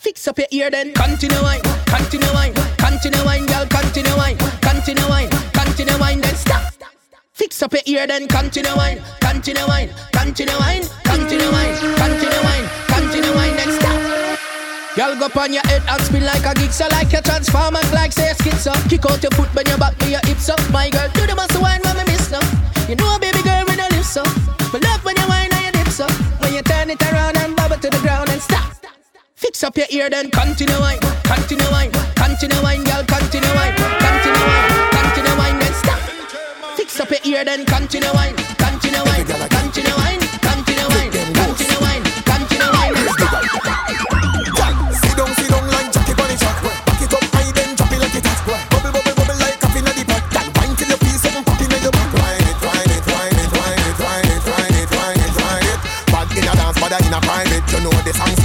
Fix 0.00 0.26
up 0.28 0.38
your 0.38 0.46
ear 0.50 0.70
then. 0.70 0.94
Continue 0.94 1.42
wine, 1.42 1.60
continue 1.84 2.32
wine, 2.32 2.54
continue 2.80 3.22
wine, 3.22 3.44
girl, 3.44 3.66
continue 3.68 4.16
wine, 4.16 4.38
continue 4.64 5.06
wine, 5.12 5.28
continue 5.52 5.98
wine, 6.00 6.22
then 6.22 6.34
stop. 6.36 6.72
Fix 7.34 7.62
up 7.62 7.74
your 7.74 7.82
ear, 7.84 8.06
then 8.06 8.26
continue 8.26 8.74
wine, 8.76 9.02
continue 9.20 9.60
wine, 9.68 9.90
continue 10.10 10.56
wine, 10.56 10.88
continue 11.04 11.52
wine, 11.52 11.76
continue 12.00 12.40
wine, 12.40 12.66
continue 12.88 13.34
wine, 13.36 13.54
then 13.60 13.72
stop. 13.76 14.00
Girl, 14.96 15.28
go 15.28 15.28
on 15.38 15.52
your 15.52 15.66
head 15.68 15.82
and 15.86 16.00
spin 16.00 16.24
like 16.24 16.46
a 16.46 16.54
geek, 16.58 16.72
so 16.72 16.88
like 16.88 17.12
your 17.12 17.20
transformers, 17.20 17.92
like 17.92 18.12
say 18.12 18.30
a 18.30 18.34
schizo. 18.40 18.72
Kick 18.88 19.04
out 19.04 19.22
your 19.22 19.32
foot 19.32 19.54
when 19.54 19.66
your 19.66 19.76
back 19.76 19.98
to 19.98 20.08
your 20.08 20.24
hips 20.24 20.48
up. 20.48 20.60
My 20.72 20.88
girl, 20.88 21.10
do 21.12 21.26
the 21.26 21.34
muscle 21.34 21.60
wine, 21.60 21.82
mama 21.84 22.04
miss 22.06 22.30
no. 22.30 22.40
You 22.88 22.96
know, 22.96 23.16
a 23.16 23.18
baby 23.20 23.42
girl, 23.42 23.68
when 23.68 23.78
I 23.78 23.88
live 23.92 24.06
so. 24.06 24.24
But 24.72 24.82
love 24.82 25.04
when 25.04 25.20
you 25.20 25.28
wine 25.28 25.52
and 25.52 25.76
you 25.76 25.84
dip 25.84 25.92
so. 25.92 26.08
When 26.40 26.54
you 26.54 26.62
turn 26.62 26.88
it 26.88 27.02
around 27.12 27.36
and 27.36 27.54
bubble 27.54 27.76
to 27.76 27.90
the 27.90 27.98
ground 27.98 28.30
and 28.30 28.40
stop. 28.40 28.79
Fix 29.40 29.64
up 29.64 29.74
your 29.74 29.86
ear, 29.88 30.10
then 30.10 30.30
continue 30.30 30.78
wine, 30.80 31.00
continue 31.24 31.64
wine, 31.72 31.90
continue 32.14 32.60
wine, 32.62 32.84
girl, 32.84 33.02
continue 33.08 33.48
wine, 33.56 33.72
continue 33.72 34.36
wine, 34.36 34.68
continue 34.92 35.36
wine, 35.40 35.58
then 35.58 35.72
stop. 35.80 35.98
Fix 36.76 37.00
up 37.00 37.08
your 37.08 37.20
ear, 37.24 37.42
then 37.42 37.64
continue 37.64 38.12
wine, 38.12 38.36
continue 38.60 39.00
wine, 39.00 39.24
continue 39.24 39.96
wine, 39.96 40.20
continue 40.44 40.84
wine, 40.92 41.08
continue 41.32 41.80
wine, 41.80 42.04
continue 42.28 42.68
wine, 42.68 42.92
then 42.92 43.08
stop. 43.16 43.40
Sit 45.00 45.16
down, 45.16 45.32
sit 45.32 45.48
down 45.48 45.64
like 45.72 45.88
Jackie 45.88 46.12
Bunny 46.20 46.36
Jack. 46.36 46.60
Back 46.84 47.00
it 47.00 47.08
up 47.08 47.24
high, 47.32 47.48
then 47.56 47.72
drop 47.80 47.92
it 47.96 47.96
like 47.96 48.12
it 48.20 48.26
hot. 48.44 48.60
Bubble, 48.68 48.92
bubble, 48.92 49.14
bubble 49.24 49.40
like 49.40 49.56
coffee 49.56 49.80
in 49.80 49.88
the 49.88 50.04
pot. 50.04 50.20
Wine 50.36 50.76
till 50.76 50.92
you 50.92 51.00
feel 51.00 51.16
something 51.16 51.44
popping 51.48 51.72
in 51.72 51.80
your 51.80 51.96
back. 51.96 52.12
It, 52.12 52.60
wine 52.60 52.92
it, 52.92 53.04
wine 53.08 53.40
it, 53.40 53.52
wine 53.56 53.88
it, 53.88 53.96
wine 54.04 54.28
it, 54.36 54.44
wine 54.52 54.76
it, 54.76 54.90
wine 54.92 55.16
it, 55.24 55.32
wine 55.32 55.64
it. 55.64 55.80
Bad 56.12 56.28
in 56.36 56.44
a 56.44 56.52
dance, 56.52 56.76
bad 56.76 56.92
in 57.00 57.16
a 57.16 57.20
private. 57.24 57.64
You 57.72 57.80
know 57.88 57.96
the 58.04 58.12
song 58.12 58.36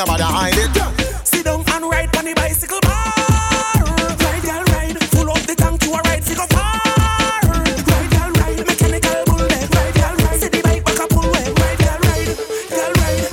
song 0.00 0.08
sweet 0.08 0.08
and 0.08 0.08
nobody 0.08 0.22
hide 0.24 0.56
it. 0.56 0.70
Sit 1.26 1.44
down 1.44 1.64
and 1.66 1.84
ride 1.90 2.16
on 2.16 2.24
the 2.24 2.34
bicycle 2.34 2.80
bar. 2.80 3.12
Ride, 4.24 4.42
girl, 4.42 4.64
ride. 4.72 4.98
Full 5.12 5.30
up 5.30 5.42
the 5.46 5.54
tank 5.54 5.80
to 5.80 5.90
a 5.90 6.00
ride, 6.02 6.24
figure 6.24 6.46
far. 6.48 6.80
Ride, 7.44 8.10
girl, 8.10 8.30
ride. 8.40 8.66
Mechanical 8.66 9.24
bull 9.26 9.46
leg. 9.46 9.74
Ride, 9.74 9.94
girl, 9.94 10.16
ride. 10.24 10.40
See 10.40 10.48
the 10.48 10.60
bike 10.62 10.84
back 10.84 11.00
a 11.00 11.06
pull 11.08 11.28
way. 11.32 11.52
Ride, 11.60 11.78
girl, 11.78 12.00
ride. 12.08 12.36
Girl, 12.70 12.92
ride. 13.00 13.28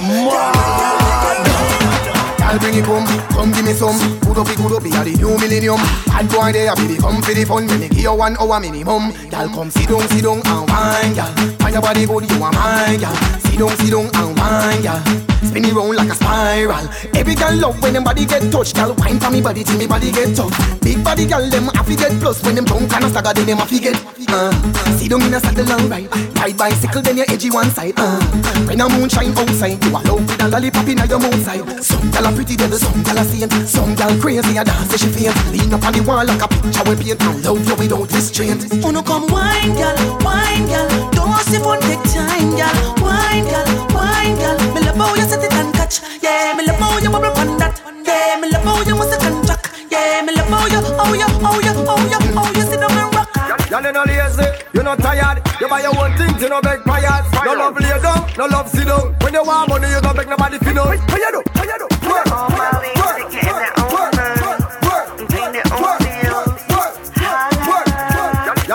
I'll 2.42 2.60
bring 2.60 2.76
it 2.76 2.86
home, 2.86 3.06
come 3.30 3.52
give 3.54 3.66
me 3.66 3.74
some. 3.74 4.27
Good 4.38 4.50
up, 4.50 4.58
good 4.58 4.74
up, 4.78 4.84
be 4.84 4.90
a 4.94 5.02
the 5.04 5.18
new 5.18 5.34
millennium. 5.34 5.82
Bad 6.06 6.30
boy 6.30 6.52
there, 6.54 6.76
be 6.76 6.94
the 6.94 7.02
come 7.02 7.24
for 7.24 7.34
the 7.34 7.44
fun. 7.44 7.66
Me 7.66 7.90
give 7.90 7.98
you 7.98 8.14
one 8.14 8.38
hour 8.38 8.60
minimum. 8.60 9.10
Y'all 9.34 9.50
come 9.50 9.72
sit 9.72 9.90
down, 9.90 10.08
sit 10.14 10.22
down 10.22 10.46
and 10.46 10.70
wine, 10.70 11.16
y'all. 11.18 11.34
Find 11.58 11.74
your 11.74 11.82
body 11.82 12.06
good, 12.06 12.30
you 12.30 12.44
are 12.44 12.54
mine, 12.54 13.02
y'all. 13.02 13.18
Sit 13.42 13.58
down, 13.58 13.74
sit 13.82 13.90
down 13.90 14.06
and 14.14 14.38
wine, 14.38 14.84
y'all. 14.86 15.02
Spin 15.42 15.66
it 15.66 15.74
round 15.74 15.96
like 15.96 16.10
a 16.10 16.16
spiral. 16.16 16.86
Every 17.18 17.34
girl 17.34 17.56
love 17.56 17.82
when 17.82 17.94
them 17.94 18.04
body 18.04 18.26
get 18.26 18.52
touched. 18.52 18.76
Girl 18.76 18.94
wine 18.98 19.20
for 19.20 19.32
me 19.32 19.42
body 19.42 19.64
till 19.64 19.78
me 19.78 19.88
body 19.88 20.12
get 20.12 20.36
tough. 20.36 20.54
Big 20.82 21.04
body 21.04 21.26
girl 21.26 21.50
them 21.50 21.74
happy 21.74 21.96
get 21.96 22.14
plus 22.20 22.44
when 22.44 22.56
them 22.56 22.66
drunk 22.66 22.94
and 22.94 23.06
a 23.06 23.10
stagger 23.10 23.34
then 23.34 23.46
them 23.46 23.58
happy 23.58 23.80
get. 23.80 23.98
Uh, 24.30 24.52
sit 24.98 25.10
down 25.10 25.22
in 25.22 25.34
a 25.34 25.40
saddle 25.40 25.72
and 25.72 25.90
ride. 25.90 26.10
Ride 26.38 26.58
bicycle 26.58 27.02
then 27.02 27.18
you 27.18 27.26
edgy 27.28 27.50
one 27.50 27.70
side. 27.70 27.94
Uh, 27.98 28.22
when 28.68 28.82
a 28.82 28.90
moonshine 28.90 29.38
outside, 29.38 29.82
you 29.84 29.90
alone 29.90 30.26
with 30.26 30.42
a 30.42 30.48
lollipop 30.48 30.88
in 30.88 30.98
your 31.10 31.20
mouth 31.20 31.42
side. 31.42 31.84
Some 31.84 32.12
gal 32.12 32.26
a 32.26 32.32
pretty 32.34 32.56
devil, 32.56 32.78
some 32.78 33.04
gal 33.04 33.18
a 33.18 33.24
saint. 33.24 33.52
Some 33.68 33.96
gal 33.96 34.14
crazy 34.28 34.58
a 34.58 34.64
dance 34.64 34.92
she 35.00 35.08
faint. 35.08 35.36
Lean 35.56 35.74
up 35.74 35.84
on 35.88 35.94
the 35.96 36.04
wall 36.04 36.26
like 36.26 36.44
a 36.44 36.48
picture 36.52 36.84
we 36.84 36.96
paint. 37.00 37.24
And 37.24 37.40
love 37.48 37.64
you 37.64 37.76
without 37.80 38.12
restraint. 38.12 38.68
Uno 38.84 39.02
come 39.02 39.28
wine, 39.32 39.72
girl, 39.80 39.96
wine, 40.20 40.68
girl. 40.68 40.88
Don't 41.16 41.40
sip 41.48 41.64
on 41.64 41.80
big 41.88 42.02
time, 42.12 42.52
girl. 42.60 42.76
Wine, 43.00 43.48
girl, 43.48 43.68
wine, 43.96 44.36
girl. 44.36 44.58
Me 44.76 44.84
love 44.84 45.00
how 45.00 45.16
you 45.16 45.24
set 45.24 45.44
it 45.44 45.54
and 45.56 45.72
catch. 45.72 46.04
Yeah, 46.20 46.52
me 46.60 46.68
love 46.68 46.76
how 46.76 47.00
you 47.00 47.10
bubble 47.10 47.32
on 47.40 47.56
that. 47.64 47.80
Yeah, 48.04 48.36
me 48.42 48.52
love 48.52 48.68
how 48.68 48.84
you 48.84 48.96
must 49.00 49.16
contract. 49.16 49.64
Yeah, 49.88 50.22
me 50.28 50.36
love 50.36 50.52
how 50.52 50.68
you, 50.68 50.82
how 50.84 51.14
you, 51.16 51.28
how 51.40 51.56
you, 51.64 51.74
how 51.88 51.96
you, 52.12 52.20
how 52.36 52.48
you 52.52 52.64
sit 52.68 52.80
down 52.84 52.92
and 52.92 53.16
rock. 53.16 53.32
Y'all 53.72 53.84
you 53.84 53.92
no 53.96 54.04
lazy, 54.04 54.48
you 54.76 54.84
no 54.84 54.96
tired. 54.96 55.40
You 55.60 55.68
buy 55.72 55.82
your 55.88 55.96
own 55.96 56.12
things, 56.20 56.42
you 56.42 56.50
no 56.52 56.60
beg 56.60 56.84
buyers. 56.84 57.24
No 57.48 57.54
love 57.56 57.80
lay 57.80 57.96
down, 58.04 58.28
no 58.36 58.46
love 58.48 58.68
sit 58.68 58.88
down. 58.88 59.16
When 59.24 59.34
you 59.34 59.44
want 59.44 59.70
money, 59.70 59.88
you 59.88 60.02
don't 60.04 60.16
beg 60.16 60.28
nobody 60.28 60.58
fi 60.60 60.74
know. 60.74 60.84
How 60.84 61.16
you 61.16 61.32
do? 61.32 61.42
How 61.56 61.64
you 61.64 61.78
do? 61.80 61.88
Work, 62.08 62.28
work, 62.28 62.88
work, 62.92 63.77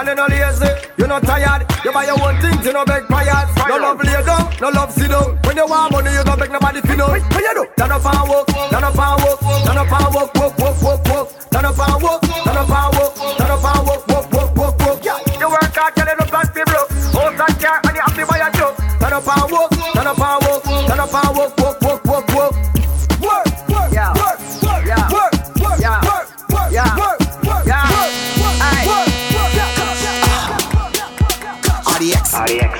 Y'all 0.02 0.10
you 0.10 0.14
no 0.16 0.26
lazy, 0.26 0.66
you 0.98 1.06
no 1.06 1.20
tired. 1.20 1.62
You 1.84 1.92
buy 1.92 2.04
your 2.06 2.18
own 2.18 2.34
things, 2.40 2.66
you 2.66 2.72
no 2.72 2.84
beg 2.84 3.06
buyers. 3.06 3.46
No 3.68 3.76
love 3.78 4.02
lay 4.02 4.18
down, 4.26 4.50
no 4.60 4.68
love 4.70 4.90
sit 4.90 5.08
down. 5.08 5.38
When 5.46 5.56
you 5.56 5.64
want 5.64 5.92
money, 5.92 6.10
you 6.10 6.24
don't 6.24 6.40
beg 6.40 6.50
nobody 6.50 6.80
fi 6.80 6.96
know. 6.96 7.06
How 7.06 7.38
you 7.38 7.54
do? 7.54 7.66
Turn 7.78 7.92
up 7.92 8.02
and 8.02 8.28
walk, 8.28 8.48
turn 8.50 8.82
up 8.82 8.98
and 8.98 9.22
walk, 9.22 9.38
turn 9.62 9.78
up 9.78 9.92
and 9.94 10.14
walk, 10.14 10.34
walk, 10.34 10.58
walk, 10.58 10.82
walk, 10.82 11.06
walk. 11.06 11.50
Turn 11.54 11.64
up 11.64 11.78
and 11.78 12.02
walk, 12.02 12.20
turn 12.22 12.56
up 12.58 12.66
and 12.66 12.98
walk, 12.98 13.14
turn 13.14 13.50
up 13.54 13.62
and 13.62 13.86
walk, 13.86 14.08
walk, 14.08 14.32
walk, 14.32 14.56
walk, 14.56 14.78
walk. 14.82 15.04
Yeah, 15.04 15.38
you 15.38 15.48
work 15.48 15.70
hard, 15.70 15.94
up 15.94 16.34
and 16.34 16.50
be 16.50 16.62
broke. 16.66 16.90
House 16.90 17.38
and 17.38 17.60
car, 17.62 17.80
and 17.86 17.94
you 17.94 18.02
have 18.02 18.16
to 18.18 18.26
buy 18.26 18.42
a 18.42 18.50
joke. 18.58 18.76
Turn 18.98 19.12
up 19.14 19.22
and 19.22 19.52
walk, 19.54 19.70
turn 19.70 20.06
up 20.10 20.18
and 20.18 20.38
walk, 20.42 20.62
turn 20.66 20.98
up 20.98 21.14
and 21.14 21.36
walk, 21.38 21.58
walk, 21.62 21.80
walk, 21.80 22.04
walk, 22.10 22.26
walk. 22.34 22.54
Work, 22.58 22.81
Audience. 32.34 32.71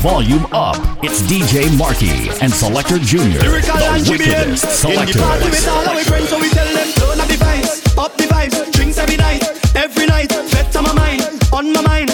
Volume 0.00 0.46
up. 0.52 0.76
It's 1.04 1.20
DJ 1.28 1.68
Marky 1.76 2.32
and 2.40 2.50
Selector 2.50 2.98
Junior, 2.98 3.38
Lyrical 3.40 3.76
the 3.76 4.08
wickedest 4.08 4.84
In 4.84 4.96
the 4.96 5.12
party 5.20 5.44
with 5.44 5.68
all 5.68 5.88
our 5.88 6.00
friends, 6.04 6.28
so 6.30 6.40
we 6.40 6.48
tell 6.48 6.64
them 6.72 6.88
turn 6.96 7.20
up 7.20 7.28
the 7.28 7.36
vibes, 7.36 7.98
up 7.98 8.16
the 8.16 8.24
vibes, 8.24 8.72
drinks 8.72 8.96
every 8.96 9.18
night, 9.18 9.44
every 9.76 10.06
night. 10.06 10.32
Fed 10.32 10.74
on 10.76 10.84
my 10.84 10.94
mind, 10.94 11.22
on 11.52 11.72
my 11.72 11.82
mind. 11.82 12.08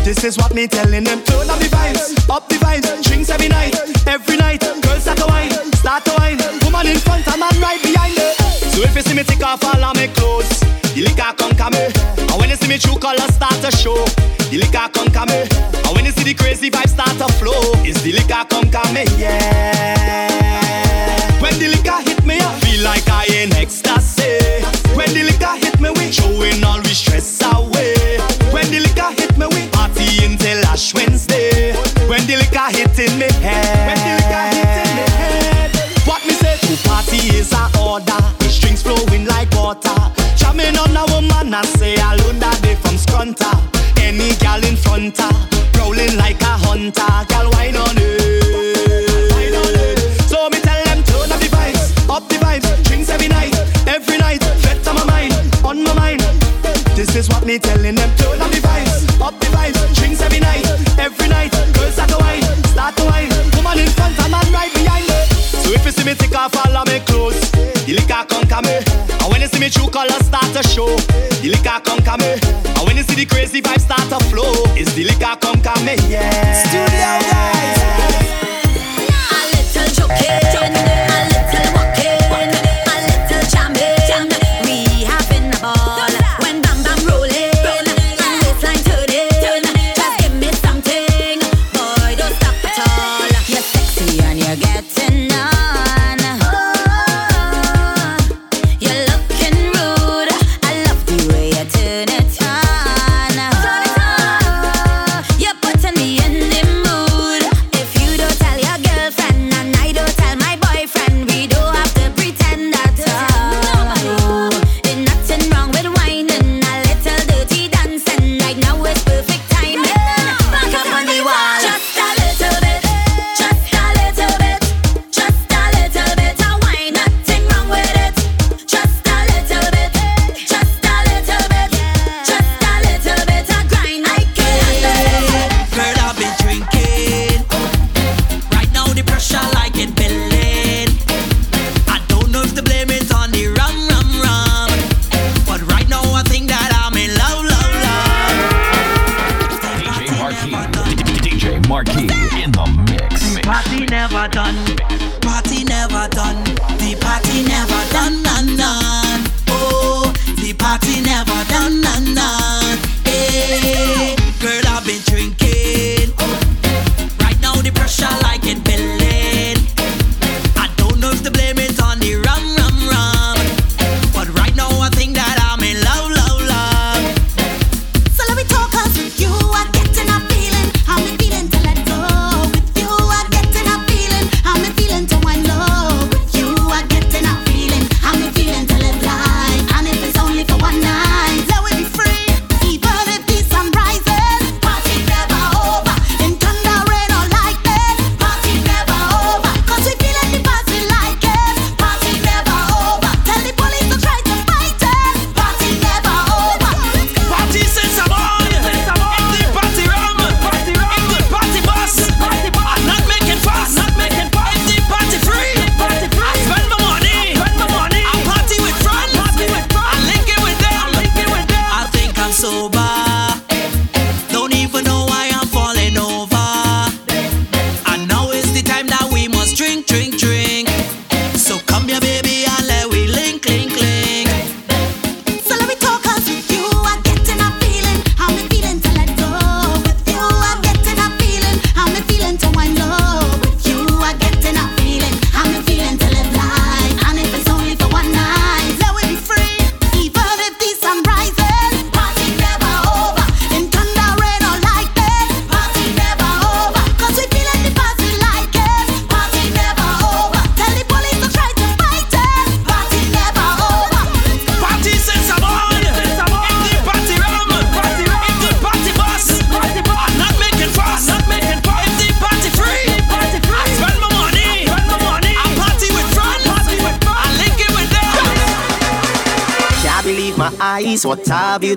This 0.00 0.24
is 0.24 0.38
what 0.38 0.54
me 0.54 0.66
telling 0.66 1.04
them. 1.04 1.20
Turn 1.24 1.50
up 1.50 1.58
the 1.60 1.68
vibes, 1.68 2.16
up 2.30 2.48
the 2.48 2.56
vibes, 2.56 2.88
drinks 3.04 3.28
every 3.28 3.48
night, 3.48 3.76
every 4.06 4.38
night. 4.38 4.60
Girls 4.80 5.02
start 5.02 5.18
to 5.18 5.26
wine, 5.28 5.52
start 5.76 6.04
to 6.06 6.12
wine. 6.16 6.40
Woman 6.64 6.86
in 6.86 6.96
front, 6.98 7.26
a 7.26 7.36
man 7.36 7.52
right 7.60 7.82
behind 7.82 8.16
me. 8.16 8.32
So 8.72 8.80
if 8.80 8.96
you 8.96 9.02
see 9.02 9.14
me 9.14 9.24
take 9.24 9.44
off 9.44 9.62
all 9.62 9.84
of 9.84 9.94
my 9.94 10.08
clothes, 10.16 10.48
the 10.96 11.04
liquor 11.04 11.36
come 11.36 11.52
come 11.52 11.76
me. 11.76 11.84
And 12.16 12.40
when 12.40 12.48
you 12.48 12.56
see 12.56 12.68
me 12.68 12.78
true 12.78 12.96
colors 12.96 13.34
start 13.36 13.60
to 13.60 13.70
show, 13.76 14.08
the 14.48 14.56
liquor 14.56 14.88
come 14.88 15.12
come 15.12 15.28
the 16.30 16.42
crazy 16.42 16.70
vibes 16.70 16.90
start 16.90 17.10
to 17.18 17.32
flow, 17.38 17.72
Is 17.84 18.00
the 18.02 18.12
liquor 18.12 18.44
come 18.48 18.70
come 18.70 18.94
me. 18.94 19.04
Yeah. 19.18 19.99
Colors 70.60 70.74
show, 70.74 70.96
the 71.42 71.48
liquor 71.48 71.80
come 71.84 72.02
come 72.02 72.20
me. 72.20 72.32
And 72.76 72.86
when 72.86 72.96
you 72.96 73.02
see 73.02 73.14
the 73.14 73.26
crazy 73.26 73.60
vibes 73.60 73.82
start 73.82 74.08
to 74.10 74.24
flow, 74.26 74.52
it's 74.76 74.92
the 74.94 75.04
liquor 75.04 75.36
come 75.40 75.60
come 75.62 75.84
me. 75.84 75.96
Yeah. 76.08 76.62
Studio 76.64 77.39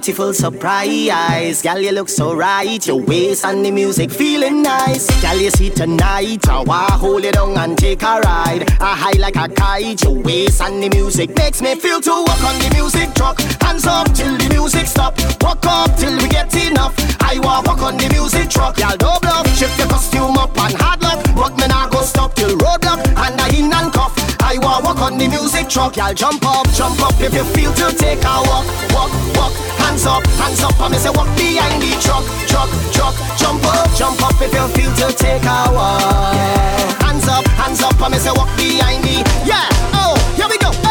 beautiful 0.03 0.33
surprise. 0.33 1.61
Girl, 1.61 1.79
you 1.79 1.93
look 1.93 2.09
so 2.09 2.35
right. 2.35 2.85
Your 2.85 2.99
waist 2.99 3.45
and 3.45 3.65
the 3.65 3.71
music 3.71 4.11
feeling 4.11 4.61
nice. 4.61 5.07
Girl, 5.21 5.37
you 5.37 5.49
see 5.49 5.69
tonight. 5.69 6.45
I 6.49 6.61
wanna 6.61 6.91
hold 6.91 7.23
it 7.23 7.35
down 7.35 7.57
and 7.57 7.77
take 7.77 8.03
a 8.03 8.19
ride. 8.19 8.69
A 8.81 8.85
high 8.85 9.17
like 9.17 9.37
a 9.37 9.47
kite. 9.47 10.03
Your 10.03 10.21
waist 10.21 10.61
and 10.61 10.83
the 10.83 10.89
music 10.89 11.33
makes 11.37 11.61
me 11.61 11.75
feel 11.75 12.01
to 12.01 12.09
walk 12.09 12.43
on 12.43 12.59
the 12.59 12.69
music 12.75 13.13
truck. 13.15 13.39
Hands 13.61 13.85
up 13.87 14.13
till 14.13 14.35
the 14.35 14.49
music 14.49 14.87
stop. 14.87 15.17
Walk 15.41 15.65
up 15.65 15.95
till 15.95 16.17
we 16.17 16.27
get 16.27 16.53
enough. 16.53 16.93
I 17.21 17.39
want 17.39 17.65
walk 17.65 17.81
on 17.81 17.95
the 17.95 18.09
music 18.09 18.49
truck. 18.49 18.77
Y'all 18.79 18.97
double 18.97 19.29
up. 19.29 19.47
Shift 19.55 19.79
your 19.79 19.87
costume 19.87 20.37
up 20.37 20.57
and 20.57 20.75
hard 20.75 21.01
luck. 21.01 21.23
But 21.33 21.55
me 21.57 21.67
nah 21.67 21.87
go 21.87 22.01
stop 22.01 22.35
till 22.35 22.57
roadblock. 22.57 23.07
And 23.07 23.39
I 23.39 23.47
in 23.55 23.71
and 23.71 23.93
cuff. 23.93 24.22
I 24.53 24.59
want 24.59 24.85
walk 24.85 25.01
on 25.01 25.17
the 25.17 25.27
music 25.27 25.67
truck. 25.67 25.97
Y'all 25.97 26.13
jump 26.13 26.45
up, 26.45 26.69
jump 26.73 27.01
up 27.01 27.19
if 27.19 27.33
you 27.33 27.43
feel 27.57 27.73
to 27.73 27.89
take 27.97 28.21
a 28.21 28.35
walk, 28.45 28.67
walk, 28.93 29.09
walk. 29.33 29.53
Hands 29.81 30.05
up, 30.05 30.23
hands 30.37 30.61
up. 30.61 30.79
I 30.79 30.89
me 30.89 30.97
say 30.97 31.09
walk 31.09 31.25
behind 31.35 31.81
the 31.81 31.89
truck, 31.97 32.21
truck, 32.45 32.69
truck. 32.93 33.15
Jump 33.35 33.65
up, 33.65 33.89
jump 33.97 34.21
up 34.21 34.39
if 34.39 34.53
you 34.53 34.67
feel 34.77 34.93
to 34.93 35.17
take 35.17 35.41
a 35.41 35.73
walk. 35.73 37.01
Hands 37.01 37.27
up, 37.27 37.45
hands 37.57 37.81
up. 37.81 37.99
I 37.99 38.09
me 38.09 38.17
say 38.19 38.29
walk 38.29 38.55
behind 38.55 39.03
the 39.03 39.25
yeah. 39.43 39.72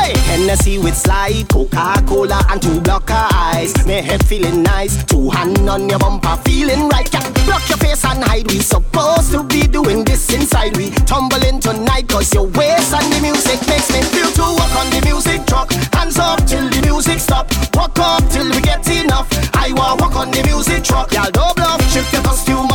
Hey, 0.02 0.18
Hennessy 0.26 0.78
with 0.78 0.96
slide, 0.96 1.48
Coca-Cola 1.48 2.42
and 2.50 2.60
two 2.60 2.80
blocker 2.80 3.14
eyes. 3.14 3.86
Me 3.86 4.02
head 4.02 4.26
feeling 4.26 4.64
nice, 4.64 5.04
two 5.04 5.30
hand 5.30 5.68
on 5.70 5.88
your 5.88 6.00
bumper 6.00 6.36
feeling 6.44 6.88
right. 6.88 7.08
Yeah. 7.14 7.22
Block 7.46 7.62
your 7.68 7.78
face 7.78 8.04
and 8.04 8.24
hide. 8.24 8.50
We 8.50 8.58
supposed 8.58 9.30
to 9.30 9.44
be 9.44 9.68
doing 9.68 10.02
this 10.02 10.28
inside. 10.34 10.76
We 10.76 10.90
tumbling 11.06 11.60
tonight 11.60 12.08
cause 12.08 12.34
your 12.34 12.48
waist 12.48 12.92
and 12.92 13.12
the 13.12 13.20
music 13.22 13.60
makes 13.68 13.92
me 13.94 14.02
feel 14.02 14.26
to 14.26 14.42
walk 14.58 14.74
on 14.74 14.90
the 14.90 15.02
music 15.06 15.46
truck. 15.46 15.70
Hands 15.94 16.18
up 16.18 16.44
till 16.46 16.68
the 16.68 16.82
music 16.82 17.20
stop. 17.20 17.46
Walk 17.72 17.96
up 18.00 18.28
till 18.28 18.50
we 18.50 18.60
get 18.60 18.82
enough. 18.90 19.28
I 19.54 19.72
want 19.72 20.00
walk 20.00 20.16
on 20.16 20.32
the 20.32 20.42
music 20.42 20.82
truck. 20.82 21.12
Y'all 21.12 21.30
double 21.30 21.62
up, 21.62 21.80
shift 21.82 22.12
your 22.12 22.22
costume 22.22 22.71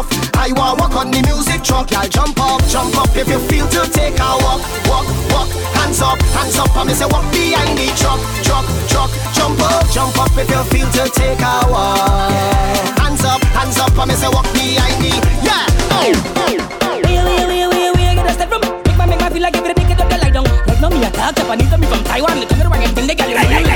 In 0.00 0.06
cuff. 0.06 0.36
I 0.36 0.52
want 0.52 0.80
walk 0.80 0.96
on 0.96 1.10
the 1.10 1.20
music 1.28 1.62
truck. 1.62 1.90
Y'all 1.90 2.08
jump 2.08 2.40
up, 2.40 2.62
jump 2.68 2.96
up 2.96 3.14
if 3.16 3.28
you 3.28 3.38
feel 3.48 3.66
to 3.68 3.82
take 3.92 4.18
a 4.18 4.30
walk, 4.40 4.60
walk, 4.88 5.06
walk. 5.32 5.48
Hands 5.76 6.00
up, 6.00 6.18
hands 6.32 6.56
up. 6.58 6.74
I 6.76 6.84
me 6.84 6.94
say 6.94 7.06
walk 7.06 7.24
behind 7.32 7.76
the 7.76 7.86
truck, 8.00 8.20
truck, 8.44 8.64
truck. 8.88 9.10
Jump 9.34 9.60
up, 9.60 9.84
jump 9.90 10.16
up 10.18 10.32
if 10.36 10.48
you 10.48 10.62
feel 10.72 10.88
to 10.88 11.04
take 11.12 11.40
a 11.40 11.54
walk. 11.68 12.32
Hands 12.98 13.24
up, 13.24 13.42
hands 13.52 13.78
up. 13.78 13.92
I 13.98 14.04
me 14.06 14.14
say 14.14 14.28
walk 14.28 14.48
behind 14.52 14.96
the 15.02 15.12
yeah. 15.44 15.66
Oh, 15.92 16.12
oh. 16.36 16.80
Wee, 17.04 17.66
wee, 17.66 17.90
wee, 17.92 18.14
get 18.14 18.26
a 18.26 18.32
step 18.32 18.48
from 18.48 18.60
Make 18.60 18.96
my, 18.96 19.06
make 19.06 19.20
my 19.20 19.28
feel 19.28 19.42
like 19.42 19.56
every 19.56 19.74
day 19.74 19.84
get 19.84 20.00
up 20.00 20.08
the 20.08 20.18
light 20.18 20.32
down 20.32 20.44
Like 20.66 20.80
no 20.80 20.88
me 20.88 21.04
attack, 21.04 21.36
Japanese 21.36 21.76
me 21.78 21.86
from 21.86 22.04
Taiwan 22.04 22.40
Come 22.46 22.58
here, 22.58 22.70
wagon, 22.70 22.94
thing 22.94 23.06
they 23.06 23.14
got 23.14 23.28
you 23.28 23.36
I 23.36 23.69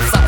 is 0.00 0.21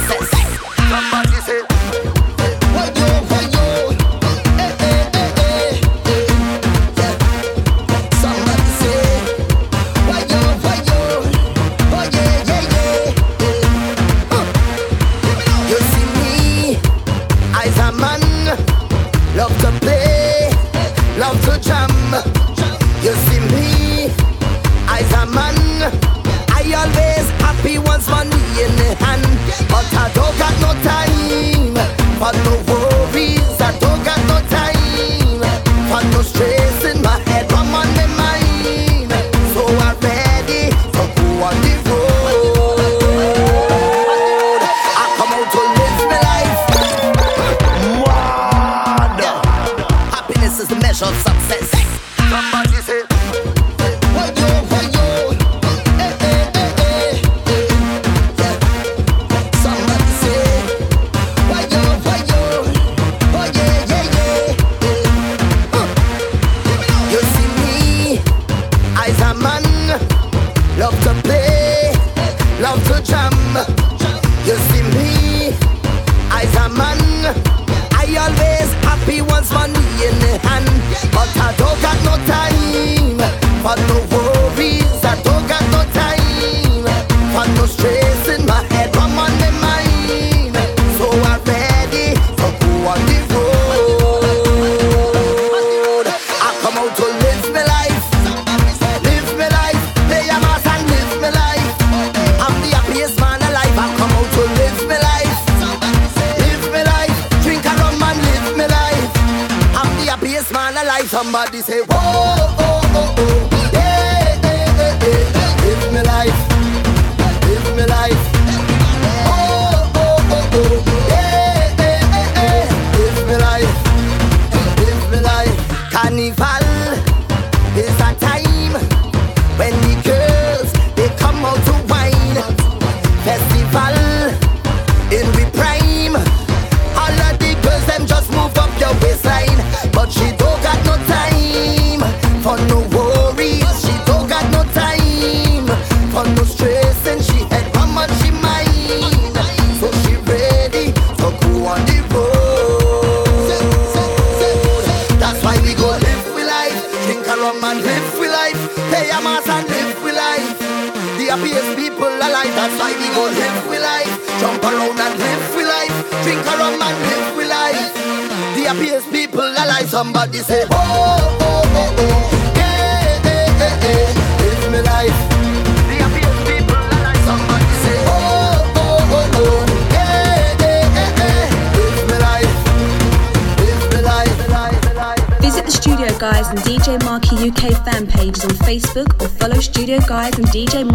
from 190.44 190.52
DJ 190.52 190.93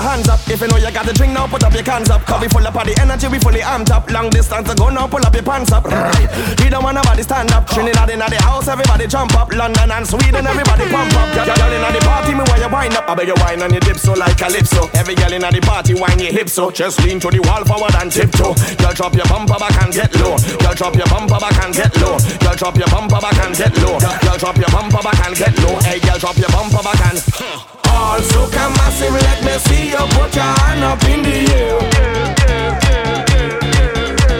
your 0.00 0.08
hands 0.10 0.28
up. 0.28 0.40
If 0.48 0.60
you 0.60 0.68
know 0.68 0.76
you 0.80 0.90
got 0.90 1.04
the 1.04 1.12
drink 1.12 1.32
now, 1.32 1.46
put 1.46 1.62
up 1.62 1.72
your 1.72 1.84
cans 1.84 2.08
up. 2.08 2.24
Cause 2.24 2.40
we 2.40 2.48
full 2.48 2.64
up 2.66 2.74
of 2.74 2.84
the 2.88 2.96
energy, 3.00 3.28
we 3.28 3.38
fully 3.38 3.60
amped 3.60 3.90
up. 3.90 4.08
Long 4.10 4.30
distance 4.30 4.68
to 4.68 4.74
go 4.74 4.88
now, 4.88 5.06
pull 5.06 5.20
up 5.20 5.34
your 5.34 5.44
pants 5.44 5.72
up. 5.72 5.84
you 5.84 6.70
don't 6.72 6.82
want 6.82 6.96
nobody 6.96 7.22
stand 7.22 7.52
up. 7.52 7.68
Trinidad 7.68 8.08
in 8.08 8.18
the 8.18 8.40
house, 8.42 8.68
everybody 8.68 9.06
jump 9.06 9.34
up. 9.36 9.52
London 9.52 9.90
and 9.92 10.06
Sweden, 10.06 10.46
everybody 10.46 10.88
pump 10.88 11.12
up. 11.20 11.28
Y'all 11.36 11.72
in 11.72 11.84
the 11.84 12.00
party, 12.00 12.32
me 12.32 12.44
where 12.48 12.60
you 12.60 12.70
wind 12.72 12.96
up. 12.96 13.08
I 13.08 13.14
bet 13.14 13.26
you 13.26 13.36
wine 13.44 13.62
on 13.62 13.70
your 13.70 13.84
dip 13.84 13.96
so 13.96 14.12
like 14.14 14.36
calypso. 14.38 14.88
Every 14.96 15.14
girl 15.14 15.32
in 15.32 15.44
the 15.44 15.60
party, 15.60 15.94
wine 15.94 16.18
your 16.18 16.32
hips 16.32 16.52
so. 16.56 16.70
Just 16.70 17.04
lean 17.04 17.20
to 17.20 17.28
the 17.28 17.40
wall 17.44 17.64
forward 17.64 17.94
and 18.00 18.10
tiptoe. 18.10 18.56
Y'all 18.80 18.96
drop 18.96 19.14
your 19.14 19.28
bumper 19.28 19.58
back 19.60 19.76
and 19.84 19.92
get 19.92 20.14
low. 20.16 20.36
Girl 20.64 20.74
drop 20.74 20.96
your 20.96 21.08
bumper 21.12 21.38
back 21.38 21.56
and 21.60 21.74
get 21.74 21.92
low. 22.00 22.16
Girl 22.40 22.56
drop 22.56 22.76
your 22.76 22.88
bumper 22.88 23.20
back 23.20 23.36
and 23.44 23.52
get 23.56 23.74
low. 23.84 23.98
Girl 24.00 24.38
drop 24.38 24.56
your 24.56 24.70
bumper 24.72 25.02
back 25.02 25.20
and 25.26 25.36
get 25.36 25.54
low. 25.60 25.76
Hey, 25.84 26.00
girl, 26.00 26.18
drop 26.18 26.36
your 26.38 26.50
bumper 26.50 26.82
back 26.82 27.00
and. 27.10 27.79
Also 27.90 28.48
come 28.50 28.72
massive, 28.74 29.12
let 29.12 29.40
me 29.44 29.54
see 29.66 29.90
you 29.90 30.04
put 30.16 30.34
your 30.34 30.44
hand 30.44 30.82
up 30.84 31.02
in 31.04 31.22
the 31.22 31.36
air. 31.54 31.78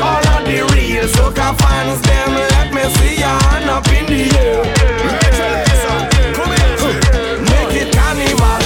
All 0.03 0.27
of 0.35 0.45
the 0.45 0.59
real 0.75 1.07
soca 1.09 1.49
fans, 1.61 2.01
them 2.03 2.35
let 2.55 2.69
me 2.73 2.83
see 2.97 3.15
your 3.21 3.39
hand 3.45 3.69
up 3.71 3.87
in 3.89 4.07
the 4.07 4.23
air. 4.39 4.65
Make 7.51 7.75
it 7.83 7.91
carnival. 7.95 8.61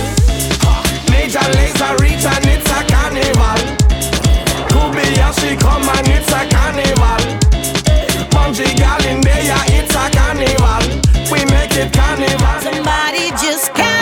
Laser 1.56 1.94
reach 2.00 2.24
and 2.24 2.46
it's 2.46 2.70
a 2.70 2.80
carnival. 2.86 3.58
Come 4.70 4.96
and 4.96 6.08
it's 6.08 6.32
a 6.32 6.46
carnival. 6.48 7.22
In 9.10 9.20
there, 9.20 9.64
it's 9.68 9.94
a 9.94 10.08
carnival. 10.10 10.84
We 11.30 11.44
make 11.52 11.74
it 11.76 11.92
carnival. 11.92 12.60
Somebody 12.60 13.30
just 13.30 13.74
can't. 13.74 13.93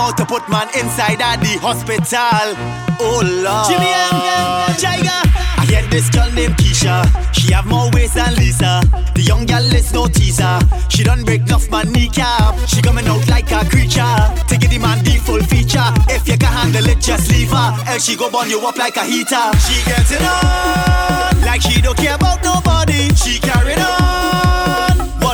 I'm 0.00 0.08
out 0.08 0.16
to 0.16 0.24
put 0.24 0.48
man 0.48 0.68
inside 0.72 1.20
at 1.20 1.44
the 1.44 1.60
hospital. 1.60 2.56
Oh 3.04 3.20
Lord. 3.20 3.68
Jimmy 3.68 3.92
and 3.92 5.04
I 5.12 5.66
hear 5.68 5.82
this 5.90 6.08
girl 6.08 6.30
named 6.32 6.56
Keisha. 6.56 7.04
She 7.34 7.52
have 7.52 7.66
more 7.66 7.90
ways 7.92 8.14
than 8.14 8.34
Lisa. 8.36 8.80
The 9.14 9.20
young 9.20 9.44
girl 9.44 9.60
is 9.60 9.92
no 9.92 10.06
teaser. 10.06 10.58
She 10.88 11.04
done 11.04 11.22
break 11.22 11.52
off 11.52 11.68
my 11.68 11.82
kneecap. 11.82 12.56
She 12.66 12.80
coming 12.80 13.06
out 13.08 13.28
like 13.28 13.52
a 13.52 13.68
creature. 13.68 14.16
Take 14.48 14.64
it 14.64 14.70
the 14.70 14.78
man 14.78 15.04
the 15.04 15.20
full 15.20 15.42
feature. 15.42 15.92
If 16.08 16.26
you 16.26 16.38
can 16.38 16.48
handle 16.50 16.88
it, 16.88 17.00
just 17.00 17.30
leave 17.30 17.50
her. 17.50 17.76
And 17.86 18.00
she 18.00 18.16
go 18.16 18.30
burn 18.30 18.48
you 18.48 18.60
up 18.66 18.76
like 18.76 18.96
a 18.96 19.04
heater. 19.04 19.52
She 19.68 19.84
gets 19.84 20.12
it 20.12 20.22
on 20.22 21.44
like 21.44 21.60
she 21.60 21.82
don't 21.82 21.96
care 21.96 22.14
about 22.14 22.42
nobody. 22.42 23.12
She 23.14 23.38
carry 23.38 23.74
on. 23.74 24.29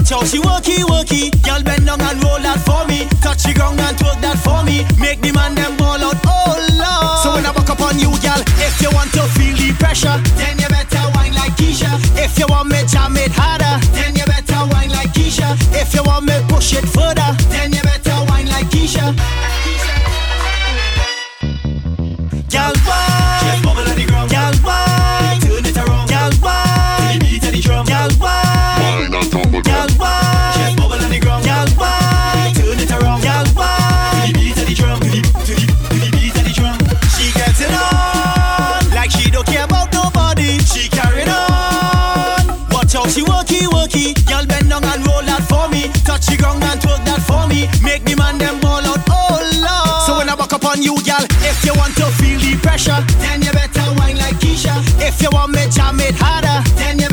Watch 0.07 0.21
how 0.21 0.25
she 0.25 0.39
worky, 0.39 0.87
worky. 0.87 1.35
Girl 1.43 1.65
bend 1.65 1.87
down 1.87 2.01
and 2.01 2.23
roll 2.23 2.39
that 2.39 2.63
for 2.63 2.87
me. 2.87 3.11
Touch 3.27 3.43
the 3.43 3.51
ground 3.53 3.81
and 3.83 3.97
twerk 3.99 4.23
that 4.23 4.39
for 4.39 4.63
me. 4.63 4.87
Make 5.03 5.19
the 5.19 5.35
man 5.35 5.59
them 5.59 5.77
ball 5.77 5.99
out, 5.99 6.15
oh 6.23 6.55
lord. 6.79 7.27
So 7.27 7.35
when 7.35 7.43
I 7.43 7.51
walk 7.51 7.67
up 7.67 7.83
on 7.83 7.99
you, 7.99 8.15
girl, 8.23 8.39
if 8.63 8.79
you 8.79 8.87
want 8.95 9.11
to 9.19 9.27
feel 9.35 9.51
the 9.59 9.75
pressure, 9.83 10.15
then 10.39 10.63
you 10.63 10.69
better 10.71 11.03
whine 11.11 11.35
like 11.35 11.59
Keisha. 11.59 11.91
If 12.15 12.39
you 12.39 12.47
want 12.47 12.71
me 12.71 12.87
jam 12.87 13.19
it 13.19 13.35
harder, 13.35 13.83
then 13.99 14.15
you 14.15 14.23
better 14.31 14.63
whine 14.71 14.95
like 14.95 15.11
Keisha. 15.11 15.59
If 15.75 15.91
you 15.91 16.07
want 16.07 16.31
me 16.31 16.39
push 16.47 16.79
it 16.79 16.87
further, 16.87 17.35
then 17.51 17.75
you 17.75 17.83
better 17.83 18.15
whine 18.31 18.47
like 18.47 18.71
Keisha. 18.71 19.11
make 47.83 48.05
me 48.05 48.15
man 48.15 48.39
them 48.39 48.61
ball 48.61 48.85
out. 48.85 49.03
Oh 49.09 49.39
Lord. 49.63 50.07
So 50.07 50.19
when 50.19 50.29
I 50.29 50.35
walk 50.35 50.53
up 50.53 50.65
on 50.65 50.83
you, 50.83 50.95
gal, 51.03 51.25
if 51.43 51.65
you 51.65 51.75
want 51.75 51.95
to 51.97 52.07
feel 52.19 52.39
the 52.41 52.57
pressure, 52.63 53.01
then 53.19 53.43
you 53.43 53.53
better 53.53 53.87
whine 53.99 54.19
like 54.19 54.37
Keisha. 54.39 54.75
If 55.01 55.21
you 55.23 55.31
want 55.33 55.53
me 55.53 55.65
to 55.65 55.71
jam 55.71 55.99
it 56.01 56.15
harder, 56.19 56.63
then 56.77 56.99
you 56.99 57.06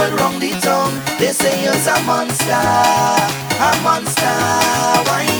people 0.00 0.16
round 0.16 0.40
the 0.42 0.50
town, 0.60 0.92
they 1.18 1.32
say 1.32 1.62
you're 1.62 1.72
a 1.72 2.02
monster, 2.04 2.54
a 2.54 3.82
monster. 3.82 4.24
Why 5.06 5.39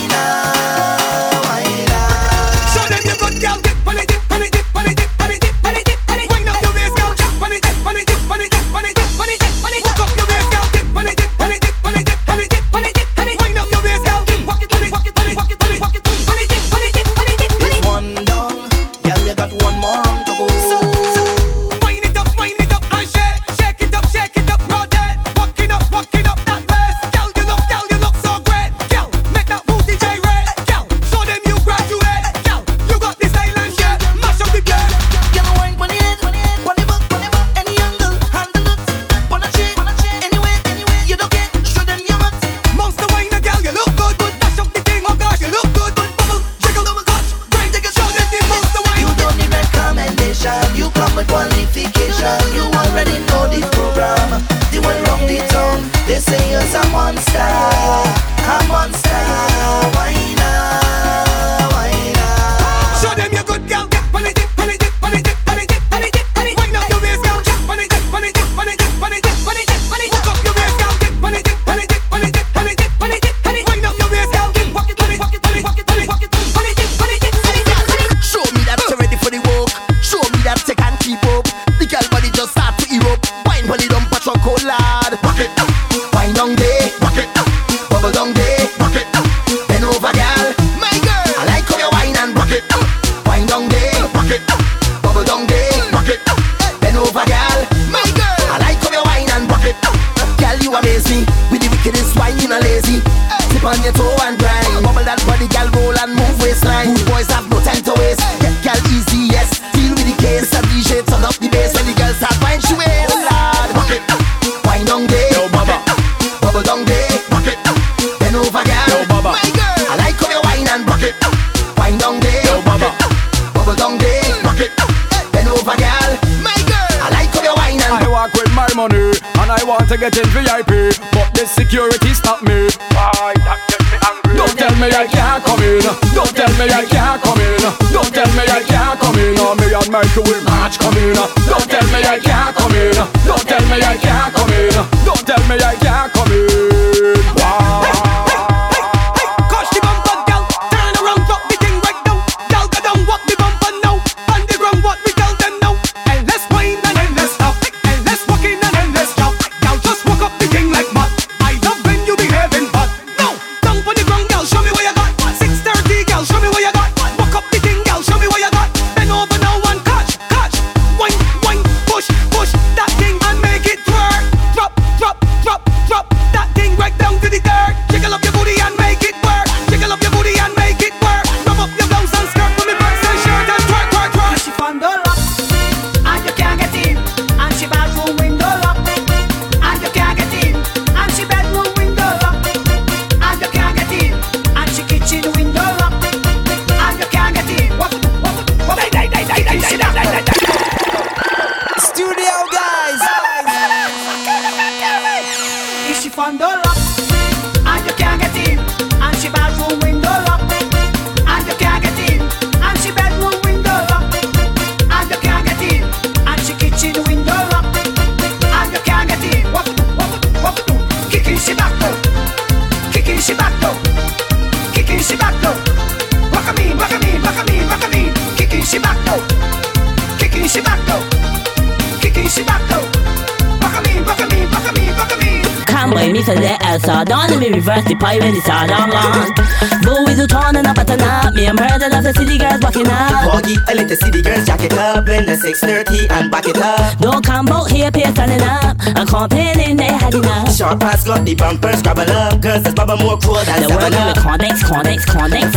sharp 250.61 250.85
ass 250.85 251.05
got 251.05 251.24
the 251.24 251.35
bumper 251.35 251.73
Scrabble 251.73 252.11
up, 252.11 252.41
girls, 252.41 252.62
that's 252.62 252.74
Baba 252.74 252.97
more 253.01 253.16
cool 253.16 253.41
than 253.49 253.62
The 253.62 253.69
world 253.73 253.93
gonna 253.93 254.12
condex, 254.20 254.61
condex, 254.62 255.05
condex 255.09 255.49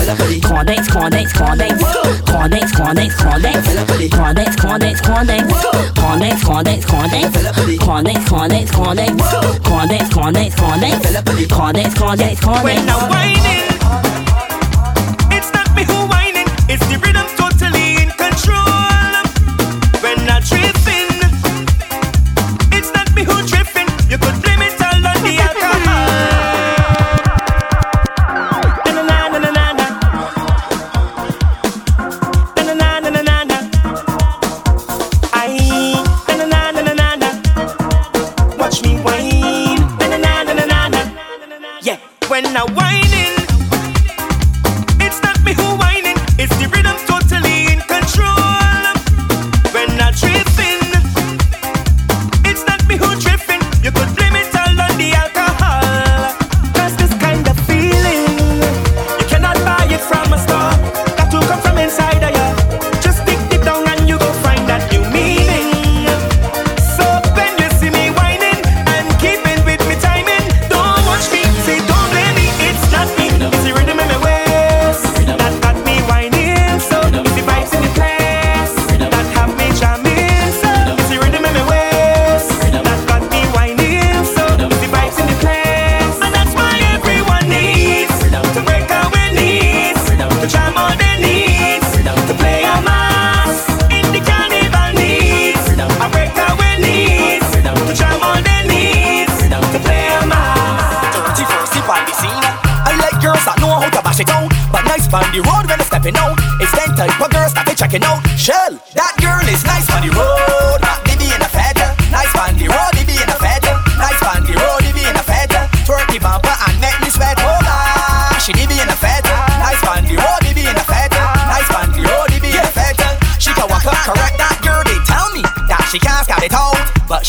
Condex, 0.48 0.88
condex, 0.88 1.34
condex 1.34 1.74
Condex, 2.24 2.72
condex, 2.72 3.16
condex 3.20 3.60
Condex, 4.08 4.56
condex, 4.56 5.02
condex 5.04 5.44
Condex, 6.00 6.40
condex, 6.44 6.86
condex 6.88 7.28
Condex, 7.84 8.20
condex, 8.32 8.72
condex 8.72 9.12
Condex, 9.68 10.08
condex, 10.16 10.56
condex 10.56 10.96
Condex, 11.52 11.94
condex, 12.00 12.40
condex 12.40 12.64
When 12.64 12.90
I'm 12.90 13.10
whining 13.10 13.73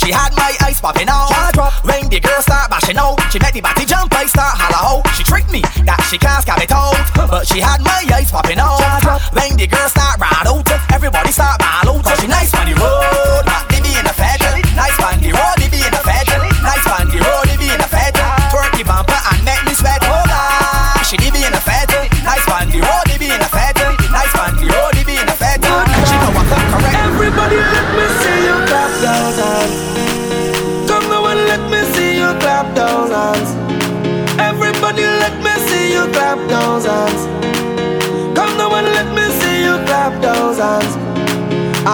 She 0.05 0.13
had 0.13 0.37
my 0.37 0.53
eyes 0.61 0.81
popping 0.83 1.09
out. 1.09 1.33
When 1.83 2.11
the 2.11 2.21
girl 2.21 2.43
start 2.43 2.69
bashing 2.69 2.99
out, 2.99 3.17
she 3.33 3.39
made 3.39 3.55
the 3.55 3.63
body 3.63 3.87
jump. 3.87 4.13
I 4.13 4.27
start 4.27 4.53
holla 4.53 4.77
ho. 4.77 5.03
She 5.17 5.25
tricked 5.25 5.51
me 5.51 5.63
that 5.89 5.97
she 6.11 6.19
can't 6.19 6.43
scab 6.43 6.61
it 6.61 6.71
out, 6.71 6.93
but 7.17 7.47
she 7.47 7.59
had 7.59 7.81
my 7.81 8.05
eyes 8.13 8.31
popping 8.31 8.59
out. 8.59 8.85
When 9.33 9.57
the 9.57 9.67
girl 9.67 9.89
start 9.89 10.21
rattled, 10.21 10.69
everybody 10.93 11.33
start 11.33 11.59
battle. 11.59 11.84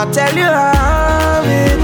I'll 0.00 0.10
tell 0.10 0.34
you 0.34 0.44
how 0.44 1.42
it. 1.44 1.78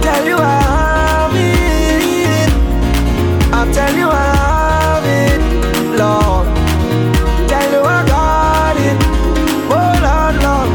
Tell 0.00 0.24
you 0.24 0.36
how 0.36 1.32
it. 1.34 2.50
I'll 3.52 3.74
tell 3.74 3.94
you 3.96 4.08
how 4.08 5.02
it, 5.02 5.40
Lord. 5.98 6.46
Tell 7.50 7.68
you 7.72 7.82
I 7.82 8.06
got 8.06 8.76
it. 8.78 8.96
Oh 9.74 9.90
Lord, 10.06 10.36
Lord. 10.46 10.70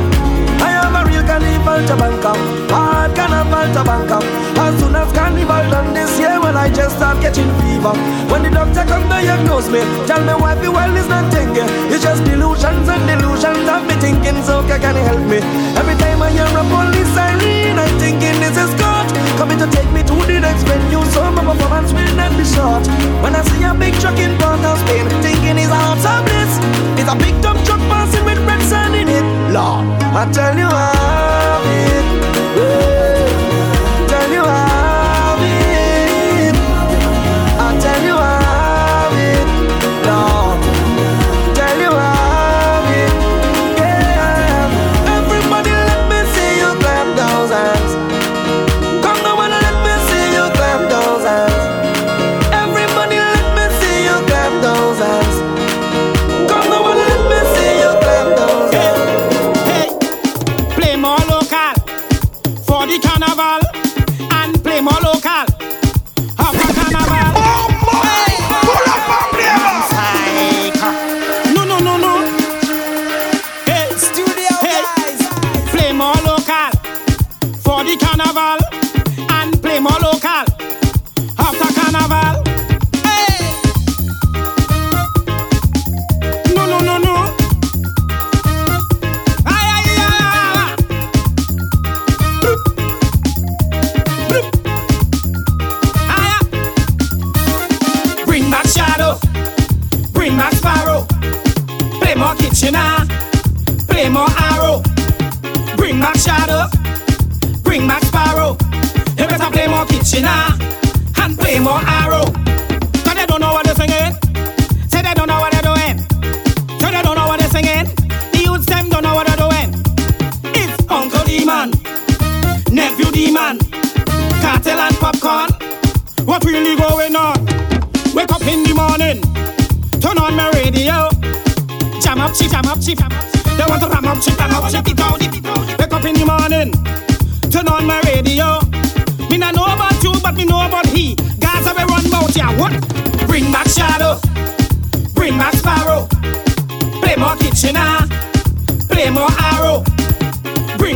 I 0.60 0.76
am 0.84 0.96
a 1.00 1.08
real 1.08 1.24
carnival 1.24 1.88
tabanca. 1.88 2.36
Hard 2.70 3.16
carnival 3.16 3.68
tabanca. 3.74 4.20
As 4.60 4.78
soon 4.82 4.94
as 4.94 5.10
carnival 5.14 5.64
done 5.72 5.94
this 5.94 6.20
year, 6.20 6.38
well 6.42 6.58
I 6.58 6.68
just 6.70 6.98
start 6.98 7.22
getting 7.22 7.50
fever. 7.62 7.96
When 8.30 8.44
the 8.44 8.52
doctor 8.52 8.86
come 8.86 9.10
diagnose 9.10 9.70
me, 9.70 9.82
tell 10.06 10.22
me 10.22 10.34
why 10.38 10.54
the 10.56 10.72
world 10.72 10.96
is 10.96 11.10
not 11.10 11.34
thinking. 11.34 11.66
It's 11.90 12.04
just 12.04 12.24
delusions 12.24 12.88
and 12.88 13.04
delusions 13.10 13.66
of 13.66 13.82
me 13.90 13.96
thinking. 13.98 14.38
So 14.46 14.62
can 14.70 14.80
can 14.80 14.96
help 14.96 15.24
me? 15.26 15.42
Every 15.74 15.98
time 15.98 16.22
I 16.22 16.30
hear 16.30 16.46
a 16.46 16.64
police 16.70 17.10
siren, 17.18 17.80
I'm 17.82 17.90
thinking 17.98 18.38
this 18.40 18.56
is 18.56 18.72
God 18.78 19.10
coming 19.38 19.58
to 19.58 19.68
take 19.74 19.90
me 19.92 20.02
to 20.04 20.16
the 20.30 20.40
next 20.40 20.64
venue. 20.70 21.04
So 21.10 21.26
my 21.32 21.42
performance 21.42 21.92
will 21.92 22.14
not 22.16 22.32
be 22.38 22.46
short. 22.46 22.86
When 23.26 23.34
I 23.34 23.42
see 23.50 23.64
a 23.64 23.74
big 23.74 23.98
truck 23.98 24.18
in 24.20 24.38
front 24.38 24.64
of 24.64 24.78
Spain, 24.86 25.10
thinking 25.26 25.58
it's 25.58 25.74
a 25.74 25.80
hot 25.80 26.22
bliss. 26.26 26.54
It's 27.02 27.10
a 27.10 27.16
big 27.18 27.36
dumb 27.42 27.58
truck 27.66 27.82
passing 27.90 28.26
with 28.26 28.40
red 28.46 28.62
sand 28.70 28.94
in 28.94 29.10
it. 29.10 29.26
Lord, 29.50 29.90
I 30.14 30.30
tell 30.32 30.56
you 30.58 30.70
I'm 30.70 31.66
it. 31.82 32.06
Woo. 32.56 32.99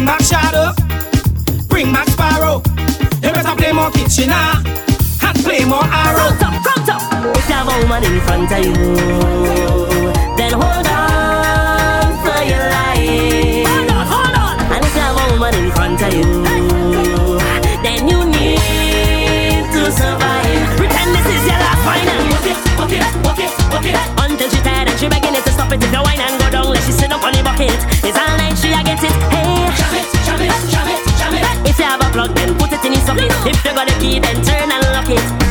Bring 0.03 0.17
back 0.17 0.25
Shadow, 0.25 0.73
bring 1.69 1.93
back 1.93 2.09
Sparrow. 2.09 2.61
You 3.23 3.31
better 3.31 3.55
play 3.55 3.71
more 3.71 3.89
kitchen 3.89 4.31
ah. 4.31 4.61
Kitchener 4.61 5.30
and 5.30 5.38
play 5.45 5.63
more 5.63 5.80
Arrow. 5.81 6.35
Front 6.35 6.43
up, 6.43 6.61
front 6.61 6.89
up. 6.89 7.38
If 7.38 7.47
you 7.47 7.55
have 7.55 7.69
a 7.69 7.80
woman 7.80 8.03
in 8.03 8.19
front 8.19 8.51
of 8.51 8.65
you, 8.65 8.73
then 10.35 10.51
hold 10.59 10.88
on 10.88 12.19
for 12.19 12.43
your 12.43 12.67
life. 12.67 13.65
Hold 13.65 13.91
on, 13.91 14.05
hold 14.11 14.35
on. 14.35 14.73
And 14.73 14.85
if 14.85 14.93
you 14.93 15.01
have 15.01 15.15
a 15.15 15.31
woman 15.31 15.55
in 15.55 15.71
front 15.71 16.01
of 16.01 16.13
you. 16.13 16.43
Hey. 16.43 16.73
it 25.74 25.84
if 25.84 25.91
your 25.91 26.04
wine 26.04 26.22
and 26.22 26.40
go 26.40 26.50
down. 26.50 26.70
Let 26.70 26.84
she 26.84 26.91
sit 26.91 27.12
up 27.12 27.24
on 27.24 27.34
the 27.34 27.41
bucket. 27.44 27.82
It's 28.06 28.18
all 28.18 28.38
night 28.38 28.58
she 28.58 28.70
a 28.70 28.84
get 28.84 29.02
it. 29.02 29.16
Hey, 29.34 29.66
jam 29.78 29.94
it, 29.98 30.08
jam 30.26 30.41
it, 30.41 30.54
jam 30.70 30.88
it, 30.88 31.02
jam 31.18 31.34
it. 31.34 31.70
If 31.70 31.80
you 31.80 31.86
have 31.86 32.02
a 32.02 32.10
plug, 32.12 32.36
then 32.36 32.58
put 32.58 32.72
it 32.72 32.86
in 32.86 32.94
your 32.94 33.02
socket. 33.02 33.32
If 33.45 33.66
you 33.66 33.74
got 33.74 33.90
a 33.90 33.95
key, 34.00 34.20
then 34.20 34.41
turn 34.44 34.72
and 34.72 34.84
lock 34.94 35.10
it. 35.10 35.43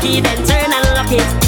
key, 0.00 0.20
then 0.20 0.36
turn 0.46 0.72
and 0.72 0.84
lock 0.94 1.12
it. 1.12 1.47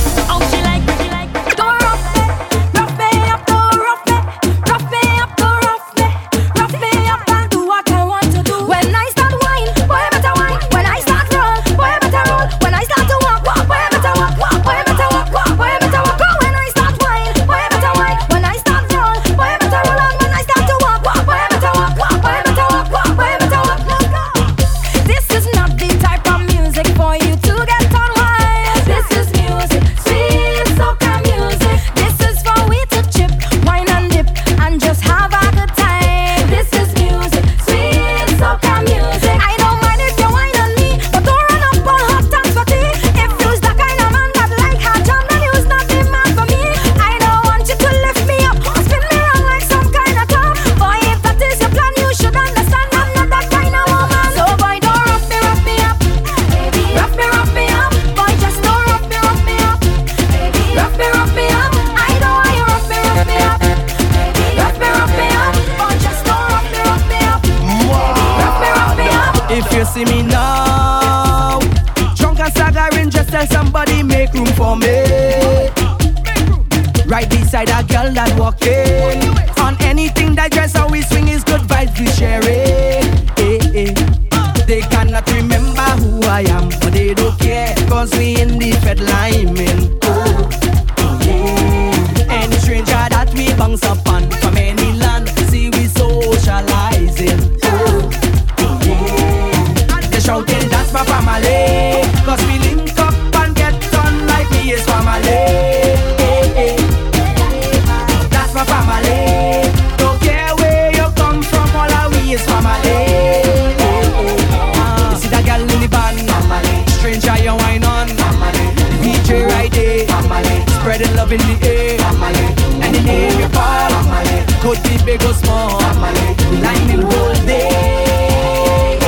baby 125.10 125.24
go 125.24 125.32
small. 125.32 125.78
Line 125.78 126.90
and 126.90 127.02
roll 127.02 127.34
day. 127.46 128.98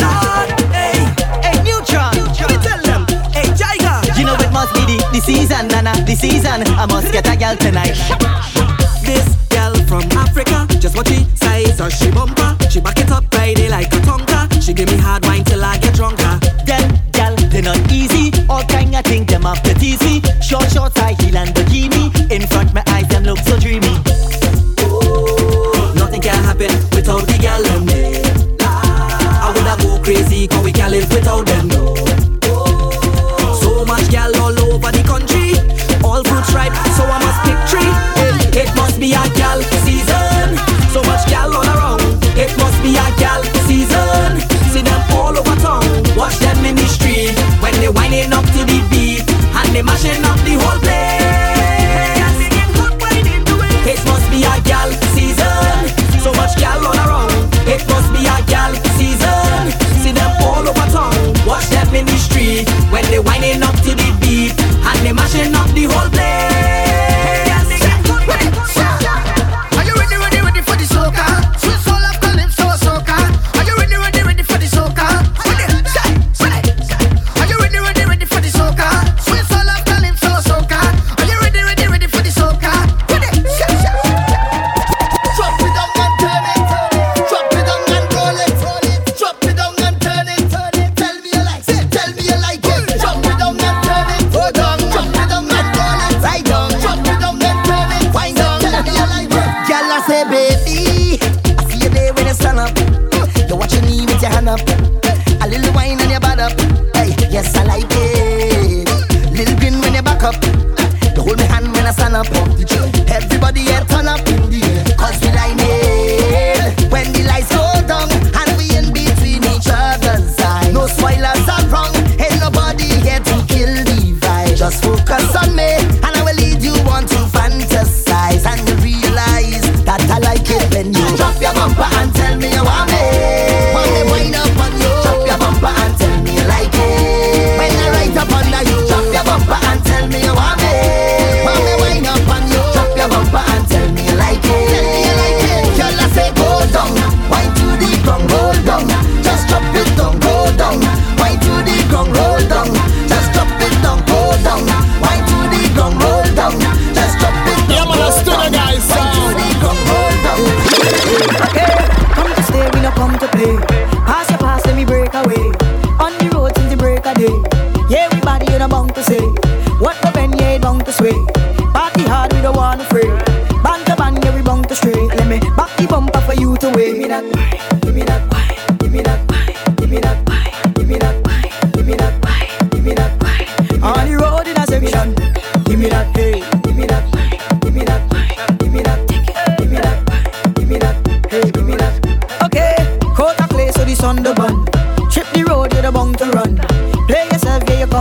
Lord, 0.00 0.48
hey, 0.72 1.04
tell 2.62 2.82
them. 2.82 3.06
You 4.16 4.24
know 4.24 4.36
must 4.52 4.72
be 4.74 4.96
the 5.12 5.20
season, 5.20 5.68
Nana, 5.68 5.92
the 6.04 6.14
season. 6.14 6.62
I 6.66 6.86
must 6.86 7.12
get 7.12 7.28
a 7.28 7.36
girl 7.36 7.56
tonight. 7.56 8.31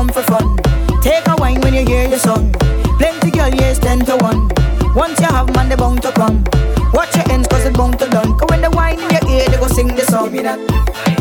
come 0.02 0.10
for 0.10 0.24
fun. 0.24 0.58
Take 1.02 1.28
a 1.28 1.36
wine 1.38 1.62
when 1.62 1.76
you 1.76 1.86
hear 1.86 2.08
your 2.08 2.18
song. 2.18 2.52
Plenty 2.98 3.30
girl, 3.30 3.54
yes, 3.54 3.78
ten 3.78 4.00
to 4.06 4.18
one. 4.18 4.50
Once 4.96 5.20
you 5.20 5.28
have 5.28 5.54
man, 5.54 5.70
they 5.70 5.76
bound 5.76 6.02
to 6.02 6.12
come. 6.12 6.44
Watch 6.92 7.16
your 7.16 7.32
ends, 7.32 7.48
cause 7.48 7.66
it 7.66 7.76
bound 7.76 8.00
to 8.00 8.10
done. 8.10 8.32
Cause 8.40 8.50
when 8.50 8.62
the 8.62 8.72
wine 8.72 9.00
in 9.00 9.10
your 9.12 9.26
ear, 9.30 9.48
they 9.48 9.58
go 9.58 9.68
sing 9.68 9.90
the 9.90 10.02
song. 10.02 10.26
Give 10.26 10.34
me 10.34 10.42
that. 10.42 11.21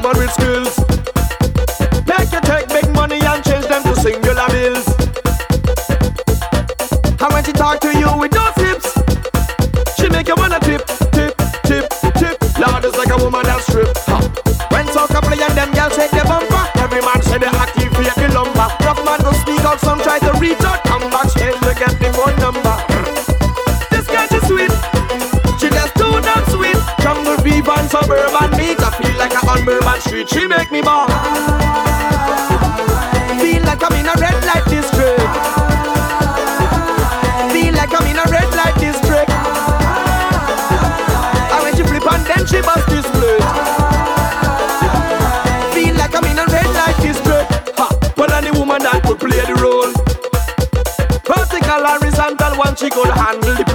woman 0.00 0.16
with 0.18 0.32
skills. 0.32 0.78
Make 2.06 2.30
you 2.30 2.40
take 2.42 2.68
big 2.68 2.88
money 2.94 3.18
and 3.20 3.42
change 3.44 3.66
them 3.66 3.82
to 3.82 3.96
singular 3.96 4.46
she 30.28 30.46
make 30.46 30.70
me 30.70 30.82
ball. 30.82 31.06
Feel 33.40 33.62
like 33.64 33.82
I'm 33.82 33.96
in 33.96 34.06
a 34.06 34.14
red 34.20 34.38
light 34.44 34.64
district. 34.68 35.24
Feel 37.52 37.72
like 37.74 37.92
I'm 37.96 38.06
in 38.06 38.18
a 38.18 38.26
red 38.28 38.50
light 38.54 38.76
district. 38.78 39.30
And 41.52 41.60
when 41.64 41.74
she 41.76 41.82
flip 41.82 42.12
and 42.12 42.26
then 42.26 42.46
she 42.46 42.60
bust 42.60 42.86
this 42.88 43.06
plate. 43.16 43.44
Feel 45.72 45.94
like 45.96 46.14
I'm 46.14 46.24
in 46.24 46.38
a 46.38 46.46
red 46.46 46.70
light 46.76 46.98
district. 47.00 47.78
Ha, 47.78 47.88
but 48.16 48.32
any 48.32 48.50
woman 48.50 48.82
that 48.82 49.02
could 49.04 49.18
play 49.18 49.40
the 49.48 49.56
role. 49.56 49.92
Vertical, 51.24 51.86
horizontal, 51.86 52.58
one 52.58 52.76
she 52.76 52.90
could 52.90 53.08
handle 53.08 53.67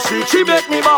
she 0.00 0.44
make 0.44 0.68
me 0.68 0.80
bow. 0.82 0.95